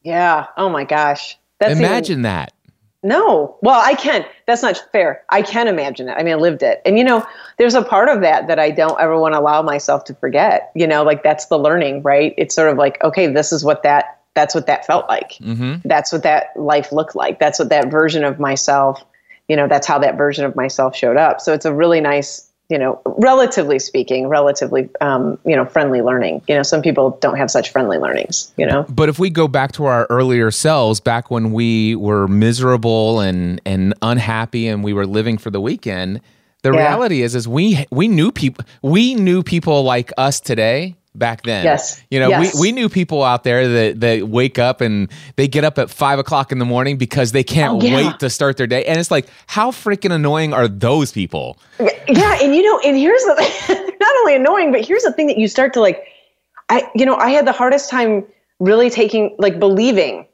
Yeah. 0.03 0.47
Oh 0.57 0.71
my 0.71 0.85
gosh. 0.85 1.37
That's 1.59 1.73
even- 1.73 1.85
Imagine 1.85 2.23
that. 2.23 2.53
No. 3.03 3.57
Well, 3.63 3.81
I 3.83 3.95
can't. 3.95 4.27
That's 4.47 4.63
not 4.63 4.83
fair. 4.93 5.23
I 5.31 5.41
can 5.41 5.69
imagine 5.69 6.09
it. 6.09 6.13
I 6.13 6.23
mean, 6.23 6.35
I 6.35 6.37
lived 6.37 6.63
it. 6.63 6.83
And, 6.85 6.99
you 6.99 7.05
know, 7.05 7.27
there's 7.57 7.75
a 7.75 7.83
part 7.83 8.09
of 8.11 8.21
that 8.21 8.49
that 8.49 8.59
I 8.59 8.71
don't 8.71 9.01
ever 9.01 9.19
want 9.19 9.35
to 9.35 9.41
allow 9.41 9.63
myself 9.63 10.05
to 10.05 10.15
forget. 10.15 10.71
You 10.75 10.87
know, 10.87 11.03
like 11.03 11.23
that's 11.23 11.47
the 11.47 11.59
learning, 11.59 12.03
right? 12.03 12.35
It's 12.37 12.55
sort 12.55 12.71
of 12.71 12.77
like, 12.77 13.03
okay, 13.03 13.27
this 13.27 13.53
is 13.53 13.65
what 13.65 13.83
that, 13.85 14.19
that's 14.35 14.55
what 14.55 14.67
that 14.67 14.85
felt 14.85 15.09
like. 15.09 15.33
Mm-hmm. 15.41 15.89
That's 15.89 16.13
what 16.13 16.25
that 16.25 16.49
life 16.57 16.93
looked 16.93 17.17
like. 17.17 17.39
That's 17.39 17.59
what 17.59 17.71
that 17.71 17.91
version 17.91 18.23
of 18.23 18.39
myself, 18.39 19.03
you 19.49 19.57
know, 19.57 19.67
that's 19.67 19.87
how 19.87 19.99
that 20.01 20.19
version 20.19 20.45
of 20.45 20.55
myself 20.55 20.95
showed 20.95 21.17
up. 21.17 21.41
So 21.41 21.55
it's 21.55 21.65
a 21.65 21.73
really 21.73 22.03
nice, 22.03 22.50
you 22.71 22.79
know, 22.79 23.01
relatively 23.19 23.79
speaking, 23.79 24.29
relatively, 24.29 24.89
um, 25.01 25.39
you 25.45 25.57
know, 25.57 25.65
friendly 25.65 26.01
learning. 26.01 26.41
You 26.49 26.55
know, 26.55 26.63
some 26.63 26.81
people 26.81 27.19
don't 27.21 27.37
have 27.37 27.51
such 27.51 27.71
friendly 27.71 27.99
learnings, 27.99 28.53
you 28.57 28.65
know? 28.65 28.87
But 28.89 29.09
if 29.09 29.19
we 29.19 29.29
go 29.29 29.49
back 29.49 29.73
to 29.73 29.85
our 29.87 30.07
earlier 30.09 30.51
selves, 30.51 31.01
back 31.01 31.31
when 31.31 31.53
we 31.53 31.97
were 31.97 32.29
miserable 32.29 33.21
and 33.21 33.61
and 33.67 33.93
unhappy, 34.03 34.69
and 34.69 34.85
we 34.85 34.93
were 34.93 35.07
living 35.07 35.37
for 35.37 35.51
the 35.51 35.61
weekend, 35.61 36.21
the 36.63 36.73
Yeah. 36.73 36.79
reality 36.79 37.23
is, 37.23 37.35
is 37.35 37.49
we 37.49 37.85
we 37.91 38.07
knew 38.07 38.31
people 38.31 38.65
we 38.83 39.15
knew 39.15 39.43
people 39.43 39.83
like 39.83 40.13
us 40.17 40.39
today 40.41 40.95
back 41.15 41.43
then. 41.43 41.65
Yes. 41.65 42.01
you 42.11 42.21
know, 42.21 42.29
Yes. 42.29 42.55
we 42.55 42.61
we 42.61 42.73
knew 42.73 42.89
people 42.89 43.23
out 43.23 43.43
there 43.45 43.67
that 43.69 44.01
that 44.01 44.29
wake 44.29 44.59
up 44.59 44.81
and 44.81 45.11
they 45.37 45.49
get 45.49 45.65
up 45.65 45.79
at 45.79 45.91
five 45.91 46.19
o'clock 46.19 46.53
in 46.53 46.59
the 46.59 46.65
morning 46.65 46.97
because 46.97 47.33
they 47.33 47.43
can't 47.43 47.83
Oh, 47.83 47.87
yeah. 47.87 47.97
wait 47.97 48.19
to 48.21 48.31
start 48.31 48.57
their 48.57 48.67
day, 48.67 48.85
and 48.85 48.99
it's 48.99 49.11
like, 49.11 49.27
how 49.47 49.71
freaking 49.71 50.13
annoying 50.13 50.53
are 50.53 50.69
those 50.69 51.13
people? 51.13 51.59
yeah 52.09 52.39
and 52.43 52.55
you 52.55 52.63
know 52.63 52.79
and 52.85 52.97
here's 52.97 53.23
the 53.23 53.35
they're 53.69 53.77
not 54.01 54.17
only 54.21 54.35
annoying 54.35 54.73
but 54.73 54.85
here's 54.85 55.03
the 55.03 55.13
thing 55.13 55.27
that 55.29 55.39
you 55.39 55.47
start 55.49 55.73
to 55.73 55.81
like 55.81 56.05
i 56.69 56.83
you 56.95 57.07
know 57.07 57.15
i 57.17 57.31
had 57.31 57.47
the 57.47 57.53
hardest 57.53 57.89
time 57.89 58.25
really 58.59 58.91
taking 58.91 59.35
like 59.39 59.59
believing 59.61 60.27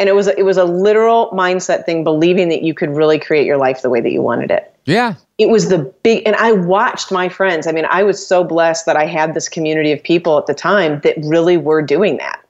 and 0.00 0.08
it 0.08 0.12
was 0.14 0.26
it 0.26 0.44
was 0.44 0.56
a 0.56 0.64
literal 0.64 1.30
mindset 1.30 1.84
thing 1.86 2.02
believing 2.02 2.48
that 2.48 2.62
you 2.62 2.74
could 2.74 2.90
really 2.90 3.18
create 3.20 3.46
your 3.46 3.56
life 3.56 3.82
the 3.82 3.88
way 3.90 4.00
that 4.00 4.10
you 4.10 4.20
wanted 4.20 4.50
it 4.50 4.71
Yeah, 4.84 5.14
it 5.38 5.48
was 5.48 5.68
the 5.68 5.78
big 6.02 6.22
and 6.24 6.36
i 6.36 6.52
watched 6.52 7.10
my 7.10 7.28
friends 7.28 7.66
i 7.66 7.72
mean 7.72 7.86
i 7.86 8.02
was 8.02 8.24
so 8.24 8.44
blessed 8.44 8.86
that 8.86 8.96
i 8.96 9.06
had 9.06 9.34
this 9.34 9.48
community 9.48 9.90
of 9.90 10.02
people 10.02 10.38
at 10.38 10.46
the 10.46 10.54
time 10.54 11.00
that 11.00 11.16
really 11.24 11.56
were 11.56 11.82
doing 11.82 12.16
that 12.18 12.40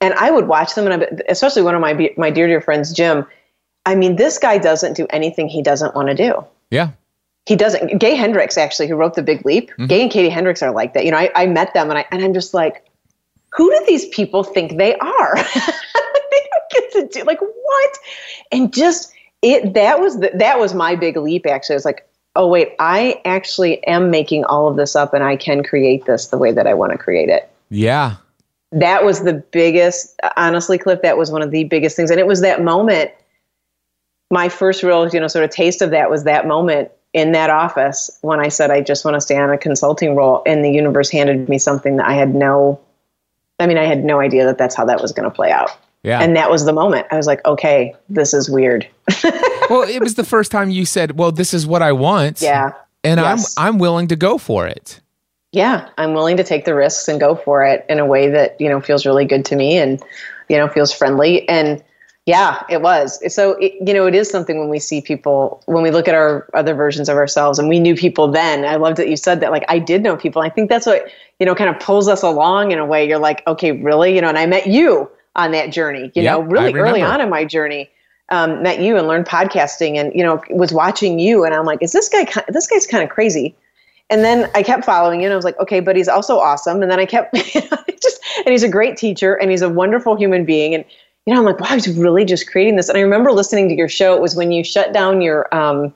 and 0.00 0.14
i 0.14 0.30
would 0.30 0.48
watch 0.48 0.74
them 0.74 0.86
and 0.86 1.02
I, 1.02 1.08
especially 1.28 1.62
one 1.62 1.74
of 1.74 1.80
my 1.80 2.10
my 2.16 2.30
dear 2.30 2.46
dear 2.46 2.60
friends 2.60 2.92
jim 2.92 3.26
i 3.84 3.94
mean 3.94 4.16
this 4.16 4.38
guy 4.38 4.56
doesn't 4.58 4.94
do 4.94 5.06
anything 5.10 5.48
he 5.48 5.60
doesn't 5.60 5.94
want 5.94 6.08
to 6.08 6.14
do 6.14 6.44
yeah. 6.70 6.90
he 7.46 7.56
doesn't. 7.56 7.98
Gay 7.98 8.16
Hendricks, 8.16 8.58
actually, 8.58 8.88
who 8.88 8.96
wrote 8.96 9.14
The 9.14 9.22
Big 9.22 9.46
Leap, 9.46 9.70
mm-hmm. 9.70 9.86
Gay 9.86 10.02
and 10.02 10.10
Katie 10.10 10.28
Hendricks 10.28 10.62
are 10.62 10.72
like 10.72 10.92
that. 10.94 11.04
You 11.04 11.12
know, 11.12 11.18
I, 11.18 11.30
I 11.36 11.46
met 11.46 11.72
them 11.72 11.88
and 11.88 11.98
I 11.98 12.06
and 12.10 12.24
I'm 12.24 12.34
just 12.34 12.52
like, 12.52 12.84
who 13.52 13.70
do 13.70 13.84
these 13.86 14.08
people 14.08 14.42
think 14.42 14.76
they 14.76 14.96
are? 14.96 15.34
they 15.54 16.40
don't 16.50 16.70
get 16.72 16.92
to 16.92 17.08
do 17.18 17.24
like 17.24 17.40
what? 17.40 17.98
And 18.50 18.72
just 18.72 19.12
it 19.44 19.74
that 19.74 20.00
was 20.00 20.18
the, 20.18 20.30
that 20.34 20.58
was 20.58 20.74
my 20.74 20.96
big 20.96 21.16
leap. 21.16 21.46
Actually, 21.46 21.74
I 21.74 21.76
was 21.76 21.84
like, 21.84 22.08
oh 22.34 22.48
wait, 22.48 22.72
I 22.78 23.20
actually 23.24 23.84
am 23.86 24.10
making 24.10 24.44
all 24.44 24.66
of 24.66 24.76
this 24.76 24.96
up 24.96 25.14
and 25.14 25.22
I 25.22 25.36
can 25.36 25.62
create 25.62 26.06
this 26.06 26.28
the 26.28 26.38
way 26.38 26.50
that 26.52 26.66
I 26.66 26.74
want 26.74 26.92
to 26.92 26.98
create 26.98 27.28
it 27.28 27.48
Yeah. 27.70 28.16
that 28.72 29.04
was 29.04 29.22
the 29.22 29.34
biggest 29.34 30.18
honestly 30.36 30.78
cliff 30.78 31.00
that 31.02 31.16
was 31.16 31.30
one 31.30 31.42
of 31.42 31.50
the 31.52 31.64
biggest 31.64 31.94
things 31.96 32.10
and 32.10 32.18
it 32.18 32.26
was 32.26 32.40
that 32.40 32.62
moment 32.62 33.12
my 34.30 34.48
first 34.48 34.82
real 34.82 35.08
you 35.08 35.20
know 35.20 35.28
sort 35.28 35.44
of 35.44 35.50
taste 35.50 35.80
of 35.80 35.90
that 35.90 36.10
was 36.10 36.24
that 36.24 36.48
moment 36.48 36.90
in 37.12 37.30
that 37.32 37.50
office 37.50 38.10
when 38.22 38.40
i 38.40 38.48
said 38.48 38.70
i 38.70 38.80
just 38.80 39.04
want 39.04 39.14
to 39.14 39.20
stay 39.20 39.36
on 39.36 39.50
a 39.50 39.58
consulting 39.58 40.16
role 40.16 40.42
and 40.44 40.64
the 40.64 40.70
universe 40.70 41.10
handed 41.10 41.48
me 41.48 41.58
something 41.58 41.96
that 41.96 42.06
i 42.08 42.14
had 42.14 42.34
no 42.34 42.80
i 43.60 43.66
mean 43.66 43.78
i 43.78 43.84
had 43.84 44.04
no 44.04 44.18
idea 44.18 44.44
that 44.44 44.58
that's 44.58 44.74
how 44.74 44.84
that 44.84 45.00
was 45.00 45.12
going 45.12 45.28
to 45.28 45.34
play 45.34 45.52
out 45.52 45.70
Yeah. 46.04 46.20
and 46.22 46.36
that 46.36 46.50
was 46.50 46.64
the 46.66 46.72
moment. 46.72 47.06
I 47.10 47.16
was 47.16 47.26
like 47.26 47.44
okay 47.44 47.94
this 48.08 48.32
is 48.34 48.48
weird. 48.50 48.86
Well, 49.70 49.88
it 49.88 50.00
was 50.02 50.14
the 50.14 50.24
first 50.24 50.50
time 50.52 50.68
you 50.68 50.84
said, 50.84 51.18
"Well, 51.18 51.32
this 51.32 51.54
is 51.54 51.66
what 51.66 51.80
I 51.80 51.90
want." 51.92 52.42
yeah. 52.42 52.72
And 53.02 53.18
Yes. 53.18 53.54
I'm 53.56 53.66
I'm 53.66 53.78
willing 53.78 54.08
to 54.08 54.16
go 54.16 54.36
for 54.36 54.66
it. 54.66 55.00
yeah. 55.52 55.88
I'm 55.96 56.12
willing 56.12 56.36
to 56.36 56.44
take 56.44 56.66
the 56.66 56.74
risks 56.74 57.08
and 57.08 57.18
go 57.18 57.34
for 57.34 57.64
it 57.64 57.86
in 57.88 57.98
a 57.98 58.04
way 58.04 58.28
that 58.28 58.60
you 58.60 58.68
know 58.68 58.80
feels 58.82 59.06
really 59.06 59.24
good 59.24 59.42
to 59.46 59.56
me 59.56 59.78
and 59.78 60.02
you 60.50 60.58
know 60.58 60.68
feels 60.68 60.92
friendly. 60.92 61.48
And 61.48 61.82
yeah 62.26 62.62
it 62.68 62.82
was. 62.82 63.06
So 63.34 63.52
it, 63.52 63.72
you 63.86 63.94
know 63.94 64.06
it 64.06 64.14
is 64.14 64.28
something 64.30 64.58
when 64.58 64.68
we 64.68 64.78
see 64.78 65.00
people 65.00 65.62
when 65.64 65.82
we 65.82 65.90
look 65.90 66.08
at 66.08 66.14
our 66.14 66.46
other 66.52 66.74
versions 66.74 67.08
of 67.08 67.16
ourselves 67.16 67.58
and 67.58 67.66
we 67.70 67.80
knew 67.80 67.94
people 67.96 68.28
then. 68.30 68.66
I 68.66 68.76
loved 68.76 68.98
that 68.98 69.08
you 69.08 69.16
said 69.16 69.40
that 69.40 69.50
like 69.50 69.64
i 69.68 69.78
did 69.78 70.02
know 70.02 70.14
people. 70.16 70.42
I 70.42 70.50
think 70.50 70.68
that's 70.68 70.84
what 70.86 71.06
you 71.40 71.46
know 71.46 71.54
kind 71.54 71.70
of 71.70 71.80
pulls 71.80 72.06
us 72.08 72.22
along 72.22 72.72
in 72.72 72.78
a 72.78 72.84
way. 72.86 73.08
You're 73.08 73.18
like 73.18 73.42
okay 73.46 73.72
really? 73.72 74.14
You 74.14 74.20
know 74.20 74.28
and 74.28 74.36
i 74.38 74.44
met 74.44 74.66
you 74.66 75.10
on 75.36 75.50
that 75.52 75.70
journey 75.72 76.10
you 76.14 76.22
know 76.22 76.40
Yep, 76.40 76.58
I 76.58 76.66
really 76.70 76.80
early 76.80 77.02
on 77.02 77.20
in 77.20 77.28
my 77.28 77.44
journey 77.44 77.90
um, 78.30 78.62
met 78.62 78.80
you 78.80 78.96
and 78.96 79.06
learned 79.06 79.26
podcasting 79.26 79.96
and 79.96 80.12
you 80.14 80.22
know 80.22 80.42
was 80.50 80.72
watching 80.72 81.18
you 81.18 81.44
and 81.44 81.54
i'm 81.54 81.66
like 81.66 81.82
is 81.82 81.92
this 81.92 82.08
guy 82.08 82.26
this 82.48 82.66
guy's 82.66 82.86
kind 82.86 83.02
of 83.04 83.10
crazy 83.10 83.54
and 84.10 84.22
then 84.22 84.50
I 84.54 84.62
kept 84.62 84.84
following 84.84 85.20
you, 85.20 85.26
and 85.26 85.32
I 85.32 85.36
was 85.36 85.46
like, 85.46 85.58
okay, 85.58 85.80
but 85.80 85.96
he's 85.96 86.08
also 86.08 86.38
awesome. 86.38 86.82
And 86.82 86.90
then 86.90 87.00
I 87.00 87.06
kept 87.06 87.34
just, 88.02 88.20
and 88.44 88.48
he's 88.48 88.62
a 88.62 88.68
great 88.68 88.98
teacher, 88.98 89.34
and 89.34 89.50
he's 89.50 89.62
a 89.62 89.68
wonderful 89.68 90.14
human 90.14 90.44
being. 90.44 90.74
And 90.74 90.84
you 91.24 91.32
know, 91.32 91.40
I'm 91.40 91.46
like, 91.46 91.58
wow, 91.58 91.68
he's 91.72 91.88
really 91.96 92.26
just 92.26 92.46
creating 92.50 92.76
this. 92.76 92.90
And 92.90 92.98
I 92.98 93.00
remember 93.00 93.32
listening 93.32 93.66
to 93.70 93.74
your 93.74 93.88
show. 93.88 94.14
It 94.14 94.20
was 94.20 94.36
when 94.36 94.52
you 94.52 94.62
shut 94.62 94.92
down 94.92 95.22
your, 95.22 95.52
um, 95.54 95.94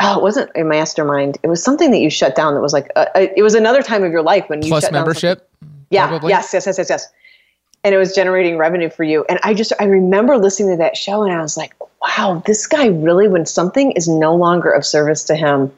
oh, 0.00 0.18
it 0.18 0.22
wasn't 0.22 0.50
a 0.56 0.64
mastermind. 0.64 1.38
It 1.44 1.46
was 1.46 1.62
something 1.62 1.92
that 1.92 2.00
you 2.00 2.10
shut 2.10 2.34
down 2.34 2.54
that 2.54 2.60
was 2.60 2.72
like, 2.72 2.90
uh, 2.96 3.06
uh, 3.14 3.26
it 3.36 3.44
was 3.44 3.54
another 3.54 3.80
time 3.80 4.02
of 4.02 4.10
your 4.10 4.22
life 4.22 4.48
when 4.48 4.60
you 4.62 4.68
Plus 4.68 4.82
shut 4.82 4.92
down 4.92 5.02
membership. 5.02 5.48
something- 5.60 5.86
Yeah. 5.90 6.08
probably? 6.08 6.30
Yes. 6.30 6.50
Yes. 6.52 6.66
Yes. 6.66 6.78
Yes. 6.78 6.90
Yes. 6.90 7.08
And 7.84 7.94
it 7.94 7.98
was 7.98 8.14
generating 8.14 8.56
revenue 8.56 8.90
for 8.90 9.04
you. 9.04 9.24
And 9.28 9.38
I 9.42 9.54
just, 9.54 9.72
I 9.78 9.84
remember 9.84 10.38
listening 10.38 10.70
to 10.70 10.76
that 10.78 10.96
show, 10.96 11.22
and 11.22 11.32
I 11.32 11.42
was 11.42 11.56
like, 11.56 11.74
wow, 12.02 12.42
this 12.46 12.66
guy 12.66 12.86
really, 12.86 13.28
when 13.28 13.46
something 13.46 13.92
is 13.92 14.08
no 14.08 14.34
longer 14.34 14.70
of 14.70 14.84
service 14.84 15.22
to 15.24 15.36
him, 15.36 15.70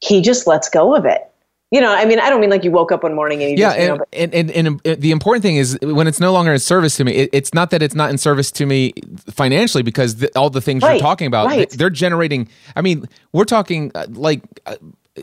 he 0.00 0.20
just 0.20 0.46
lets 0.46 0.68
go 0.68 0.94
of 0.94 1.06
it. 1.06 1.30
You 1.70 1.80
know, 1.80 1.92
I 1.92 2.04
mean, 2.04 2.20
I 2.20 2.30
don't 2.30 2.40
mean 2.40 2.50
like 2.50 2.62
you 2.62 2.70
woke 2.70 2.92
up 2.92 3.02
one 3.02 3.14
morning 3.14 3.42
and 3.42 3.50
you 3.50 3.56
Yeah, 3.56 3.70
just, 3.70 3.80
you 3.80 3.88
know, 3.88 4.04
and, 4.12 4.34
and, 4.34 4.50
and, 4.52 4.80
and, 4.84 5.00
the 5.00 5.10
important 5.10 5.42
thing 5.42 5.56
is 5.56 5.76
when 5.82 6.06
it's 6.06 6.20
no 6.20 6.32
longer 6.32 6.52
in 6.52 6.60
service 6.60 6.96
to 6.98 7.04
me, 7.04 7.12
it, 7.14 7.30
it's 7.32 7.52
not 7.52 7.70
that 7.70 7.82
it's 7.82 7.96
not 7.96 8.10
in 8.10 8.18
service 8.18 8.52
to 8.52 8.66
me 8.66 8.92
financially 9.30 9.82
because 9.82 10.16
the, 10.16 10.30
all 10.38 10.50
the 10.50 10.60
things 10.60 10.84
Right, 10.84 10.92
you're 10.92 11.00
talking 11.00 11.26
about, 11.26 11.46
right. 11.46 11.68
they, 11.68 11.84
are 11.84 11.90
generating. 11.90 12.48
I 12.76 12.82
mean, 12.82 13.08
we're 13.32 13.44
talking 13.44 13.90
uh, 13.96 14.06
like 14.10 14.42
uh, 14.66 14.76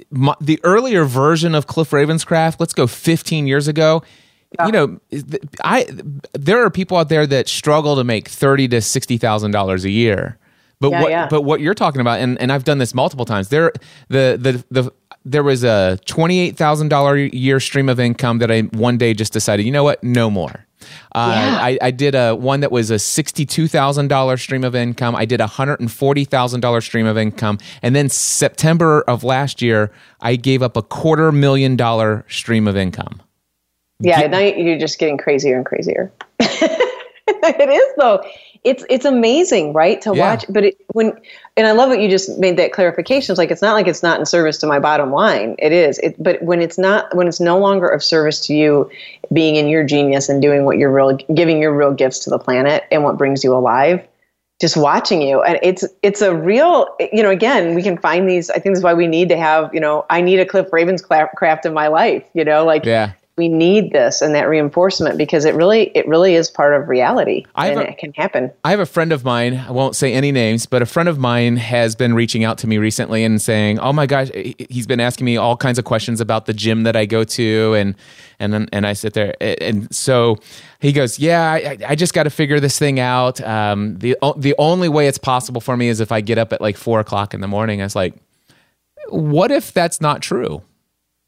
my, 0.10 0.36
the 0.42 0.60
earlier 0.64 1.06
version 1.06 1.56
of 1.56 1.68
Cliff 1.68 1.92
Ravenscraft. 1.92 2.58
Let's 2.60 2.74
go 2.74 2.86
15 2.86 3.48
years 3.48 3.70
ago. 3.70 4.04
You 4.66 4.72
know, 4.72 5.00
I 5.64 5.88
there 6.34 6.64
are 6.64 6.70
people 6.70 6.98
out 6.98 7.08
there 7.10 7.26
that 7.26 7.48
struggle 7.48 7.96
to 7.96 8.04
make 8.04 8.28
thirty 8.28 8.68
to 8.68 8.82
sixty 8.82 9.18
thousand 9.18 9.52
dollars 9.52 9.86
a 9.86 9.90
year. 9.90 10.38
But 10.82 10.92
Yeah, 10.92 11.02
what 11.02 11.12
yeah. 11.12 11.28
but 11.30 11.42
what 11.44 11.62
you're 11.62 11.74
talking 11.74 12.02
about, 12.02 12.20
and, 12.20 12.40
and 12.42 12.52
I've 12.52 12.64
done 12.64 12.78
this 12.80 12.94
multiple 12.94 13.24
times. 13.26 13.48
There 13.50 13.72
the 14.10 14.38
the 14.40 14.64
the 14.82 14.92
there 15.24 15.44
was 15.44 15.64
a 15.64 16.00
twenty 16.06 16.40
eight 16.40 16.58
thousand 16.58 16.90
dollar 16.90 17.16
year 17.18 17.60
stream 17.60 17.88
of 17.88 18.00
income 18.00 18.40
that 18.40 18.52
I 18.52 18.62
one 18.62 18.98
day 18.98 19.14
just 19.14 19.32
decided, 19.32 19.66
you 19.66 19.72
know 19.72 19.84
what, 19.84 20.04
no 20.04 20.30
more. 20.30 20.66
Uh, 21.14 21.32
Yeah. 21.36 21.60
I, 21.62 21.78
I 21.82 21.92
did 21.92 22.16
a 22.16 22.36
one 22.36 22.60
that 22.62 22.72
was 22.72 22.90
a 22.90 22.98
sixty 23.00 23.46
two 23.46 23.68
thousand 23.68 24.08
dollar 24.10 24.36
stream 24.38 24.64
of 24.64 24.76
income. 24.76 25.16
I 25.16 25.26
did 25.26 25.40
a 25.40 25.48
hundred 25.48 25.80
and 25.80 25.92
forty 25.92 26.26
thousand 26.26 26.60
dollar 26.62 26.82
stream 26.82 27.06
of 27.06 27.18
income, 27.18 27.58
and 27.84 27.96
then 27.96 28.10
September 28.10 29.02
of 29.08 29.24
last 29.24 29.62
year, 29.62 29.92
I 30.20 30.36
gave 30.36 30.62
up 30.62 30.76
a 30.76 30.82
quarter 30.82 31.32
million 31.32 31.76
dollar 31.78 32.26
stream 32.28 32.68
of 32.68 32.76
income. 32.76 33.22
Yeah, 34.02 34.28
now 34.28 34.40
you're 34.40 34.80
just 34.80 35.00
getting 35.00 35.18
crazier 35.18 35.56
and 35.56 35.66
crazier. 35.66 36.12
it 36.40 37.70
is 37.70 37.94
though. 37.98 38.24
it's 38.64 38.84
it's 38.90 39.06
amazing, 39.06 39.74
right? 39.74 40.02
To 40.02 40.14
Yeah. 40.14 40.20
watch, 40.20 40.46
but 40.50 40.66
it, 40.66 40.78
when 40.94 41.14
and 41.58 41.68
I 41.68 41.72
love 41.72 41.90
what 41.90 42.00
you 42.00 42.10
just 42.10 42.38
made 42.40 42.58
that 42.58 42.72
clarification. 42.74 43.32
It's 43.34 43.38
like 43.38 43.52
it's 43.52 43.62
not 43.62 43.74
like 43.74 43.88
it's 43.88 44.04
not 44.04 44.20
in 44.20 44.26
service 44.26 44.58
to 44.60 44.68
my 44.68 44.80
bottom 44.80 45.12
line. 45.12 45.56
It 45.60 45.72
is. 45.72 45.98
It, 46.00 46.22
but 46.22 46.42
when 46.42 46.62
it's 46.62 46.78
not, 46.78 47.14
when 47.16 47.28
it's 47.28 47.40
no 47.40 47.58
longer 47.58 47.88
of 47.88 48.04
service 48.04 48.40
to 48.48 48.54
you, 48.54 48.90
being 49.34 49.56
in 49.56 49.68
your 49.68 49.84
genius 49.84 50.30
and 50.30 50.42
doing 50.42 50.66
what 50.66 50.78
you're 50.78 50.92
real, 50.92 51.18
giving 51.34 51.62
your 51.62 51.76
real 51.76 51.94
gifts 51.94 52.20
to 52.20 52.30
the 52.30 52.40
planet 52.40 52.84
and 52.92 53.04
what 53.04 53.18
brings 53.18 53.44
you 53.44 53.54
alive, 53.56 54.06
just 54.60 54.78
watching 54.78 55.24
you 55.24 55.42
and 55.42 55.58
it's 55.64 55.84
it's 56.04 56.22
a 56.22 56.36
real 56.36 56.86
you 57.12 57.24
know 57.24 57.32
again 57.32 57.74
we 57.74 57.82
can 57.82 57.98
find 57.98 58.30
these 58.30 58.48
i 58.52 58.60
think 58.60 58.76
that's 58.76 58.84
why 58.84 58.94
we 58.94 59.08
need 59.08 59.28
to 59.28 59.36
have 59.36 59.74
you 59.74 59.80
know 59.80 60.06
i 60.12 60.22
need 60.22 60.40
a 60.40 60.46
cliff 60.46 60.68
ravenscraft 60.70 61.66
in 61.66 61.74
my 61.74 61.88
life 61.88 62.24
you 62.36 62.46
know 62.46 62.64
like 62.64 62.86
Yeah. 62.86 63.14
We 63.38 63.48
need 63.48 63.92
this 63.92 64.22
and 64.22 64.36
that 64.36 64.48
reinforcement 64.50 65.18
because 65.18 65.46
it 65.46 65.56
really 65.56 65.84
it 65.96 66.08
really 66.08 66.36
is 66.36 66.50
part 66.50 66.74
of 66.74 66.90
reality 66.90 67.46
I 67.56 67.68
have 67.68 67.78
and 67.78 67.88
a- 67.88 67.92
it 67.92 67.98
can 67.98 68.14
happen 68.14 68.52
I 68.64 68.72
have 68.72 68.80
a 68.80 68.86
friend 68.86 69.12
of 69.12 69.24
mine, 69.24 69.56
I 69.68 69.72
won't 69.72 69.96
say 69.96 70.14
any 70.14 70.32
names, 70.32 70.66
but 70.66 70.82
a 70.82 70.86
friend 70.86 71.08
of 71.10 71.18
mine 71.18 71.56
has 71.58 71.96
been 71.96 72.14
reaching 72.14 72.44
out 72.44 72.58
to 72.60 72.68
me 72.68 72.78
recently 72.78 73.24
and 73.24 73.42
saying, 73.42 73.80
"Oh 73.80 73.94
my 73.94 74.06
gosh, 74.06 74.30
he- 74.34 74.56
he's 74.70 74.86
been 74.86 75.00
asking 75.00 75.26
me 75.26 75.38
all 75.38 75.56
kinds 75.58 75.80
of 75.80 75.86
questions 75.86 76.20
about 76.22 76.46
the 76.46 76.54
gym 76.54 76.84
that 76.84 76.96
I 76.96 77.06
go 77.06 77.24
to 77.24 77.74
and 77.76 77.96
and 78.40 78.54
then 78.54 78.68
and 78.74 78.86
I 78.86 78.94
sit 78.94 79.14
there 79.14 79.34
and 79.40 79.94
so 79.96 80.38
he 80.80 80.92
goes, 80.92 81.18
"Yeah, 81.20 81.52
I, 81.52 81.78
I 81.90 81.96
just 81.96 82.14
got 82.14 82.24
to 82.24 82.30
figure 82.30 82.60
this 82.60 82.78
thing 82.78 83.00
out. 83.00 83.40
Um, 83.42 83.98
the 84.00 84.18
the 84.38 84.56
only 84.58 84.90
way 84.90 85.08
it's 85.08 85.18
possible 85.20 85.62
for 85.62 85.78
me 85.78 85.88
is 85.90 86.00
if 86.00 86.12
I 86.12 86.22
get 86.22 86.38
up 86.38 86.52
at 86.54 86.60
like 86.62 86.76
four 86.78 87.00
o'clock 87.00 87.34
in 87.34 87.42
the 87.42 87.48
morning." 87.48 87.82
I 87.82 87.86
was 87.86 87.96
like, 87.96 88.14
"What 89.10 89.52
if 89.52 89.74
that's 89.74 90.02
not 90.02 90.22
true?" 90.22 90.62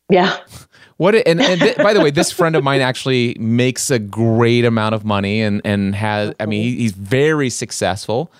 yeah 0.10 0.36
What 0.98 1.16
and, 1.16 1.41
and 1.41 1.60
th- 1.60 1.78
by 1.78 1.94
the 1.94 2.02
way, 2.02 2.12
this 2.12 2.32
friend 2.32 2.56
of 2.56 2.64
mine 2.64 2.82
actually 2.82 3.36
makes 3.39 3.89
a 3.89 4.00
great 4.00 4.64
amount 4.66 4.96
of 4.96 5.04
money 5.06 5.41
and 5.41 5.62
and 5.66 5.96
has 5.96 6.34
I 6.39 6.46
mean 6.46 6.64
he- 6.64 6.78
he's 6.78 6.91
very 6.94 7.50
successful. 7.50 8.32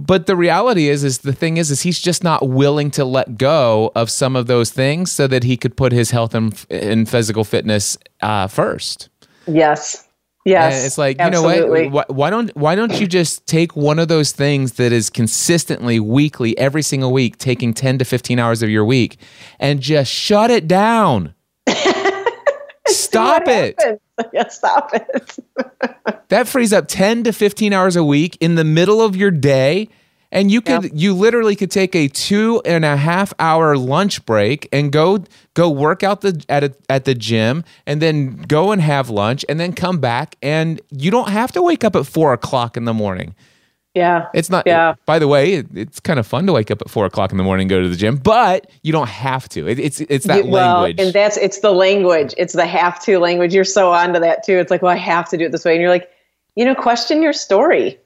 But 0.00 0.26
the 0.26 0.36
reality 0.36 0.88
is 0.88 1.02
is 1.02 1.18
the 1.18 1.32
thing 1.32 1.56
is 1.56 1.70
is 1.70 1.82
he's 1.82 2.00
just 2.00 2.22
not 2.22 2.48
willing 2.48 2.90
to 2.92 3.04
let 3.04 3.36
go 3.38 3.90
of 3.96 4.10
some 4.10 4.36
of 4.36 4.46
those 4.46 4.70
things 4.70 5.10
so 5.10 5.26
that 5.26 5.42
he 5.44 5.56
could 5.56 5.76
put 5.76 5.92
his 5.92 6.10
health 6.12 6.34
and, 6.34 6.54
and 6.70 7.08
physical 7.08 7.42
fitness 7.44 7.96
uh, 8.22 8.46
first. 8.46 9.08
yes 9.46 10.04
yes 10.44 10.76
And 10.76 10.86
it's 10.86 10.98
like 10.98 11.16
absolutely. 11.18 11.84
you 11.84 11.90
know 11.90 11.96
what? 11.96 12.10
Why, 12.10 12.14
why 12.14 12.30
don't 12.30 12.56
why 12.56 12.74
don't 12.76 13.00
you 13.00 13.06
just 13.08 13.46
take 13.46 13.74
one 13.76 13.98
of 13.98 14.06
those 14.08 14.30
things 14.32 14.74
that 14.74 14.92
is 14.92 15.10
consistently 15.10 15.98
weekly, 16.00 16.56
every 16.58 16.82
single 16.82 17.12
week, 17.12 17.38
taking 17.38 17.74
ten 17.74 17.98
to 17.98 18.04
fifteen 18.04 18.38
hours 18.38 18.62
of 18.62 18.70
your 18.70 18.84
week, 18.84 19.18
and 19.58 19.80
just 19.80 20.12
shut 20.12 20.50
it 20.50 20.68
down. 20.68 21.34
Stop 23.08 23.42
it. 23.46 23.78
Yeah 24.32 24.48
stop 24.48 24.90
it 24.94 25.38
That 26.28 26.48
frees 26.48 26.72
up 26.72 26.88
10 26.88 27.22
to 27.22 27.32
15 27.32 27.72
hours 27.72 27.94
a 27.94 28.02
week 28.02 28.36
in 28.40 28.56
the 28.56 28.64
middle 28.64 29.00
of 29.00 29.14
your 29.14 29.30
day. 29.30 29.88
And 30.30 30.50
you 30.50 30.60
could 30.60 30.90
you 30.92 31.14
literally 31.14 31.56
could 31.56 31.70
take 31.70 31.94
a 31.94 32.08
two 32.08 32.60
and 32.66 32.84
a 32.84 32.96
half 32.98 33.32
hour 33.38 33.78
lunch 33.78 34.26
break 34.26 34.68
and 34.72 34.92
go 34.92 35.24
go 35.54 35.70
work 35.70 36.02
out 36.02 36.20
the 36.20 36.44
at 36.50 36.64
a, 36.64 36.74
at 36.90 37.06
the 37.06 37.14
gym 37.14 37.64
and 37.86 38.02
then 38.02 38.42
go 38.42 38.70
and 38.72 38.82
have 38.82 39.08
lunch 39.08 39.44
and 39.48 39.58
then 39.58 39.72
come 39.72 40.00
back 40.00 40.36
and 40.42 40.82
you 40.90 41.10
don't 41.10 41.30
have 41.30 41.52
to 41.52 41.62
wake 41.62 41.82
up 41.82 41.96
at 41.96 42.06
four 42.06 42.34
o'clock 42.34 42.76
in 42.76 42.84
the 42.84 42.92
morning. 42.92 43.34
Yeah 43.98 44.28
It's 44.32 44.48
not. 44.48 44.66
yeah 44.66 44.94
By 45.06 45.18
the 45.18 45.28
way, 45.28 45.54
it, 45.54 45.66
it's 45.74 46.00
kind 46.00 46.18
of 46.18 46.26
fun 46.26 46.46
to 46.46 46.52
wake 46.52 46.70
up 46.70 46.80
at 46.80 46.88
four 46.88 47.04
o'clock 47.04 47.30
in 47.32 47.36
the 47.36 47.44
morning 47.44 47.64
and 47.64 47.70
go 47.70 47.82
to 47.82 47.88
the 47.88 47.96
gym, 47.96 48.16
but 48.16 48.70
you 48.82 48.92
don't 48.92 49.08
have 49.08 49.48
to. 49.50 49.68
It, 49.68 49.78
it's 49.78 50.00
it's 50.00 50.26
that 50.26 50.46
well, 50.46 50.82
language. 50.82 51.00
and 51.04 51.12
that's 51.12 51.36
it's 51.36 51.60
the 51.60 51.72
language. 51.72 52.34
It's 52.38 52.54
the 52.54 52.66
have 52.66 53.02
to 53.04 53.18
language. 53.18 53.52
You're 53.54 53.64
so 53.64 53.92
onto 53.92 54.20
that 54.20 54.44
too. 54.44 54.58
It's 54.58 54.70
like, 54.70 54.82
well, 54.82 54.92
I 54.92 54.96
have 54.98 55.28
to 55.30 55.36
do 55.36 55.44
it 55.46 55.52
this 55.52 55.64
way, 55.64 55.72
and 55.72 55.80
you're 55.82 55.90
like, 55.90 56.08
you 56.54 56.64
know, 56.64 56.74
question 56.74 57.22
your 57.22 57.32
story. 57.32 57.98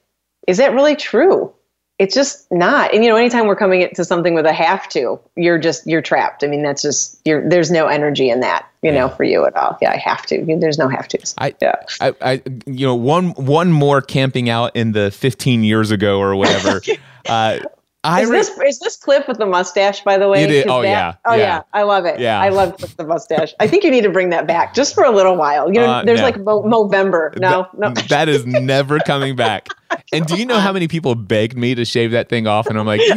Is 0.47 0.57
that 0.57 0.73
really 0.73 0.95
true? 0.95 1.53
It's 1.99 2.15
just 2.15 2.51
not. 2.51 2.93
And 2.93 3.03
you 3.03 3.09
know, 3.09 3.15
anytime 3.15 3.45
we're 3.45 3.55
coming 3.55 3.81
into 3.81 4.03
something 4.03 4.33
with 4.33 4.45
a 4.45 4.53
have 4.53 4.89
to, 4.89 5.19
you're 5.35 5.59
just 5.59 5.85
you're 5.85 6.01
trapped. 6.01 6.43
I 6.43 6.47
mean, 6.47 6.63
that's 6.63 6.81
just 6.81 7.19
you're 7.23 7.47
there's 7.47 7.69
no 7.69 7.87
energy 7.87 8.29
in 8.29 8.39
that, 8.39 8.67
you 8.81 8.91
know, 8.91 9.09
for 9.09 9.23
you 9.23 9.45
at 9.45 9.55
all. 9.55 9.77
Yeah, 9.81 9.91
I 9.91 9.97
have 9.97 10.25
to. 10.27 10.43
There's 10.59 10.79
no 10.79 10.89
have 10.89 11.07
tos. 11.07 11.35
I, 11.37 11.53
yeah. 11.61 11.75
I, 12.01 12.15
I, 12.21 12.41
you 12.65 12.87
know, 12.87 12.95
one 12.95 13.29
one 13.31 13.71
more 13.71 14.01
camping 14.01 14.49
out 14.49 14.75
in 14.75 14.93
the 14.93 15.11
15 15.11 15.63
years 15.63 15.91
ago 15.91 16.19
or 16.19 16.35
whatever. 16.35 16.81
uh, 17.29 17.59
I 18.05 18.21
Is 18.23 18.29
re- 18.29 18.37
this 18.37 18.49
is 18.67 18.79
this 18.79 18.97
Cliff 18.97 19.27
with 19.29 19.37
the 19.37 19.45
mustache, 19.45 20.03
by 20.03 20.17
the 20.17 20.27
way? 20.27 20.43
It 20.43 20.51
is- 20.51 20.65
oh, 20.67 20.81
that- 20.81 20.87
yeah, 20.89 21.13
oh 21.25 21.33
yeah. 21.35 21.39
yeah, 21.39 21.61
I 21.73 21.83
love 21.83 22.05
it. 22.05 22.19
Yeah. 22.19 22.39
I 22.41 22.49
love 22.49 22.77
Cliff 22.77 22.97
the 22.97 23.05
mustache. 23.07 23.53
I 23.61 23.67
think 23.67 23.83
you 23.85 23.91
need 23.91 24.03
to 24.03 24.09
bring 24.09 24.29
that 24.31 24.45
back 24.45 24.73
just 24.73 24.93
for 24.93 25.03
a 25.05 25.11
little 25.11 25.37
while. 25.37 25.67
You 25.71 25.79
know, 25.79 25.89
Uh, 25.89 26.03
there's 26.03 26.19
no. 26.19 26.25
like 26.25 26.37
Mo- 26.39 26.63
Movember. 26.63 27.37
No, 27.39 27.67
no. 27.77 27.93
That 28.09 28.27
is 28.27 28.45
never 28.45 28.99
coming 28.99 29.35
back. 29.37 29.69
And 30.11 30.25
do 30.25 30.35
you 30.35 30.45
know 30.45 30.59
how 30.59 30.73
many 30.73 30.87
people 30.89 31.15
begged 31.15 31.55
me 31.57 31.75
to 31.75 31.85
shave 31.85 32.11
that 32.11 32.27
thing 32.27 32.45
off? 32.47 32.67
And 32.67 32.77
I'm 32.77 32.85
like, 32.85 32.99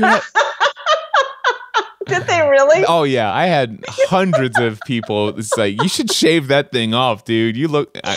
Did 2.07 2.23
they 2.29 2.41
really? 2.49 2.85
oh 2.87 3.03
yeah, 3.03 3.33
I 3.35 3.47
had 3.47 3.81
hundreds 4.09 4.57
of 4.61 4.79
people. 4.87 5.31
It's 5.37 5.57
like 5.57 5.83
you 5.83 5.89
should 5.89 6.13
shave 6.13 6.47
that 6.49 6.71
thing 6.71 6.95
off, 6.95 7.25
dude. 7.25 7.57
You 7.57 7.67
look. 7.67 7.91
I, 8.05 8.17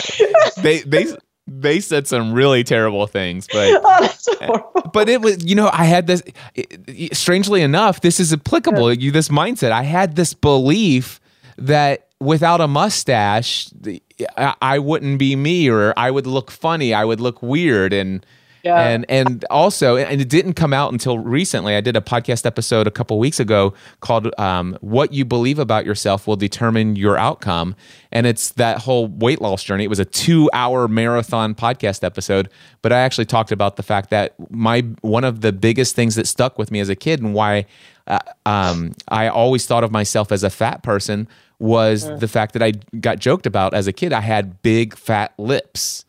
they 0.58 0.78
they 0.82 1.06
they 1.52 1.80
said 1.80 2.06
some 2.06 2.32
really 2.32 2.62
terrible 2.62 3.06
things, 3.08 3.48
but 3.52 3.80
Oh, 3.84 4.08
eh, 4.40 4.46
horrible. 4.46 4.90
but 4.94 5.08
it 5.08 5.20
was 5.20 5.44
you 5.44 5.54
know 5.56 5.68
i 5.72 5.84
had 5.84 6.06
this 6.06 6.22
it- 6.54 7.16
strangely 7.16 7.60
enough 7.62 8.00
this 8.00 8.20
is 8.20 8.32
applicable 8.32 8.92
you 8.94 9.10
this 9.10 9.28
mindset 9.28 9.72
i 9.72 9.82
had 9.82 10.14
this 10.16 10.32
belief 10.34 11.20
that 11.58 12.06
without 12.20 12.60
a 12.60 12.68
mustache 12.68 13.68
the- 13.78 14.00
I, 14.38 14.54
I 14.62 14.78
wouldn't 14.78 15.18
be 15.18 15.34
me 15.36 15.68
or 15.68 15.92
i 15.96 16.10
would 16.10 16.26
look 16.26 16.50
funny 16.50 16.94
i 16.94 17.04
would 17.04 17.20
look 17.20 17.42
weird 17.42 17.92
and 17.92 18.24
Yeah. 18.62 18.78
and 18.78 19.06
and 19.08 19.44
also 19.50 19.96
and 19.96 20.20
it 20.20 20.28
didn't 20.28 20.54
come 20.54 20.72
out 20.72 20.92
until 20.92 21.18
recently. 21.18 21.76
I 21.76 21.80
did 21.80 21.96
a 21.96 22.00
podcast 22.00 22.46
episode 22.46 22.86
a 22.86 22.90
couple 22.90 23.18
weeks 23.18 23.40
ago 23.40 23.74
called 24.00 24.32
um, 24.38 24.76
what 24.80 25.12
you 25.12 25.24
believe 25.24 25.58
about 25.58 25.84
yourself 25.86 26.26
will 26.26 26.36
determine 26.36 26.96
your 26.96 27.16
outcome. 27.16 27.74
And 28.12 28.26
it's 28.26 28.50
that 28.52 28.78
whole 28.78 29.06
weight 29.06 29.40
loss 29.40 29.62
journey. 29.62 29.84
It 29.84 29.90
was 29.90 30.00
a 30.00 30.04
two 30.04 30.50
hour 30.52 30.88
marathon 30.88 31.54
podcast 31.54 32.04
episode 32.04 32.48
but 32.82 32.92
i 32.92 32.98
actually 32.98 33.24
talked 33.24 33.52
about 33.52 33.76
the 33.76 33.82
fact 33.82 34.10
that 34.10 34.34
my 34.50 34.80
one 35.02 35.24
of 35.24 35.40
the 35.40 35.52
biggest 35.52 35.94
things 35.94 36.14
that 36.14 36.26
stuck 36.26 36.58
with 36.58 36.70
me 36.70 36.80
as 36.80 36.88
a 36.88 36.96
kid 36.96 37.20
and 37.20 37.34
why 37.34 37.66
uh, 38.06 38.18
um, 38.46 38.92
i 39.08 39.28
always 39.28 39.66
thought 39.66 39.84
of 39.84 39.90
myself 39.90 40.32
as 40.32 40.42
a 40.42 40.50
fat 40.50 40.82
person 40.82 41.28
was 41.58 42.08
the 42.20 42.28
fact 42.28 42.52
that 42.54 42.62
i 42.62 42.72
got 43.00 43.18
joked 43.18 43.46
about 43.46 43.74
as 43.74 43.86
a 43.86 43.92
kid. 43.92 44.12
I 44.12 44.20
had 44.20 44.62
big 44.62 44.96
fat 44.96 45.34
lips 45.38 46.04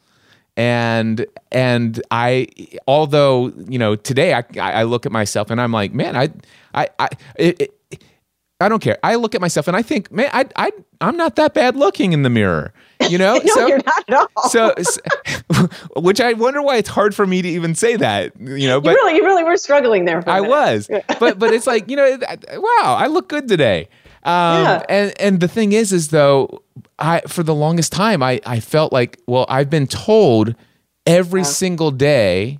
and 0.62 1.26
and 1.52 2.00
I 2.12 2.48
although 2.88 3.52
you 3.68 3.80
know 3.80 3.96
today 3.96 4.36
I 4.36 4.44
I 4.58 4.84
look 4.84 5.08
at 5.08 5.12
myself 5.12 5.50
and 5.50 5.60
I'm 5.60 5.72
like 5.72 5.92
man 5.92 6.16
I 6.16 6.30
I 6.76 6.88
I 7.00 7.10
it, 7.36 7.62
it, 7.90 8.04
I 8.60 8.70
don't 8.70 8.82
care 8.82 9.00
I 9.04 9.16
look 9.16 9.34
at 9.34 9.42
myself 9.42 9.68
and 9.68 9.76
I 9.76 9.82
think 9.82 10.12
man 10.12 10.30
I 10.32 10.46
I 10.56 10.72
I'm 11.02 11.18
not 11.18 11.36
that 11.38 11.56
bad 11.56 11.76
looking 11.76 12.14
in 12.14 12.22
the 12.22 12.30
mirror 12.30 12.74
you 13.10 13.18
know 13.18 13.40
No, 13.56 13.66
you're 13.66 13.78
not 13.78 14.04
at 14.08 14.14
all. 14.14 14.50
so, 14.50 14.72
so 14.82 15.02
which 15.96 16.22
I 16.22 16.34
wonder 16.34 16.62
why 16.62 16.78
it's 16.78 16.90
hard 16.90 17.16
for 17.16 17.26
me 17.26 17.42
to 17.42 17.48
even 17.48 17.74
say 17.74 17.96
that 17.96 18.40
you 18.40 18.68
know 18.68 18.80
you 18.84 18.92
really, 18.92 19.16
you 19.16 19.26
really 19.26 19.44
were 19.44 19.58
struggling 19.58 20.06
there. 20.06 20.24
I 20.30 20.42
was, 20.42 20.88
but 21.20 21.40
but 21.40 21.54
it's 21.54 21.66
like 21.66 21.90
you 21.90 21.96
know, 21.96 22.20
wow, 22.54 22.96
I 23.00 23.08
look 23.08 23.30
good 23.30 23.48
today. 23.48 23.90
Um, 24.24 24.64
Yeah. 24.64 24.84
And 24.90 25.14
and 25.20 25.40
the 25.40 25.48
thing 25.48 25.72
is, 25.74 25.92
is 25.92 26.10
though, 26.10 26.62
I 27.00 27.22
for 27.22 27.44
the 27.44 27.56
longest 27.56 27.92
time, 27.92 28.22
I 28.24 28.42
I 28.46 28.60
felt 28.60 28.92
like, 28.92 29.20
well, 29.28 29.46
I've 29.50 29.70
been 29.70 29.88
told 29.88 30.56
every 31.06 31.44
single 31.44 31.92
day 31.92 32.60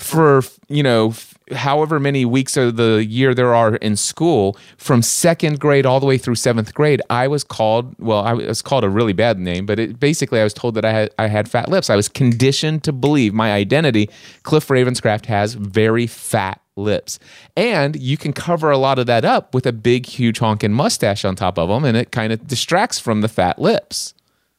for 0.00 0.42
you 0.68 0.82
know 0.82 1.10
f- 1.10 1.34
however 1.52 2.00
many 2.00 2.24
weeks 2.24 2.56
of 2.56 2.76
the 2.76 3.04
year 3.04 3.34
there 3.34 3.54
are 3.54 3.76
in 3.76 3.96
school 3.96 4.56
from 4.78 5.02
second 5.02 5.60
grade 5.60 5.84
all 5.84 6.00
the 6.00 6.06
way 6.06 6.16
through 6.16 6.34
seventh 6.34 6.72
grade 6.72 7.02
i 7.10 7.28
was 7.28 7.44
called 7.44 7.94
well 7.98 8.20
i 8.20 8.32
was 8.32 8.62
called 8.62 8.82
a 8.82 8.88
really 8.88 9.12
bad 9.12 9.38
name 9.38 9.66
but 9.66 9.78
it, 9.78 10.00
basically 10.00 10.40
i 10.40 10.44
was 10.44 10.54
told 10.54 10.74
that 10.74 10.86
i 10.86 10.92
had 10.92 11.10
i 11.18 11.26
had 11.26 11.50
fat 11.50 11.68
lips. 11.68 11.90
I 11.90 11.96
was 11.96 12.08
conditioned 12.08 12.82
to 12.84 12.92
believe 12.92 13.34
my 13.34 13.52
identity 13.52 14.08
cliff 14.42 14.68
ravenscraft 14.68 15.26
has 15.26 15.52
very 15.54 16.06
fat 16.06 16.62
lips 16.80 17.18
and 17.56 17.96
you 17.96 18.16
can 18.16 18.32
cover 18.32 18.70
a 18.70 18.78
lot 18.78 18.98
of 18.98 19.06
that 19.06 19.24
up 19.24 19.54
with 19.54 19.66
a 19.66 19.72
big 19.72 20.06
huge 20.06 20.38
honking 20.38 20.72
mustache 20.72 21.24
on 21.24 21.36
top 21.36 21.58
of 21.58 21.68
them 21.68 21.84
and 21.84 21.96
it 21.96 22.10
kind 22.10 22.32
of 22.32 22.46
distracts 22.46 22.98
from 22.98 23.20
the 23.20 23.28
fat 23.28 23.58
lips 23.58 24.14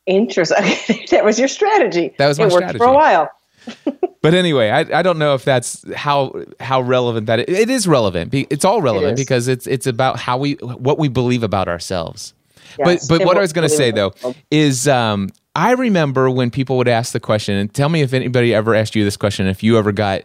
Interesting. 0.07 0.57
that 1.11 1.23
was 1.23 1.37
your 1.39 1.47
strategy. 1.47 2.13
That 2.17 2.27
was 2.27 2.39
my 2.39 2.45
it 2.45 2.51
worked 2.51 2.69
strategy. 2.69 2.77
for 2.79 2.85
a 2.85 2.93
while. 2.93 3.29
But 4.23 4.35
anyway, 4.35 4.69
I, 4.69 4.99
I 4.99 5.01
don't 5.01 5.17
know 5.17 5.33
if 5.33 5.43
that's 5.43 5.83
how 5.95 6.43
how 6.59 6.79
relevant 6.79 7.25
that 7.25 7.39
is. 7.39 7.57
It 7.57 7.71
is 7.71 7.87
relevant. 7.87 8.31
It's 8.35 8.63
all 8.63 8.79
relevant 8.79 9.13
is. 9.13 9.19
because 9.19 9.47
it's 9.47 9.65
it's 9.65 9.87
about 9.87 10.19
how 10.19 10.37
we 10.37 10.53
what 10.61 10.99
we 10.99 11.07
believe 11.07 11.41
about 11.41 11.67
ourselves. 11.67 12.35
but 12.77 12.87
Yes, 12.87 13.07
but 13.07 13.21
and 13.21 13.25
what 13.25 13.37
I 13.37 13.41
was 13.41 13.51
going 13.51 13.67
to 13.67 13.75
say 13.75 13.89
though 13.89 14.13
is 14.51 14.87
um, 14.87 15.31
I 15.55 15.71
remember 15.71 16.29
when 16.29 16.51
people 16.51 16.77
would 16.77 16.87
ask 16.87 17.13
the 17.13 17.19
question, 17.19 17.55
and 17.55 17.73
tell 17.73 17.89
me 17.89 18.03
if 18.03 18.13
anybody 18.13 18.53
ever 18.53 18.75
asked 18.75 18.95
you 18.95 19.03
this 19.03 19.17
question, 19.17 19.47
if 19.47 19.63
you 19.63 19.75
ever 19.79 19.91
got 19.91 20.21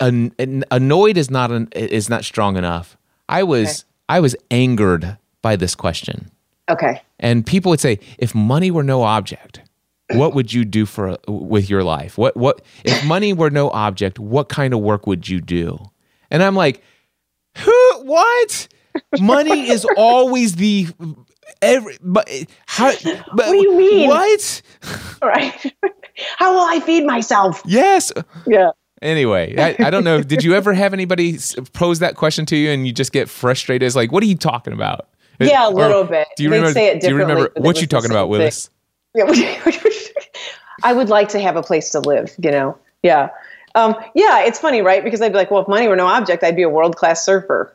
an, 0.00 0.32
an- 0.38 0.64
annoyed 0.70 1.16
is 1.16 1.30
not 1.30 1.50
an, 1.50 1.68
is 1.72 2.08
not 2.08 2.24
strong 2.24 2.56
enough. 2.56 2.96
I 3.28 3.42
was 3.42 3.84
I 4.08 4.20
was 4.20 4.34
angered 4.50 5.16
by 5.42 5.56
this 5.56 5.74
question, 5.74 6.30
Okay. 6.68 7.00
and 7.20 7.46
people 7.46 7.70
would 7.70 7.80
say, 7.80 7.98
if 8.18 8.34
money 8.34 8.70
were 8.70 8.82
no 8.82 9.02
object, 9.02 9.60
what 10.12 10.34
would 10.34 10.52
you 10.52 10.64
do 10.64 10.84
for 10.86 11.16
with 11.28 11.70
your 11.70 11.84
life? 11.84 12.18
What 12.18 12.36
what 12.36 12.62
if 12.84 13.04
money 13.04 13.32
were 13.32 13.50
no 13.50 13.70
object? 13.70 14.18
What 14.18 14.48
kind 14.48 14.74
of 14.74 14.80
work 14.80 15.06
would 15.06 15.28
you 15.28 15.40
do? 15.40 15.78
And 16.30 16.42
I'm 16.42 16.56
like, 16.56 16.82
who? 17.58 18.02
What? 18.02 18.68
Money 19.20 19.70
is 19.70 19.86
always 19.96 20.56
the 20.56 20.88
every. 21.62 21.96
But 22.02 22.28
how? 22.66 22.92
But, 23.04 23.46
What 23.46 23.52
do 23.52 23.56
you 23.62 23.76
mean? 23.76 24.08
What? 24.08 24.62
Right. 25.22 25.74
How 26.36 26.52
will 26.52 26.66
I 26.68 26.80
feed 26.80 27.06
myself? 27.06 27.62
Yes. 27.64 28.12
Yeah. 28.46 28.70
Anyway, 29.02 29.54
I, 29.58 29.76
I 29.86 29.90
don't 29.90 30.04
know. 30.04 30.22
Did 30.22 30.44
you 30.44 30.54
ever 30.54 30.74
have 30.74 30.92
anybody 30.92 31.38
pose 31.72 32.00
that 32.00 32.16
question 32.16 32.44
to 32.46 32.56
you 32.56 32.70
and 32.70 32.86
you 32.86 32.92
just 32.92 33.12
get 33.12 33.28
frustrated? 33.30 33.86
It's 33.86 33.96
like, 33.96 34.12
what 34.12 34.22
are 34.22 34.26
you 34.26 34.36
talking 34.36 34.72
about? 34.72 35.08
Yeah, 35.40 35.68
a 35.68 35.70
Or 35.70 35.74
little 35.74 36.04
bit. 36.04 36.28
Do 36.36 36.42
you 36.42 36.50
They'd 36.50 36.56
remember? 36.56 36.74
say 36.74 36.86
it 36.88 37.00
do 37.00 37.08
you 37.08 37.14
remember 37.14 37.44
differently, 37.44 37.60
but 37.62 37.64
it 37.64 37.66
what 37.66 37.80
you 37.80 37.86
talking 37.86 38.10
about, 38.10 38.24
same 38.30 38.32
thing. 38.32 38.38
Willis? 38.40 38.70
Yeah, 39.14 40.04
I 40.82 40.92
would 40.92 41.08
like 41.08 41.28
to 41.30 41.40
have 41.40 41.56
a 41.56 41.62
place 41.62 41.90
to 41.90 42.00
live, 42.00 42.34
you 42.42 42.50
know? 42.50 42.76
Yeah. 43.02 43.30
Um, 43.74 43.94
yeah, 44.14 44.40
it's 44.44 44.58
funny, 44.58 44.82
right? 44.82 45.02
Because 45.02 45.22
I'd 45.22 45.32
be 45.32 45.38
like, 45.38 45.50
well, 45.50 45.62
if 45.62 45.68
money 45.68 45.88
were 45.88 45.96
no 45.96 46.06
object, 46.06 46.44
I'd 46.44 46.56
be 46.56 46.62
a 46.62 46.68
world 46.68 46.96
class 46.96 47.24
surfer. 47.24 47.74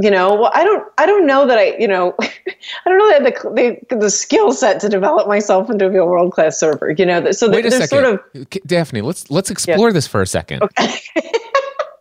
You 0.00 0.10
know, 0.10 0.34
well, 0.34 0.52
I 0.54 0.62
don't, 0.62 0.92
I 0.98 1.06
don't 1.06 1.26
know 1.26 1.46
that 1.46 1.58
I, 1.58 1.76
you 1.78 1.88
know, 1.88 2.14
I 2.84 2.88
don't 2.90 2.98
know 2.98 3.08
that 3.08 3.22
had 3.22 3.54
the, 3.54 3.80
the, 3.90 3.96
the 3.96 4.10
skill 4.10 4.52
set 4.52 4.80
to 4.80 4.88
develop 4.88 5.28
myself 5.28 5.70
into 5.70 5.86
a 5.86 6.06
world 6.06 6.32
class 6.32 6.58
surfer. 6.58 6.90
You 6.96 7.06
know, 7.06 7.30
so 7.32 7.50
Wait 7.50 7.64
a 7.66 7.70
there's 7.70 7.88
second, 7.88 7.88
sort 7.88 8.04
of 8.34 8.50
Daphne. 8.66 9.00
Let's 9.02 9.30
let's 9.30 9.50
explore 9.50 9.92
this 9.92 10.06
for 10.06 10.22
a 10.22 10.26
second. 10.26 10.62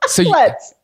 So, 0.08 0.22
you- 0.22 0.36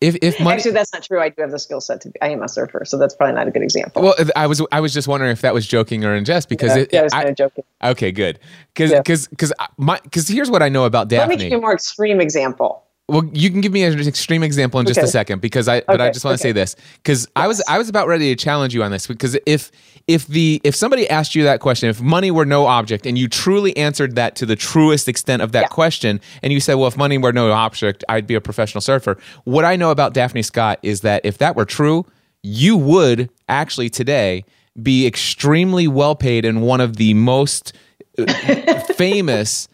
if 0.02 0.16
if 0.24 0.40
money, 0.40 0.56
actually 0.56 0.72
that's 0.72 0.92
not 0.94 1.04
true. 1.04 1.22
I 1.22 1.30
do 1.30 1.44
have 1.44 1.52
the 1.52 1.60
skill 1.60 1.80
set 1.80 2.02
to. 2.02 2.10
be 2.10 2.20
I 2.24 2.30
am 2.30 2.42
a 2.42 2.50
surfer, 2.50 2.84
so 2.86 2.98
that's 2.98 3.14
probably 3.16 3.36
not 3.36 3.48
a 3.48 3.52
good 3.52 3.62
example. 3.62 4.02
well, 4.02 4.16
I 4.36 4.48
was 4.48 4.64
I 4.72 4.80
was 4.80 4.96
just 4.96 5.08
wondering 5.08 5.32
if 5.32 5.42
that 5.42 5.54
was 5.54 5.68
joking 5.68 6.04
or 6.04 6.16
in 6.16 6.26
jest 6.26 6.50
because 6.50 6.76
yeah, 6.76 6.82
it, 6.82 6.90
yeah, 6.92 7.00
I 7.02 7.04
was 7.04 7.14
I- 7.14 7.18
kind 7.18 7.30
of 7.30 7.36
joking. 7.36 7.64
okay, 7.84 8.12
good, 8.12 8.40
because 8.74 8.90
Yeah. 8.92 8.98
because 8.98 9.28
because 9.28 9.54
my 9.78 10.00
because 10.02 10.28
here's 10.28 10.50
what 10.50 10.64
I 10.64 10.70
know 10.70 10.86
about 10.86 11.08
Daphne. 11.08 11.20
Let 11.36 11.38
me 11.38 11.44
give 11.44 11.52
you 11.52 11.58
a 11.60 11.62
more 11.62 11.72
extreme 11.74 12.20
example. 12.20 12.84
Well, 13.12 13.30
you 13.34 13.50
can 13.50 13.60
give 13.60 13.74
me 13.74 13.84
an 13.84 14.00
extreme 14.08 14.42
example 14.42 14.80
in 14.80 14.86
just 14.86 15.00
a 15.00 15.08
second 15.08 15.42
because 15.42 15.68
I 15.68 15.82
but 15.82 16.00
I 16.00 16.10
just 16.12 16.24
want 16.24 16.40
to 16.40 16.42
okay. 16.42 16.50
say 16.50 16.54
this 16.54 16.76
because 16.96 17.28
I 17.36 17.48
was 17.48 17.62
I 17.68 17.78
was 17.78 17.90
about 17.90 18.08
ready 18.08 18.34
to 18.34 18.42
challenge 18.42 18.74
you 18.74 18.84
on 18.84 18.92
this 18.92 19.06
because 19.06 19.38
if 19.46 19.70
if 20.08 20.28
the 20.28 20.62
if 20.64 20.76
somebody 20.76 21.10
asked 21.10 21.36
you 21.36 21.44
that 21.44 21.60
question 21.60 21.90
if 21.90 22.00
money 22.02 22.32
were 22.32 22.46
no 22.46 22.68
object 22.68 23.06
and 23.06 23.18
you 23.18 23.28
truly 23.28 23.76
answered 23.76 24.16
that 24.16 24.36
to 24.38 24.46
the 24.46 24.56
truest 24.56 25.10
extent 25.10 25.42
of 25.42 25.52
that 25.52 25.64
Yeah. 25.64 25.68
question 25.68 26.22
and 26.42 26.54
you 26.54 26.62
said 26.62 26.76
well 26.76 26.88
if 26.88 26.96
money 26.96 27.18
were 27.18 27.34
no 27.34 27.52
object 27.52 28.04
I'd 28.08 28.26
be 28.28 28.36
a 28.36 28.42
professional 28.42 28.82
surfer 28.82 29.18
what 29.44 29.66
I 29.66 29.76
know 29.76 29.92
about 29.92 30.14
Daphne 30.14 30.42
Scott 30.42 30.80
is 30.82 31.02
that 31.02 31.22
if 31.26 31.38
that 31.40 31.56
were 31.58 31.66
true 31.66 32.06
you 32.44 32.78
would 32.78 33.30
actually 33.50 33.90
today 33.90 34.46
be 34.82 35.06
extremely 35.06 35.88
well 35.88 36.16
paid 36.16 36.46
and 36.46 36.62
one 36.62 36.80
of 36.80 36.96
the 36.96 37.14
most 37.14 37.74
uh, 38.18 38.80
famous 38.96 39.68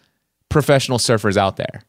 professional 0.50 0.98
surfers 0.98 1.38
out 1.38 1.58
there 1.58 1.84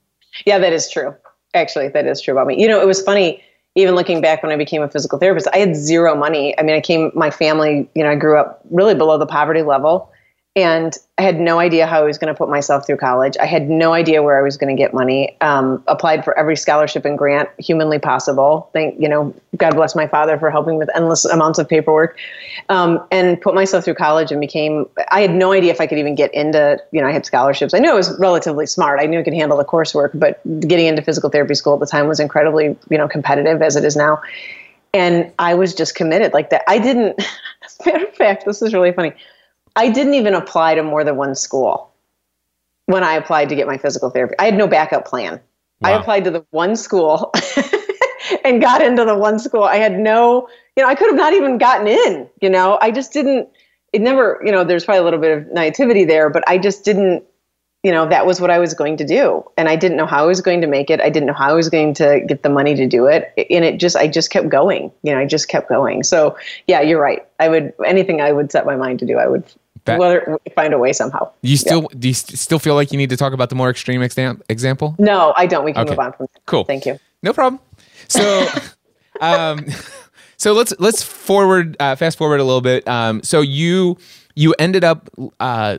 Yeah, 0.44 0.58
that 0.58 0.72
is 0.74 0.90
true. 0.90 1.14
Actually, 1.54 1.88
that 1.88 2.06
is 2.06 2.20
true 2.20 2.32
about 2.32 2.46
me. 2.46 2.60
You 2.60 2.68
know, 2.68 2.80
it 2.80 2.86
was 2.86 3.02
funny. 3.02 3.42
Even 3.74 3.94
looking 3.94 4.20
back 4.20 4.42
when 4.42 4.50
I 4.50 4.56
became 4.56 4.82
a 4.82 4.88
physical 4.88 5.18
therapist, 5.18 5.46
I 5.52 5.58
had 5.58 5.76
zero 5.76 6.14
money. 6.14 6.58
I 6.58 6.62
mean, 6.62 6.74
I 6.74 6.80
came, 6.80 7.12
my 7.14 7.30
family, 7.30 7.88
you 7.94 8.02
know, 8.02 8.10
I 8.10 8.16
grew 8.16 8.38
up 8.38 8.60
really 8.70 8.94
below 8.94 9.18
the 9.18 9.26
poverty 9.26 9.62
level. 9.62 10.10
And 10.58 10.92
I 11.18 11.22
had 11.22 11.38
no 11.38 11.60
idea 11.60 11.86
how 11.86 12.00
I 12.00 12.04
was 12.04 12.18
going 12.18 12.34
to 12.34 12.36
put 12.36 12.48
myself 12.48 12.84
through 12.84 12.96
college. 12.96 13.36
I 13.40 13.46
had 13.46 13.70
no 13.70 13.92
idea 13.92 14.24
where 14.24 14.36
I 14.36 14.42
was 14.42 14.56
going 14.56 14.76
to 14.76 14.82
get 14.82 14.92
money. 14.92 15.36
Um, 15.40 15.84
applied 15.86 16.24
for 16.24 16.36
every 16.36 16.56
scholarship 16.56 17.04
and 17.04 17.16
grant 17.16 17.48
humanly 17.58 18.00
possible. 18.00 18.68
Thank 18.72 19.00
you 19.00 19.08
know, 19.08 19.32
God 19.56 19.76
bless 19.76 19.94
my 19.94 20.08
father 20.08 20.36
for 20.36 20.50
helping 20.50 20.74
with 20.74 20.88
endless 20.96 21.24
amounts 21.24 21.60
of 21.60 21.68
paperwork, 21.68 22.18
um, 22.70 23.00
and 23.12 23.40
put 23.40 23.54
myself 23.54 23.84
through 23.84 23.94
college 23.94 24.32
and 24.32 24.40
became. 24.40 24.88
I 25.12 25.20
had 25.20 25.32
no 25.32 25.52
idea 25.52 25.70
if 25.70 25.80
I 25.80 25.86
could 25.86 25.98
even 25.98 26.16
get 26.16 26.34
into. 26.34 26.76
You 26.90 27.02
know, 27.02 27.06
I 27.06 27.12
had 27.12 27.24
scholarships. 27.24 27.72
I 27.72 27.78
knew 27.78 27.92
I 27.92 27.94
was 27.94 28.18
relatively 28.18 28.66
smart. 28.66 28.98
I 29.00 29.06
knew 29.06 29.20
I 29.20 29.22
could 29.22 29.34
handle 29.34 29.58
the 29.58 29.64
coursework, 29.64 30.10
but 30.18 30.42
getting 30.66 30.86
into 30.86 31.02
physical 31.02 31.30
therapy 31.30 31.54
school 31.54 31.74
at 31.74 31.80
the 31.80 31.86
time 31.86 32.08
was 32.08 32.18
incredibly 32.18 32.76
you 32.90 32.98
know 32.98 33.06
competitive 33.06 33.62
as 33.62 33.76
it 33.76 33.84
is 33.84 33.94
now. 33.94 34.20
And 34.92 35.32
I 35.38 35.54
was 35.54 35.72
just 35.72 35.94
committed 35.94 36.32
like 36.32 36.50
that. 36.50 36.64
I 36.66 36.80
didn't. 36.80 37.16
As 37.64 37.78
a 37.86 37.92
matter 37.92 38.06
of 38.06 38.14
fact, 38.16 38.44
this 38.44 38.60
is 38.60 38.74
really 38.74 38.90
funny. 38.90 39.14
I 39.76 39.90
didn't 39.90 40.14
even 40.14 40.34
apply 40.34 40.74
to 40.74 40.82
more 40.82 41.04
than 41.04 41.16
one 41.16 41.34
school 41.34 41.92
when 42.86 43.04
I 43.04 43.14
applied 43.14 43.48
to 43.50 43.54
get 43.54 43.66
my 43.66 43.78
physical 43.78 44.10
therapy. 44.10 44.34
I 44.38 44.46
had 44.46 44.56
no 44.56 44.66
backup 44.66 45.06
plan. 45.06 45.40
I 45.82 45.92
applied 45.92 46.24
to 46.24 46.30
the 46.30 46.44
one 46.50 46.74
school 46.74 47.32
and 48.44 48.60
got 48.60 48.82
into 48.82 49.04
the 49.04 49.16
one 49.16 49.38
school. 49.38 49.62
I 49.62 49.76
had 49.76 49.98
no, 49.98 50.48
you 50.76 50.82
know, 50.82 50.88
I 50.88 50.94
could 50.94 51.06
have 51.08 51.16
not 51.16 51.34
even 51.34 51.58
gotten 51.58 51.86
in, 51.86 52.28
you 52.40 52.50
know, 52.50 52.78
I 52.80 52.90
just 52.90 53.12
didn't, 53.12 53.48
it 53.92 54.00
never, 54.00 54.40
you 54.44 54.50
know, 54.50 54.64
there's 54.64 54.84
probably 54.84 55.00
a 55.00 55.04
little 55.04 55.20
bit 55.20 55.38
of 55.38 55.46
naivety 55.52 56.04
there, 56.04 56.30
but 56.30 56.42
I 56.48 56.58
just 56.58 56.84
didn't, 56.84 57.24
you 57.84 57.92
know, 57.92 58.08
that 58.08 58.26
was 58.26 58.40
what 58.40 58.50
I 58.50 58.58
was 58.58 58.74
going 58.74 58.96
to 58.96 59.04
do. 59.04 59.44
And 59.56 59.68
I 59.68 59.76
didn't 59.76 59.96
know 59.96 60.06
how 60.06 60.24
I 60.24 60.26
was 60.26 60.40
going 60.40 60.60
to 60.62 60.66
make 60.66 60.90
it. 60.90 61.00
I 61.00 61.10
didn't 61.10 61.26
know 61.26 61.32
how 61.32 61.48
I 61.50 61.52
was 61.52 61.68
going 61.68 61.94
to 61.94 62.20
get 62.26 62.42
the 62.42 62.48
money 62.48 62.74
to 62.74 62.86
do 62.86 63.06
it. 63.06 63.32
And 63.50 63.64
it 63.64 63.78
just, 63.78 63.94
I 63.96 64.08
just 64.08 64.30
kept 64.30 64.48
going, 64.48 64.90
you 65.02 65.12
know, 65.12 65.18
I 65.20 65.26
just 65.26 65.48
kept 65.48 65.68
going. 65.68 66.02
So 66.02 66.36
yeah, 66.66 66.80
you're 66.80 67.00
right. 67.00 67.24
I 67.38 67.48
would, 67.48 67.72
anything 67.86 68.20
I 68.20 68.32
would 68.32 68.50
set 68.50 68.66
my 68.66 68.74
mind 68.76 68.98
to 68.98 69.06
do, 69.06 69.18
I 69.18 69.28
would 69.28 69.44
That- 69.84 70.00
find 70.56 70.74
a 70.74 70.78
way 70.78 70.92
somehow. 70.92 71.30
You 71.42 71.56
still 71.56 71.82
do 71.98 72.08
you 72.08 72.14
st- 72.14 72.38
still 72.38 72.58
feel 72.58 72.74
like 72.74 72.90
you 72.90 72.98
need 72.98 73.10
to 73.10 73.16
talk 73.16 73.32
about 73.32 73.48
the 73.48 73.54
more 73.54 73.70
extreme 73.70 74.02
exam- 74.02 74.42
example? 74.48 74.96
No, 74.98 75.32
I 75.36 75.46
don't. 75.46 75.64
We 75.64 75.72
can 75.72 75.82
Okay. 75.82 75.90
move 75.90 76.00
on 76.00 76.12
from 76.14 76.26
that. 76.34 76.40
Cool. 76.46 76.64
Thank 76.64 76.84
you. 76.84 76.98
No 77.22 77.32
problem. 77.32 77.60
So, 78.08 78.48
um, 79.20 79.64
so 80.36 80.52
let's 80.52 80.74
let's 80.78 81.02
forward 81.02 81.76
uh, 81.80 81.94
fast 81.96 82.18
forward 82.18 82.40
a 82.40 82.44
little 82.44 82.60
bit. 82.60 82.86
Um, 82.88 83.22
so 83.22 83.40
you 83.40 83.96
you 84.38 84.54
ended 84.56 84.84
up 84.84 85.10
uh, 85.40 85.78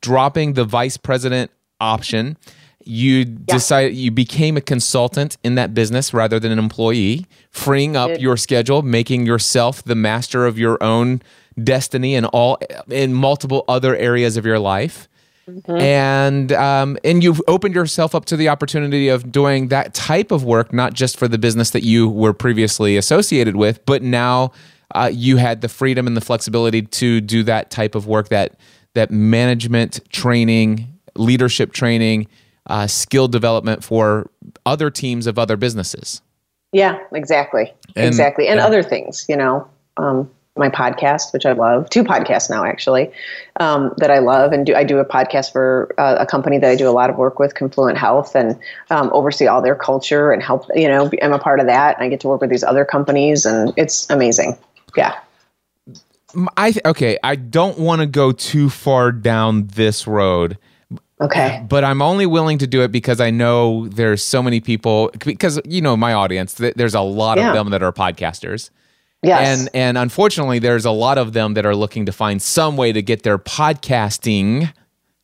dropping 0.00 0.52
the 0.52 0.64
vice 0.64 0.96
president 0.96 1.50
option. 1.80 2.36
You 2.84 3.24
decided 3.24 3.96
you 3.96 4.12
became 4.12 4.56
a 4.56 4.60
consultant 4.60 5.36
in 5.42 5.56
that 5.56 5.74
business 5.74 6.14
rather 6.14 6.38
than 6.38 6.52
an 6.52 6.58
employee, 6.60 7.26
freeing 7.50 7.96
up 7.96 8.20
your 8.20 8.36
schedule, 8.36 8.82
making 8.82 9.26
yourself 9.26 9.82
the 9.82 9.96
master 9.96 10.46
of 10.46 10.56
your 10.56 10.80
own 10.80 11.20
destiny 11.64 12.14
and 12.14 12.26
all 12.26 12.58
in 12.88 13.12
multiple 13.12 13.64
other 13.66 13.96
areas 13.96 14.36
of 14.36 14.46
your 14.46 14.60
life. 14.60 15.08
And 15.68 16.52
um, 16.52 16.96
and 17.02 17.24
you've 17.24 17.42
opened 17.48 17.74
yourself 17.74 18.14
up 18.14 18.24
to 18.26 18.36
the 18.36 18.48
opportunity 18.48 19.08
of 19.08 19.32
doing 19.32 19.66
that 19.68 19.94
type 19.94 20.30
of 20.30 20.44
work, 20.44 20.72
not 20.72 20.94
just 20.94 21.16
for 21.18 21.26
the 21.26 21.38
business 21.38 21.70
that 21.70 21.82
you 21.82 22.08
were 22.08 22.32
previously 22.32 22.96
associated 22.96 23.56
with, 23.56 23.84
but 23.84 24.00
now 24.00 24.52
uh, 24.94 25.10
you 25.12 25.36
had 25.36 25.60
the 25.60 25.68
freedom 25.68 26.06
and 26.06 26.16
the 26.16 26.20
flexibility 26.20 26.82
to 26.82 27.20
do 27.20 27.42
that 27.44 27.70
type 27.70 27.94
of 27.94 28.06
work 28.06 28.28
that 28.28 28.56
that 28.94 29.10
management 29.10 30.00
training, 30.10 30.98
leadership 31.14 31.72
training, 31.72 32.26
uh, 32.66 32.86
skill 32.86 33.28
development 33.28 33.84
for 33.84 34.30
other 34.66 34.90
teams 34.90 35.26
of 35.26 35.38
other 35.38 35.56
businesses. 35.56 36.22
Yeah, 36.72 36.98
exactly. 37.12 37.72
And- 37.96 38.06
exactly. 38.06 38.48
And 38.48 38.58
yeah. 38.58 38.66
other 38.66 38.82
things, 38.82 39.26
you 39.28 39.36
know, 39.36 39.68
um, 39.96 40.30
my 40.56 40.68
podcast, 40.68 41.32
which 41.32 41.46
I 41.46 41.52
love, 41.52 41.88
two 41.90 42.04
podcasts 42.04 42.50
now 42.50 42.64
actually, 42.64 43.10
um, 43.60 43.94
that 43.98 44.10
I 44.10 44.18
love. 44.18 44.52
And 44.52 44.66
do, 44.66 44.74
I 44.74 44.84
do 44.84 44.98
a 44.98 45.04
podcast 45.04 45.52
for 45.52 45.94
uh, 45.96 46.16
a 46.18 46.26
company 46.26 46.58
that 46.58 46.70
I 46.70 46.76
do 46.76 46.88
a 46.88 46.92
lot 46.92 47.08
of 47.08 47.16
work 47.16 47.38
with, 47.38 47.54
Confluent 47.54 47.96
Health, 47.96 48.34
and 48.34 48.58
um, 48.90 49.10
oversee 49.12 49.46
all 49.46 49.62
their 49.62 49.74
culture 49.74 50.32
and 50.32 50.42
help, 50.42 50.66
you 50.74 50.88
know, 50.88 51.10
I'm 51.22 51.32
a 51.32 51.38
part 51.38 51.60
of 51.60 51.66
that. 51.66 51.96
And 51.96 52.04
I 52.04 52.08
get 52.08 52.20
to 52.20 52.28
work 52.28 52.40
with 52.40 52.50
these 52.50 52.64
other 52.64 52.84
companies 52.84 53.46
and 53.46 53.72
it's 53.76 54.08
amazing. 54.10 54.58
Yeah. 54.96 55.14
I 56.56 56.74
okay. 56.84 57.18
I 57.22 57.34
don't 57.36 57.78
want 57.78 58.00
to 58.00 58.06
go 58.06 58.30
too 58.32 58.70
far 58.70 59.10
down 59.12 59.66
this 59.68 60.06
road. 60.06 60.58
Okay. 61.22 61.62
but 61.68 61.84
I'm 61.84 62.00
only 62.00 62.24
willing 62.24 62.56
to 62.58 62.66
do 62.66 62.80
it 62.82 62.90
because 62.90 63.20
I 63.20 63.28
know 63.30 63.86
there's 63.88 64.22
so 64.24 64.42
many 64.42 64.58
people 64.58 65.10
because 65.22 65.60
you 65.66 65.82
know 65.82 65.94
my 65.94 66.14
audience 66.14 66.54
there's 66.54 66.94
a 66.94 67.02
lot 67.02 67.36
Yeah. 67.36 67.48
of 67.50 67.54
them 67.54 67.70
that 67.72 67.82
are 67.82 67.92
podcasters 67.92 68.70
Yes. 69.22 69.58
and 69.60 69.68
and 69.74 69.98
unfortunately 69.98 70.60
there's 70.60 70.86
a 70.86 70.90
lot 70.90 71.18
of 71.18 71.34
them 71.34 71.52
that 71.54 71.66
are 71.66 71.76
looking 71.76 72.06
to 72.06 72.12
find 72.12 72.40
some 72.40 72.78
way 72.78 72.90
to 72.92 73.02
get 73.02 73.22
their 73.22 73.36
podcasting 73.38 74.72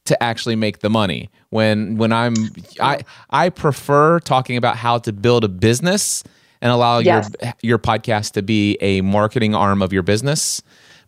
to 0.05 0.23
actually 0.23 0.55
make 0.55 0.81
the 0.81 0.91
money 0.91 1.31
when 1.49 1.97
when 1.97 2.13
I'm 2.13 2.35
I 2.79 3.01
I 3.31 3.49
prefer 3.49 4.21
talking 4.21 4.59
about 4.59 4.77
how 4.77 4.99
to 4.99 5.15
build 5.15 5.45
a 5.45 5.49
business 5.49 6.23
and 6.67 6.73
allow 6.73 6.99
Yes. 6.99 7.31
your 7.41 7.53
your 7.63 7.79
podcast 7.79 8.33
to 8.33 8.43
be 8.43 8.77
a 8.81 9.01
marketing 9.03 9.55
arm 9.55 9.83
of 9.83 9.93
your 9.93 10.03
business. 10.03 10.63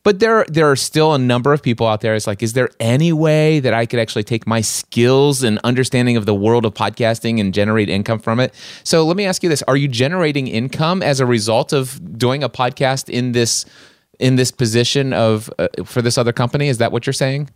But 0.04 0.20
there 0.20 0.44
there 0.48 0.70
are 0.70 0.76
still 0.76 1.12
a 1.14 1.18
number 1.18 1.52
of 1.52 1.60
people 1.62 1.86
out 1.88 2.00
there. 2.00 2.14
It's 2.14 2.28
like 2.28 2.42
is 2.44 2.52
there 2.52 2.68
any 2.78 3.12
way 3.12 3.58
that 3.60 3.74
i 3.74 3.84
could 3.84 3.98
actually 3.98 4.22
take 4.22 4.46
my 4.46 4.60
skills 4.62 5.42
and 5.42 5.58
understanding 5.64 6.16
of 6.16 6.24
the 6.24 6.34
world 6.34 6.64
of 6.64 6.72
podcasting 6.74 7.40
and 7.40 7.52
generate 7.52 7.88
income 7.88 8.20
from 8.20 8.38
it? 8.38 8.54
So 8.84 9.04
let 9.04 9.16
me 9.16 9.24
ask 9.26 9.42
you 9.42 9.48
this. 9.48 9.62
Are 9.66 9.76
you 9.76 9.88
generating 9.88 10.46
income 10.46 11.02
as 11.02 11.18
a 11.20 11.26
result 11.26 11.72
of 11.72 11.98
doing 12.16 12.44
a 12.44 12.48
podcast 12.48 13.08
in 13.10 13.32
this 13.32 13.64
in 14.20 14.36
this 14.36 14.52
position 14.52 15.12
of 15.12 15.50
uh, 15.58 15.66
for 15.84 16.00
this 16.00 16.16
other 16.16 16.32
company? 16.32 16.68
Is 16.68 16.78
that 16.78 16.92
what 16.92 17.04
you're 17.04 17.12
saying 17.12 17.50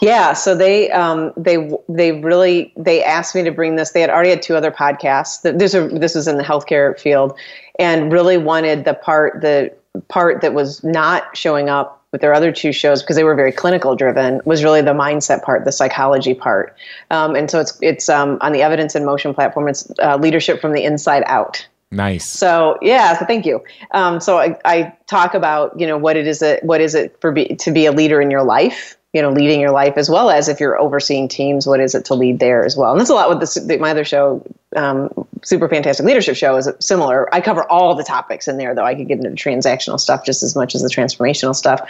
Yeah, 0.00 0.32
so 0.32 0.54
they 0.54 0.90
um, 0.90 1.32
they 1.36 1.70
they 1.88 2.12
really 2.12 2.72
they 2.76 3.02
asked 3.02 3.34
me 3.34 3.42
to 3.42 3.50
bring 3.50 3.76
this. 3.76 3.92
They 3.92 4.00
had 4.00 4.10
already 4.10 4.30
had 4.30 4.42
two 4.42 4.56
other 4.56 4.70
podcasts. 4.70 5.42
This 5.58 5.74
are 5.74 5.88
this 5.88 6.16
is 6.16 6.28
in 6.28 6.36
the 6.36 6.44
healthcare 6.44 6.98
field, 6.98 7.38
and 7.78 8.12
really 8.12 8.38
wanted 8.38 8.84
the 8.84 8.94
part 8.94 9.40
the 9.40 9.72
part 10.08 10.42
that 10.42 10.54
was 10.54 10.84
not 10.84 11.36
showing 11.36 11.68
up 11.68 12.04
with 12.12 12.20
their 12.20 12.34
other 12.34 12.52
two 12.52 12.72
shows 12.72 13.02
because 13.02 13.16
they 13.16 13.24
were 13.24 13.34
very 13.34 13.52
clinical 13.52 13.94
driven 13.94 14.40
was 14.44 14.64
really 14.64 14.80
the 14.80 14.94
mindset 14.94 15.42
part, 15.42 15.64
the 15.64 15.72
psychology 15.72 16.34
part. 16.34 16.76
Um, 17.10 17.34
and 17.34 17.50
so 17.50 17.60
it's 17.60 17.78
it's 17.82 18.08
um, 18.08 18.38
on 18.40 18.52
the 18.52 18.62
Evidence 18.62 18.94
in 18.94 19.04
Motion 19.04 19.34
platform. 19.34 19.68
It's 19.68 19.90
uh, 19.98 20.16
leadership 20.16 20.60
from 20.60 20.72
the 20.72 20.82
inside 20.84 21.24
out. 21.26 21.66
Nice. 21.90 22.26
So 22.26 22.78
yeah, 22.82 23.18
so 23.18 23.24
thank 23.26 23.46
you. 23.46 23.62
Um, 23.92 24.20
so 24.20 24.38
I, 24.38 24.58
I 24.64 24.92
talk 25.06 25.34
about 25.34 25.78
you 25.78 25.86
know 25.86 25.98
what 25.98 26.16
it 26.16 26.26
is 26.26 26.40
that 26.40 26.64
what 26.64 26.80
is 26.80 26.94
it 26.94 27.16
for 27.20 27.32
be, 27.32 27.54
to 27.56 27.70
be 27.70 27.86
a 27.86 27.92
leader 27.92 28.20
in 28.20 28.30
your 28.30 28.42
life, 28.42 28.96
you 29.16 29.22
know, 29.22 29.30
leading 29.30 29.62
your 29.62 29.70
life 29.70 29.94
as 29.96 30.10
well 30.10 30.28
as 30.28 30.46
if 30.46 30.60
you're 30.60 30.78
overseeing 30.78 31.26
teams, 31.26 31.66
what 31.66 31.80
is 31.80 31.94
it 31.94 32.04
to 32.04 32.14
lead 32.14 32.38
there 32.38 32.66
as 32.66 32.76
well? 32.76 32.90
And 32.90 33.00
that's 33.00 33.08
a 33.08 33.14
lot 33.14 33.30
with 33.30 33.40
this, 33.40 33.56
my 33.80 33.90
other 33.90 34.04
show, 34.04 34.46
um, 34.76 35.08
Super 35.42 35.70
Fantastic 35.70 36.04
Leadership 36.04 36.36
Show, 36.36 36.54
is 36.56 36.70
similar. 36.80 37.34
I 37.34 37.40
cover 37.40 37.64
all 37.70 37.94
the 37.94 38.04
topics 38.04 38.46
in 38.46 38.58
there, 38.58 38.74
though. 38.74 38.84
I 38.84 38.94
could 38.94 39.08
get 39.08 39.16
into 39.16 39.30
transactional 39.30 39.98
stuff 39.98 40.26
just 40.26 40.42
as 40.42 40.54
much 40.54 40.74
as 40.74 40.82
the 40.82 40.90
transformational 40.90 41.54
stuff. 41.54 41.80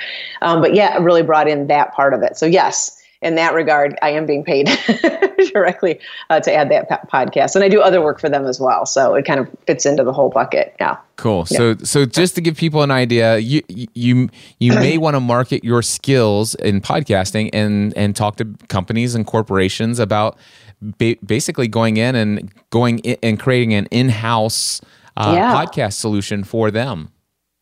Um, 0.40 0.60
but 0.60 0.76
yeah, 0.76 0.96
really 0.98 1.24
brought 1.24 1.48
in 1.48 1.66
that 1.66 1.94
part 1.94 2.14
of 2.14 2.22
it. 2.22 2.36
So 2.36 2.46
yes, 2.46 2.95
in 3.22 3.34
that 3.36 3.54
regard, 3.54 3.98
I 4.02 4.10
am 4.10 4.26
being 4.26 4.44
paid 4.44 4.68
directly 5.52 5.98
uh, 6.30 6.40
to 6.40 6.52
add 6.52 6.70
that 6.70 6.88
po- 6.88 7.08
podcast, 7.12 7.54
and 7.54 7.64
I 7.64 7.68
do 7.68 7.80
other 7.80 8.02
work 8.02 8.20
for 8.20 8.28
them 8.28 8.46
as 8.46 8.60
well. 8.60 8.86
So 8.86 9.14
it 9.14 9.24
kind 9.24 9.40
of 9.40 9.48
fits 9.66 9.86
into 9.86 10.04
the 10.04 10.12
whole 10.12 10.28
bucket. 10.28 10.74
Yeah. 10.78 10.96
Cool. 11.16 11.46
Yeah. 11.50 11.58
So, 11.58 11.76
so 11.78 12.04
just 12.04 12.34
to 12.34 12.40
give 12.40 12.56
people 12.56 12.82
an 12.82 12.90
idea, 12.90 13.38
you 13.38 13.62
you 13.68 14.28
you 14.58 14.72
may 14.74 14.98
want 14.98 15.14
to 15.14 15.20
market 15.20 15.64
your 15.64 15.82
skills 15.82 16.54
in 16.56 16.80
podcasting 16.80 17.50
and 17.52 17.96
and 17.96 18.14
talk 18.14 18.36
to 18.36 18.44
companies 18.68 19.14
and 19.14 19.26
corporations 19.26 19.98
about 19.98 20.36
ba- 20.80 21.16
basically 21.24 21.68
going 21.68 21.96
in 21.96 22.14
and 22.14 22.52
going 22.70 22.98
in 23.00 23.16
and 23.22 23.40
creating 23.40 23.72
an 23.72 23.86
in-house 23.86 24.80
uh, 25.16 25.32
yeah. 25.34 25.54
podcast 25.54 25.94
solution 25.94 26.44
for 26.44 26.70
them. 26.70 27.10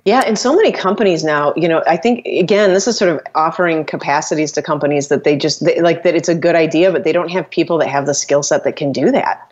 Yeah, 0.04 0.22
and 0.26 0.38
so 0.38 0.54
many 0.54 0.70
companies 0.70 1.24
now, 1.24 1.54
you 1.56 1.66
know, 1.66 1.82
I 1.86 1.96
think 1.96 2.26
again, 2.26 2.74
this 2.74 2.86
is 2.86 2.98
sort 2.98 3.10
of 3.10 3.20
offering 3.34 3.86
capacities 3.86 4.52
to 4.52 4.62
companies 4.62 5.08
that 5.08 5.24
they 5.24 5.34
just 5.34 5.64
they, 5.64 5.80
like 5.80 6.02
that 6.02 6.14
it's 6.14 6.28
a 6.28 6.34
good 6.34 6.54
idea, 6.54 6.92
but 6.92 7.04
they 7.04 7.12
don't 7.12 7.30
have 7.30 7.48
people 7.48 7.78
that 7.78 7.88
have 7.88 8.04
the 8.04 8.12
skill 8.12 8.42
set 8.42 8.64
that 8.64 8.76
can 8.76 8.92
do 8.92 9.10
that. 9.10 9.50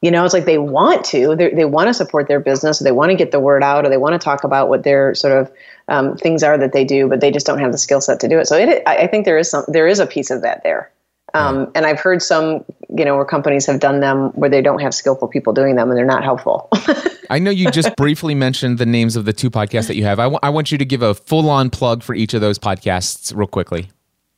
You 0.00 0.10
know, 0.10 0.24
it's 0.24 0.32
like 0.32 0.46
they 0.46 0.58
want 0.58 1.04
to, 1.06 1.34
they 1.34 1.64
want 1.66 1.88
to 1.88 1.94
support 1.94 2.26
their 2.28 2.40
business, 2.40 2.78
they 2.78 2.92
want 2.92 3.10
to 3.10 3.16
get 3.16 3.32
the 3.32 3.40
word 3.40 3.62
out, 3.62 3.84
or 3.84 3.90
they 3.90 3.98
want 3.98 4.14
to 4.14 4.24
talk 4.24 4.44
about 4.44 4.68
what 4.70 4.82
their 4.82 5.14
sort 5.14 5.36
of 5.36 5.52
um, 5.88 6.16
things 6.16 6.42
are 6.42 6.56
that 6.56 6.72
they 6.72 6.84
do, 6.84 7.06
but 7.06 7.20
they 7.20 7.30
just 7.30 7.44
don't 7.44 7.58
have 7.58 7.72
the 7.72 7.76
skill 7.76 8.00
set 8.00 8.18
to 8.20 8.28
do 8.28 8.38
it. 8.38 8.46
So 8.46 8.56
it, 8.56 8.82
I 8.86 9.08
think 9.08 9.26
there 9.26 9.36
is 9.36 9.50
some, 9.50 9.64
there 9.68 9.86
is 9.86 9.98
a 9.98 10.06
piece 10.06 10.30
of 10.30 10.40
that 10.40 10.62
there. 10.62 10.90
Um, 11.34 11.70
and 11.74 11.86
I've 11.86 12.00
heard 12.00 12.22
some, 12.22 12.64
you 12.96 13.04
know, 13.04 13.16
where 13.16 13.24
companies 13.24 13.66
have 13.66 13.80
done 13.80 14.00
them 14.00 14.30
where 14.30 14.50
they 14.50 14.62
don't 14.62 14.80
have 14.80 14.94
skillful 14.94 15.28
people 15.28 15.52
doing 15.52 15.76
them 15.76 15.88
and 15.88 15.96
they're 15.96 16.04
not 16.04 16.24
helpful. 16.24 16.68
I 17.30 17.38
know 17.38 17.50
you 17.50 17.70
just 17.70 17.94
briefly 17.96 18.34
mentioned 18.34 18.78
the 18.78 18.86
names 18.86 19.16
of 19.16 19.24
the 19.24 19.32
two 19.32 19.50
podcasts 19.50 19.86
that 19.86 19.96
you 19.96 20.04
have. 20.04 20.18
I, 20.18 20.24
w- 20.24 20.40
I 20.42 20.50
want 20.50 20.72
you 20.72 20.78
to 20.78 20.84
give 20.84 21.02
a 21.02 21.14
full 21.14 21.48
on 21.48 21.70
plug 21.70 22.02
for 22.02 22.14
each 22.14 22.34
of 22.34 22.40
those 22.40 22.58
podcasts 22.58 23.34
real 23.34 23.46
quickly. 23.46 23.90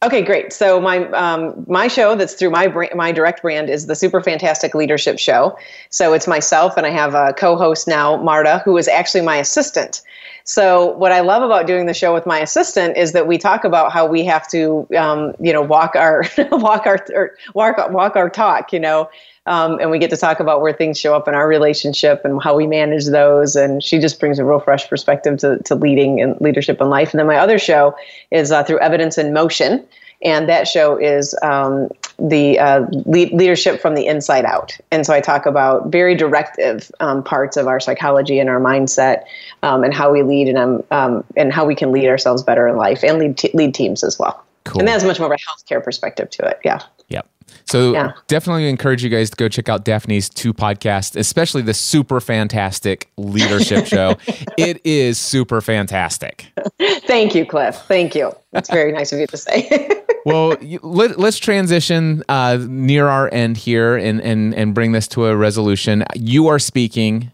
Okay, 0.03 0.23
great. 0.23 0.53
So 0.53 0.81
my 0.81 1.07
um, 1.13 1.65
my 1.69 1.87
show 1.87 2.17
that's 2.17 2.35
through 2.35 2.51
my 2.51 2.67
brand, 2.67 2.93
my 2.97 3.13
direct 3.13 3.41
brand 3.41 3.71
is 3.71 3.87
the 3.87 3.95
Super 3.95 4.21
Fantastic 4.21 4.75
Leadership 4.75 5.17
Show. 5.19 5.57
So 5.91 6.13
it's 6.13 6.27
myself 6.27 6.77
and 6.77 6.85
I 6.85 6.91
have 6.91 7.15
a 7.15 7.33
co-host 7.35 7.87
now, 7.87 8.17
Marta, 8.17 8.61
who 8.65 8.77
is 8.77 8.89
actually 8.89 9.21
my 9.21 9.37
assistant. 9.37 10.03
So 10.45 10.93
what 10.93 11.13
I 11.13 11.21
love 11.21 11.43
about 11.43 11.67
doing 11.67 11.87
the 11.87 11.95
show 11.95 12.13
with 12.13 12.27
my 12.27 12.41
assistant 12.41 12.97
is 12.97 13.13
that 13.13 13.27
we 13.27 13.39
talk 13.39 13.65
about 13.65 13.93
how 13.93 14.07
we 14.07 14.25
have 14.25 14.49
to, 14.49 14.87
um, 14.97 15.35
you 15.41 15.53
know, 15.53 15.63
walk 15.63 15.95
our 15.95 16.25
walk 16.51 16.87
our 16.87 17.35
walk 17.55 17.91
walk 17.91 18.17
our 18.17 18.29
talk, 18.29 18.73
you 18.73 18.81
know, 18.81 19.09
um, 19.47 19.79
and 19.81 19.91
we 19.91 19.99
get 19.99 20.11
to 20.11 20.17
talk 20.17 20.39
about 20.39 20.61
where 20.61 20.73
things 20.73 20.99
show 20.99 21.15
up 21.17 21.27
in 21.27 21.35
our 21.35 21.49
relationship 21.49 22.25
and 22.25 22.41
how 22.43 22.55
we 22.55 22.67
manage 22.67 23.07
those. 23.07 23.57
And 23.57 23.83
she 23.83 23.99
just 23.99 24.21
brings 24.21 24.39
a 24.39 24.45
real 24.45 24.61
fresh 24.61 24.89
perspective 24.89 25.39
to, 25.39 25.59
to 25.65 25.75
leading 25.75 26.21
and 26.21 26.41
leadership 26.41 26.81
in 26.81 26.89
life. 26.91 27.13
And 27.13 27.19
then 27.19 27.27
my 27.27 27.37
other 27.37 27.59
show 27.59 27.97
is 28.31 28.53
uh, 28.53 28.63
through 28.63 28.79
Evidence 28.79 29.19
in 29.19 29.33
Motion, 29.33 29.85
and 30.23 30.49
that 30.49 30.69
show 30.69 30.97
is 30.97 31.35
um, 31.43 31.89
the 32.19 32.59
uh, 32.59 32.87
leadership 33.07 33.81
from 33.81 33.95
the 33.95 34.07
inside 34.07 34.45
out. 34.45 34.77
And 34.91 35.05
so 35.05 35.13
I 35.13 35.21
talk 35.21 35.47
about 35.47 35.89
very 35.89 36.15
directive 36.15 36.91
um, 37.01 37.23
parts 37.23 37.57
of 37.57 37.67
our 37.67 37.81
psychology 37.81 38.39
and 38.39 38.49
our 38.49 38.61
mindset, 38.61 39.25
um, 39.63 39.83
and 39.85 39.93
how 39.93 40.13
we 40.13 40.23
lead 40.23 40.49
and 40.49 40.59
um, 40.59 40.83
um, 40.91 41.25
and 41.37 41.53
how 41.53 41.65
we 41.65 41.75
can 41.75 41.93
lead 41.93 42.09
ourselves 42.09 42.43
better 42.43 42.69
in 42.69 42.77
life 42.77 43.03
and 43.03 43.19
lead 43.19 43.41
lead 43.55 43.75
teams 43.75 44.05
as 44.05 44.19
well. 44.19 44.45
Cool. 44.65 44.81
And 44.81 44.89
that's 44.89 45.05
much 45.05 45.19
more 45.19 45.33
of 45.33 45.33
a 45.33 45.37
healthcare 45.37 45.83
perspective 45.83 46.31
to 46.31 46.47
it. 46.47 46.61
Yeah. 46.65 46.83
Yep. 47.09 47.29
So 47.65 47.93
yeah. 47.93 48.13
definitely 48.29 48.69
encourage 48.69 49.03
you 49.03 49.11
guys 49.11 49.31
to 49.31 49.37
go 49.37 49.49
check 49.49 49.69
out 49.69 49.85
Daphne's 49.85 50.29
two 50.29 50.55
podcasts, 50.55 51.17
especially 51.17 51.63
the 51.63 51.75
super 51.75 52.21
fantastic 52.21 53.11
leadership 53.17 53.87
show. 53.87 54.17
It 54.59 54.81
is 54.85 55.19
super 55.19 55.61
fantastic. 55.61 56.47
Thank 56.79 57.35
you, 57.35 57.47
Cliff. 57.47 57.77
Thank 57.89 58.15
you. 58.15 58.33
That's 58.53 58.71
very 58.71 58.93
nice 58.93 59.13
of 59.13 59.19
you 59.19 59.27
to 59.29 59.37
say. 59.37 60.02
well, 60.25 60.57
let, 60.83 61.19
us 61.19 61.39
transition 61.39 62.23
uh, 62.29 62.59
near 62.61 63.09
our 63.09 63.33
end 63.33 63.57
here 63.57 63.97
and, 63.97 64.21
and, 64.21 64.55
and 64.55 64.75
bring 64.75 64.93
this 64.93 65.09
to 65.09 65.27
a 65.27 65.37
resolution. 65.37 66.05
You 66.15 66.49
are 66.49 66.59
speaking 66.59 67.31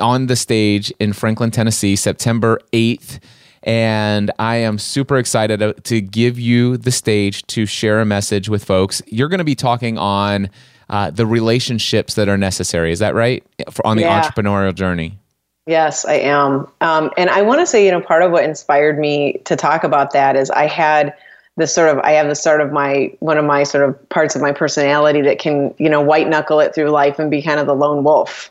on 0.00 0.26
the 0.26 0.36
stage 0.36 0.92
in 0.98 1.12
Franklin, 1.12 1.50
Tennessee, 1.50 1.96
September 1.96 2.60
8th 2.72 3.20
and 3.64 4.30
I 4.38 4.56
am 4.56 4.78
super 4.78 5.18
excited 5.18 5.84
to 5.84 6.00
give 6.00 6.38
you 6.38 6.76
the 6.76 6.90
stage 6.90 7.46
to 7.48 7.66
share 7.66 8.00
a 8.00 8.04
message 8.04 8.48
with 8.48 8.64
folks. 8.64 9.02
You're 9.06 9.28
going 9.28 9.38
to 9.38 9.44
be 9.44 9.54
talking 9.54 9.98
on 9.98 10.50
uh, 10.90 11.10
the 11.10 11.26
relationships 11.26 12.14
that 12.14 12.28
are 12.28 12.36
necessary. 12.36 12.92
Is 12.92 12.98
that 12.98 13.14
right? 13.14 13.44
For, 13.70 13.86
on 13.86 13.96
the 13.96 14.02
yeah. 14.02 14.20
entrepreneurial 14.20 14.74
journey. 14.74 15.18
Yes, 15.66 16.04
I 16.04 16.14
am. 16.14 16.66
Um, 16.80 17.12
and 17.16 17.30
I 17.30 17.42
want 17.42 17.60
to 17.60 17.66
say, 17.66 17.84
you 17.84 17.92
know, 17.92 18.00
part 18.00 18.22
of 18.22 18.32
what 18.32 18.42
inspired 18.44 18.98
me 18.98 19.40
to 19.44 19.54
talk 19.54 19.84
about 19.84 20.12
that 20.12 20.34
is 20.34 20.50
I 20.50 20.66
had 20.66 21.14
this 21.56 21.74
sort 21.74 21.90
of 21.90 21.98
I 22.02 22.12
have 22.12 22.28
the 22.28 22.34
sort 22.34 22.60
of 22.60 22.72
my 22.72 23.12
one 23.20 23.38
of 23.38 23.44
my 23.44 23.62
sort 23.62 23.88
of 23.88 24.08
parts 24.08 24.34
of 24.34 24.42
my 24.42 24.52
personality 24.52 25.20
that 25.22 25.38
can 25.38 25.74
you 25.78 25.88
know 25.88 26.00
white 26.00 26.28
knuckle 26.28 26.60
it 26.60 26.74
through 26.74 26.90
life 26.90 27.18
and 27.18 27.30
be 27.30 27.42
kind 27.42 27.60
of 27.60 27.66
the 27.66 27.74
lone 27.74 28.04
wolf. 28.04 28.50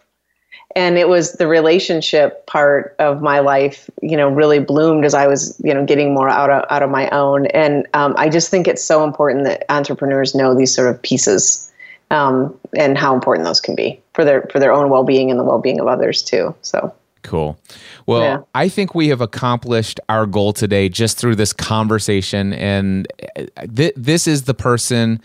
And 0.74 0.98
it 0.98 1.10
was 1.10 1.34
the 1.34 1.48
relationship 1.48 2.46
part 2.46 2.96
of 3.00 3.22
my 3.22 3.40
life 3.40 3.90
you 4.02 4.16
know 4.16 4.30
really 4.30 4.60
bloomed 4.60 5.04
as 5.04 5.14
i 5.14 5.28
was 5.28 5.60
you 5.64 5.74
know 5.74 5.86
getting 5.86 6.14
more 6.14 6.30
out 6.30 6.50
of 6.50 6.64
out 6.70 6.84
of 6.84 6.90
my 6.90 7.10
own. 7.10 7.48
And 7.48 7.88
um, 7.94 8.14
i 8.18 8.30
just 8.30 8.50
think 8.50 8.68
it's 8.68 8.84
so 8.84 9.04
important 9.04 9.46
that 9.46 9.66
entrepreneurs 9.70 10.36
know 10.36 10.54
these 10.54 10.74
sort 10.74 10.88
of 10.88 11.02
pieces 11.02 11.72
um, 12.12 12.58
and 12.78 12.98
how 12.98 13.16
important 13.16 13.46
those 13.46 13.62
can 13.62 13.74
be 13.74 14.00
for 14.14 14.24
their 14.24 14.44
for 14.52 14.60
their 14.60 14.74
own 14.74 14.90
well-being 14.90 15.32
and 15.32 15.40
the 15.40 15.44
well-being 15.44 15.80
of 15.80 15.88
others 15.88 16.22
too. 16.22 16.54
So 16.62 16.94
Cool. 17.24 17.60
Well, 18.06 18.22
yeah. 18.22 18.38
I 18.56 18.68
think 18.68 18.96
we 18.96 19.10
have 19.10 19.22
accomplished 19.22 20.00
our 20.10 20.26
goal 20.26 20.54
today 20.54 20.90
just 20.90 21.18
through 21.18 21.36
this 21.36 21.54
conversation. 21.54 22.54
And 22.54 23.08
uh, 23.36 23.46
th- 23.74 23.94
this 23.96 24.28
is 24.28 24.44
the 24.44 24.54
person 24.54 25.22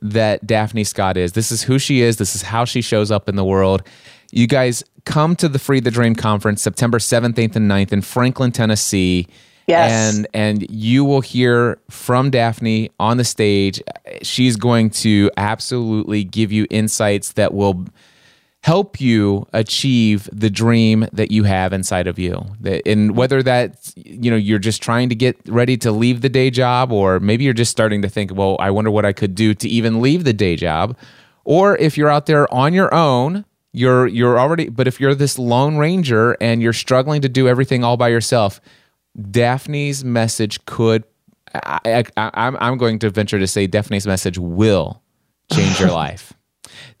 that 0.00 0.46
Daphne 0.46 0.84
Scott 0.84 1.16
is. 1.16 1.32
This 1.32 1.52
is 1.52 1.62
who 1.62 1.78
she 1.78 2.00
is. 2.00 2.16
This 2.16 2.34
is 2.34 2.42
how 2.42 2.64
she 2.64 2.80
shows 2.80 3.10
up 3.10 3.28
in 3.28 3.36
the 3.36 3.44
world. 3.44 3.82
You 4.30 4.46
guys 4.46 4.82
come 5.04 5.36
to 5.36 5.48
the 5.48 5.58
Free 5.58 5.80
the 5.80 5.90
Dream 5.90 6.14
conference 6.14 6.62
September 6.62 6.98
7th, 6.98 7.34
8th, 7.34 7.56
and 7.56 7.70
9th 7.70 7.92
in 7.92 8.02
Franklin, 8.02 8.52
Tennessee. 8.52 9.28
Yes. 9.68 10.16
And 10.16 10.26
and 10.34 10.70
you 10.70 11.04
will 11.04 11.20
hear 11.20 11.78
from 11.88 12.30
Daphne 12.30 12.90
on 12.98 13.16
the 13.16 13.24
stage. 13.24 13.80
She's 14.22 14.56
going 14.56 14.90
to 14.90 15.30
absolutely 15.36 16.24
give 16.24 16.50
you 16.50 16.66
insights 16.68 17.32
that 17.32 17.54
will 17.54 17.86
help 18.62 19.00
you 19.00 19.46
achieve 19.52 20.28
the 20.32 20.48
dream 20.48 21.06
that 21.12 21.30
you 21.32 21.42
have 21.44 21.72
inside 21.72 22.06
of 22.06 22.18
you. 22.18 22.44
And 22.86 23.16
whether 23.16 23.42
that 23.42 23.92
you 23.96 24.30
know 24.30 24.36
you're 24.36 24.58
just 24.58 24.82
trying 24.82 25.08
to 25.08 25.14
get 25.14 25.36
ready 25.48 25.76
to 25.78 25.92
leave 25.92 26.20
the 26.20 26.28
day 26.28 26.50
job 26.50 26.92
or 26.92 27.20
maybe 27.20 27.44
you're 27.44 27.54
just 27.54 27.70
starting 27.70 28.02
to 28.02 28.08
think, 28.08 28.34
"Well, 28.34 28.56
I 28.60 28.70
wonder 28.70 28.90
what 28.90 29.04
I 29.04 29.12
could 29.12 29.34
do 29.34 29.54
to 29.54 29.68
even 29.68 30.00
leave 30.00 30.24
the 30.24 30.32
day 30.32 30.56
job." 30.56 30.96
Or 31.44 31.76
if 31.78 31.98
you're 31.98 32.08
out 32.08 32.26
there 32.26 32.52
on 32.54 32.72
your 32.72 32.94
own 32.94 33.44
you're 33.72 34.06
you're 34.06 34.38
already 34.38 34.68
but 34.68 34.86
if 34.86 35.00
you're 35.00 35.14
this 35.14 35.38
lone 35.38 35.76
ranger 35.76 36.36
and 36.40 36.62
you're 36.62 36.72
struggling 36.72 37.22
to 37.22 37.28
do 37.28 37.48
everything 37.48 37.82
all 37.82 37.96
by 37.96 38.08
yourself 38.08 38.60
daphne's 39.30 40.04
message 40.04 40.64
could 40.66 41.04
I, 41.54 42.04
I, 42.16 42.30
I'm, 42.34 42.56
I'm 42.60 42.78
going 42.78 42.98
to 43.00 43.10
venture 43.10 43.38
to 43.38 43.46
say 43.46 43.66
daphne's 43.66 44.06
message 44.06 44.38
will 44.38 45.02
change 45.52 45.80
your 45.80 45.90
life 46.04 46.34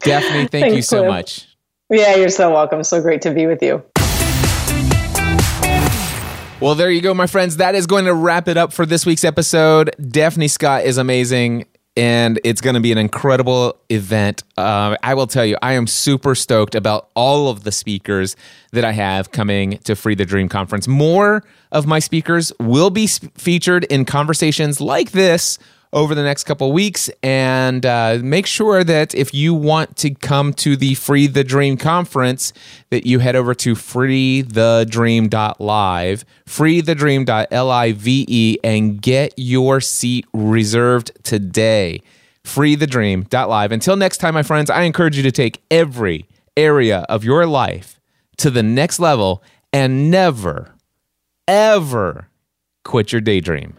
daphne 0.00 0.46
thank 0.46 0.50
Thanks, 0.50 0.76
you 0.76 0.82
so 0.82 0.98
Cliff. 0.98 1.08
much 1.08 1.51
yeah 1.90 2.16
you're 2.16 2.28
so 2.28 2.52
welcome 2.52 2.82
so 2.82 3.00
great 3.00 3.22
to 3.22 3.32
be 3.32 3.46
with 3.46 3.62
you 3.62 3.82
well, 6.60 6.76
there 6.76 6.92
you 6.92 7.00
go, 7.00 7.12
my 7.12 7.26
friends. 7.26 7.56
That 7.56 7.74
is 7.74 7.88
going 7.88 8.04
to 8.04 8.14
wrap 8.14 8.46
it 8.46 8.56
up 8.56 8.72
for 8.72 8.86
this 8.86 9.04
week's 9.04 9.24
episode. 9.24 9.90
Daphne 10.00 10.46
Scott 10.46 10.84
is 10.84 10.96
amazing 10.96 11.66
and 11.96 12.40
it's 12.44 12.60
going 12.60 12.74
to 12.74 12.80
be 12.80 12.92
an 12.92 12.98
incredible 12.98 13.76
event. 13.90 14.44
Uh, 14.56 14.96
I 15.02 15.14
will 15.14 15.26
tell 15.26 15.44
you, 15.44 15.56
I 15.60 15.72
am 15.72 15.86
super 15.86 16.36
stoked 16.36 16.74
about 16.74 17.10
all 17.14 17.48
of 17.48 17.64
the 17.64 17.72
speakers 17.72 18.36
that 18.70 18.84
I 18.84 18.92
have 18.92 19.32
coming 19.32 19.78
to 19.78 19.96
Free 19.96 20.14
the 20.14 20.24
Dream 20.24 20.48
Conference. 20.48 20.86
More 20.88 21.42
of 21.72 21.86
my 21.86 21.98
speakers 21.98 22.52
will 22.60 22.90
be 22.90 23.06
featured 23.08 23.84
in 23.84 24.04
conversations 24.04 24.80
like 24.80 25.10
this 25.10 25.58
over 25.92 26.14
the 26.14 26.22
next 26.22 26.44
couple 26.44 26.72
weeks. 26.72 27.10
And 27.22 27.84
uh, 27.84 28.20
make 28.22 28.46
sure 28.46 28.82
that 28.84 29.14
if 29.14 29.34
you 29.34 29.52
want 29.54 29.96
to 29.98 30.14
come 30.14 30.54
to 30.54 30.74
the 30.76 30.94
Free 30.94 31.26
the 31.26 31.44
Dream 31.44 31.76
conference, 31.76 32.54
that 32.90 33.06
you 33.06 33.18
head 33.18 33.36
over 33.36 33.54
to 33.56 33.74
freethedream.live, 33.74 36.24
freethedream.live, 36.46 38.58
and 38.64 39.02
get 39.02 39.34
your 39.36 39.80
seat 39.80 40.26
reserved 40.32 41.12
today. 41.22 42.00
Freethedream.live. 42.44 43.72
Until 43.72 43.96
next 43.96 44.18
time, 44.18 44.34
my 44.34 44.42
friends, 44.42 44.70
I 44.70 44.82
encourage 44.82 45.16
you 45.16 45.22
to 45.22 45.32
take 45.32 45.62
every 45.70 46.26
area 46.56 47.06
of 47.08 47.24
your 47.24 47.46
life 47.46 48.00
to 48.38 48.50
the 48.50 48.62
next 48.62 48.98
level 48.98 49.42
and 49.72 50.10
never, 50.10 50.74
ever 51.46 52.28
quit 52.84 53.12
your 53.12 53.20
daydream. 53.20 53.76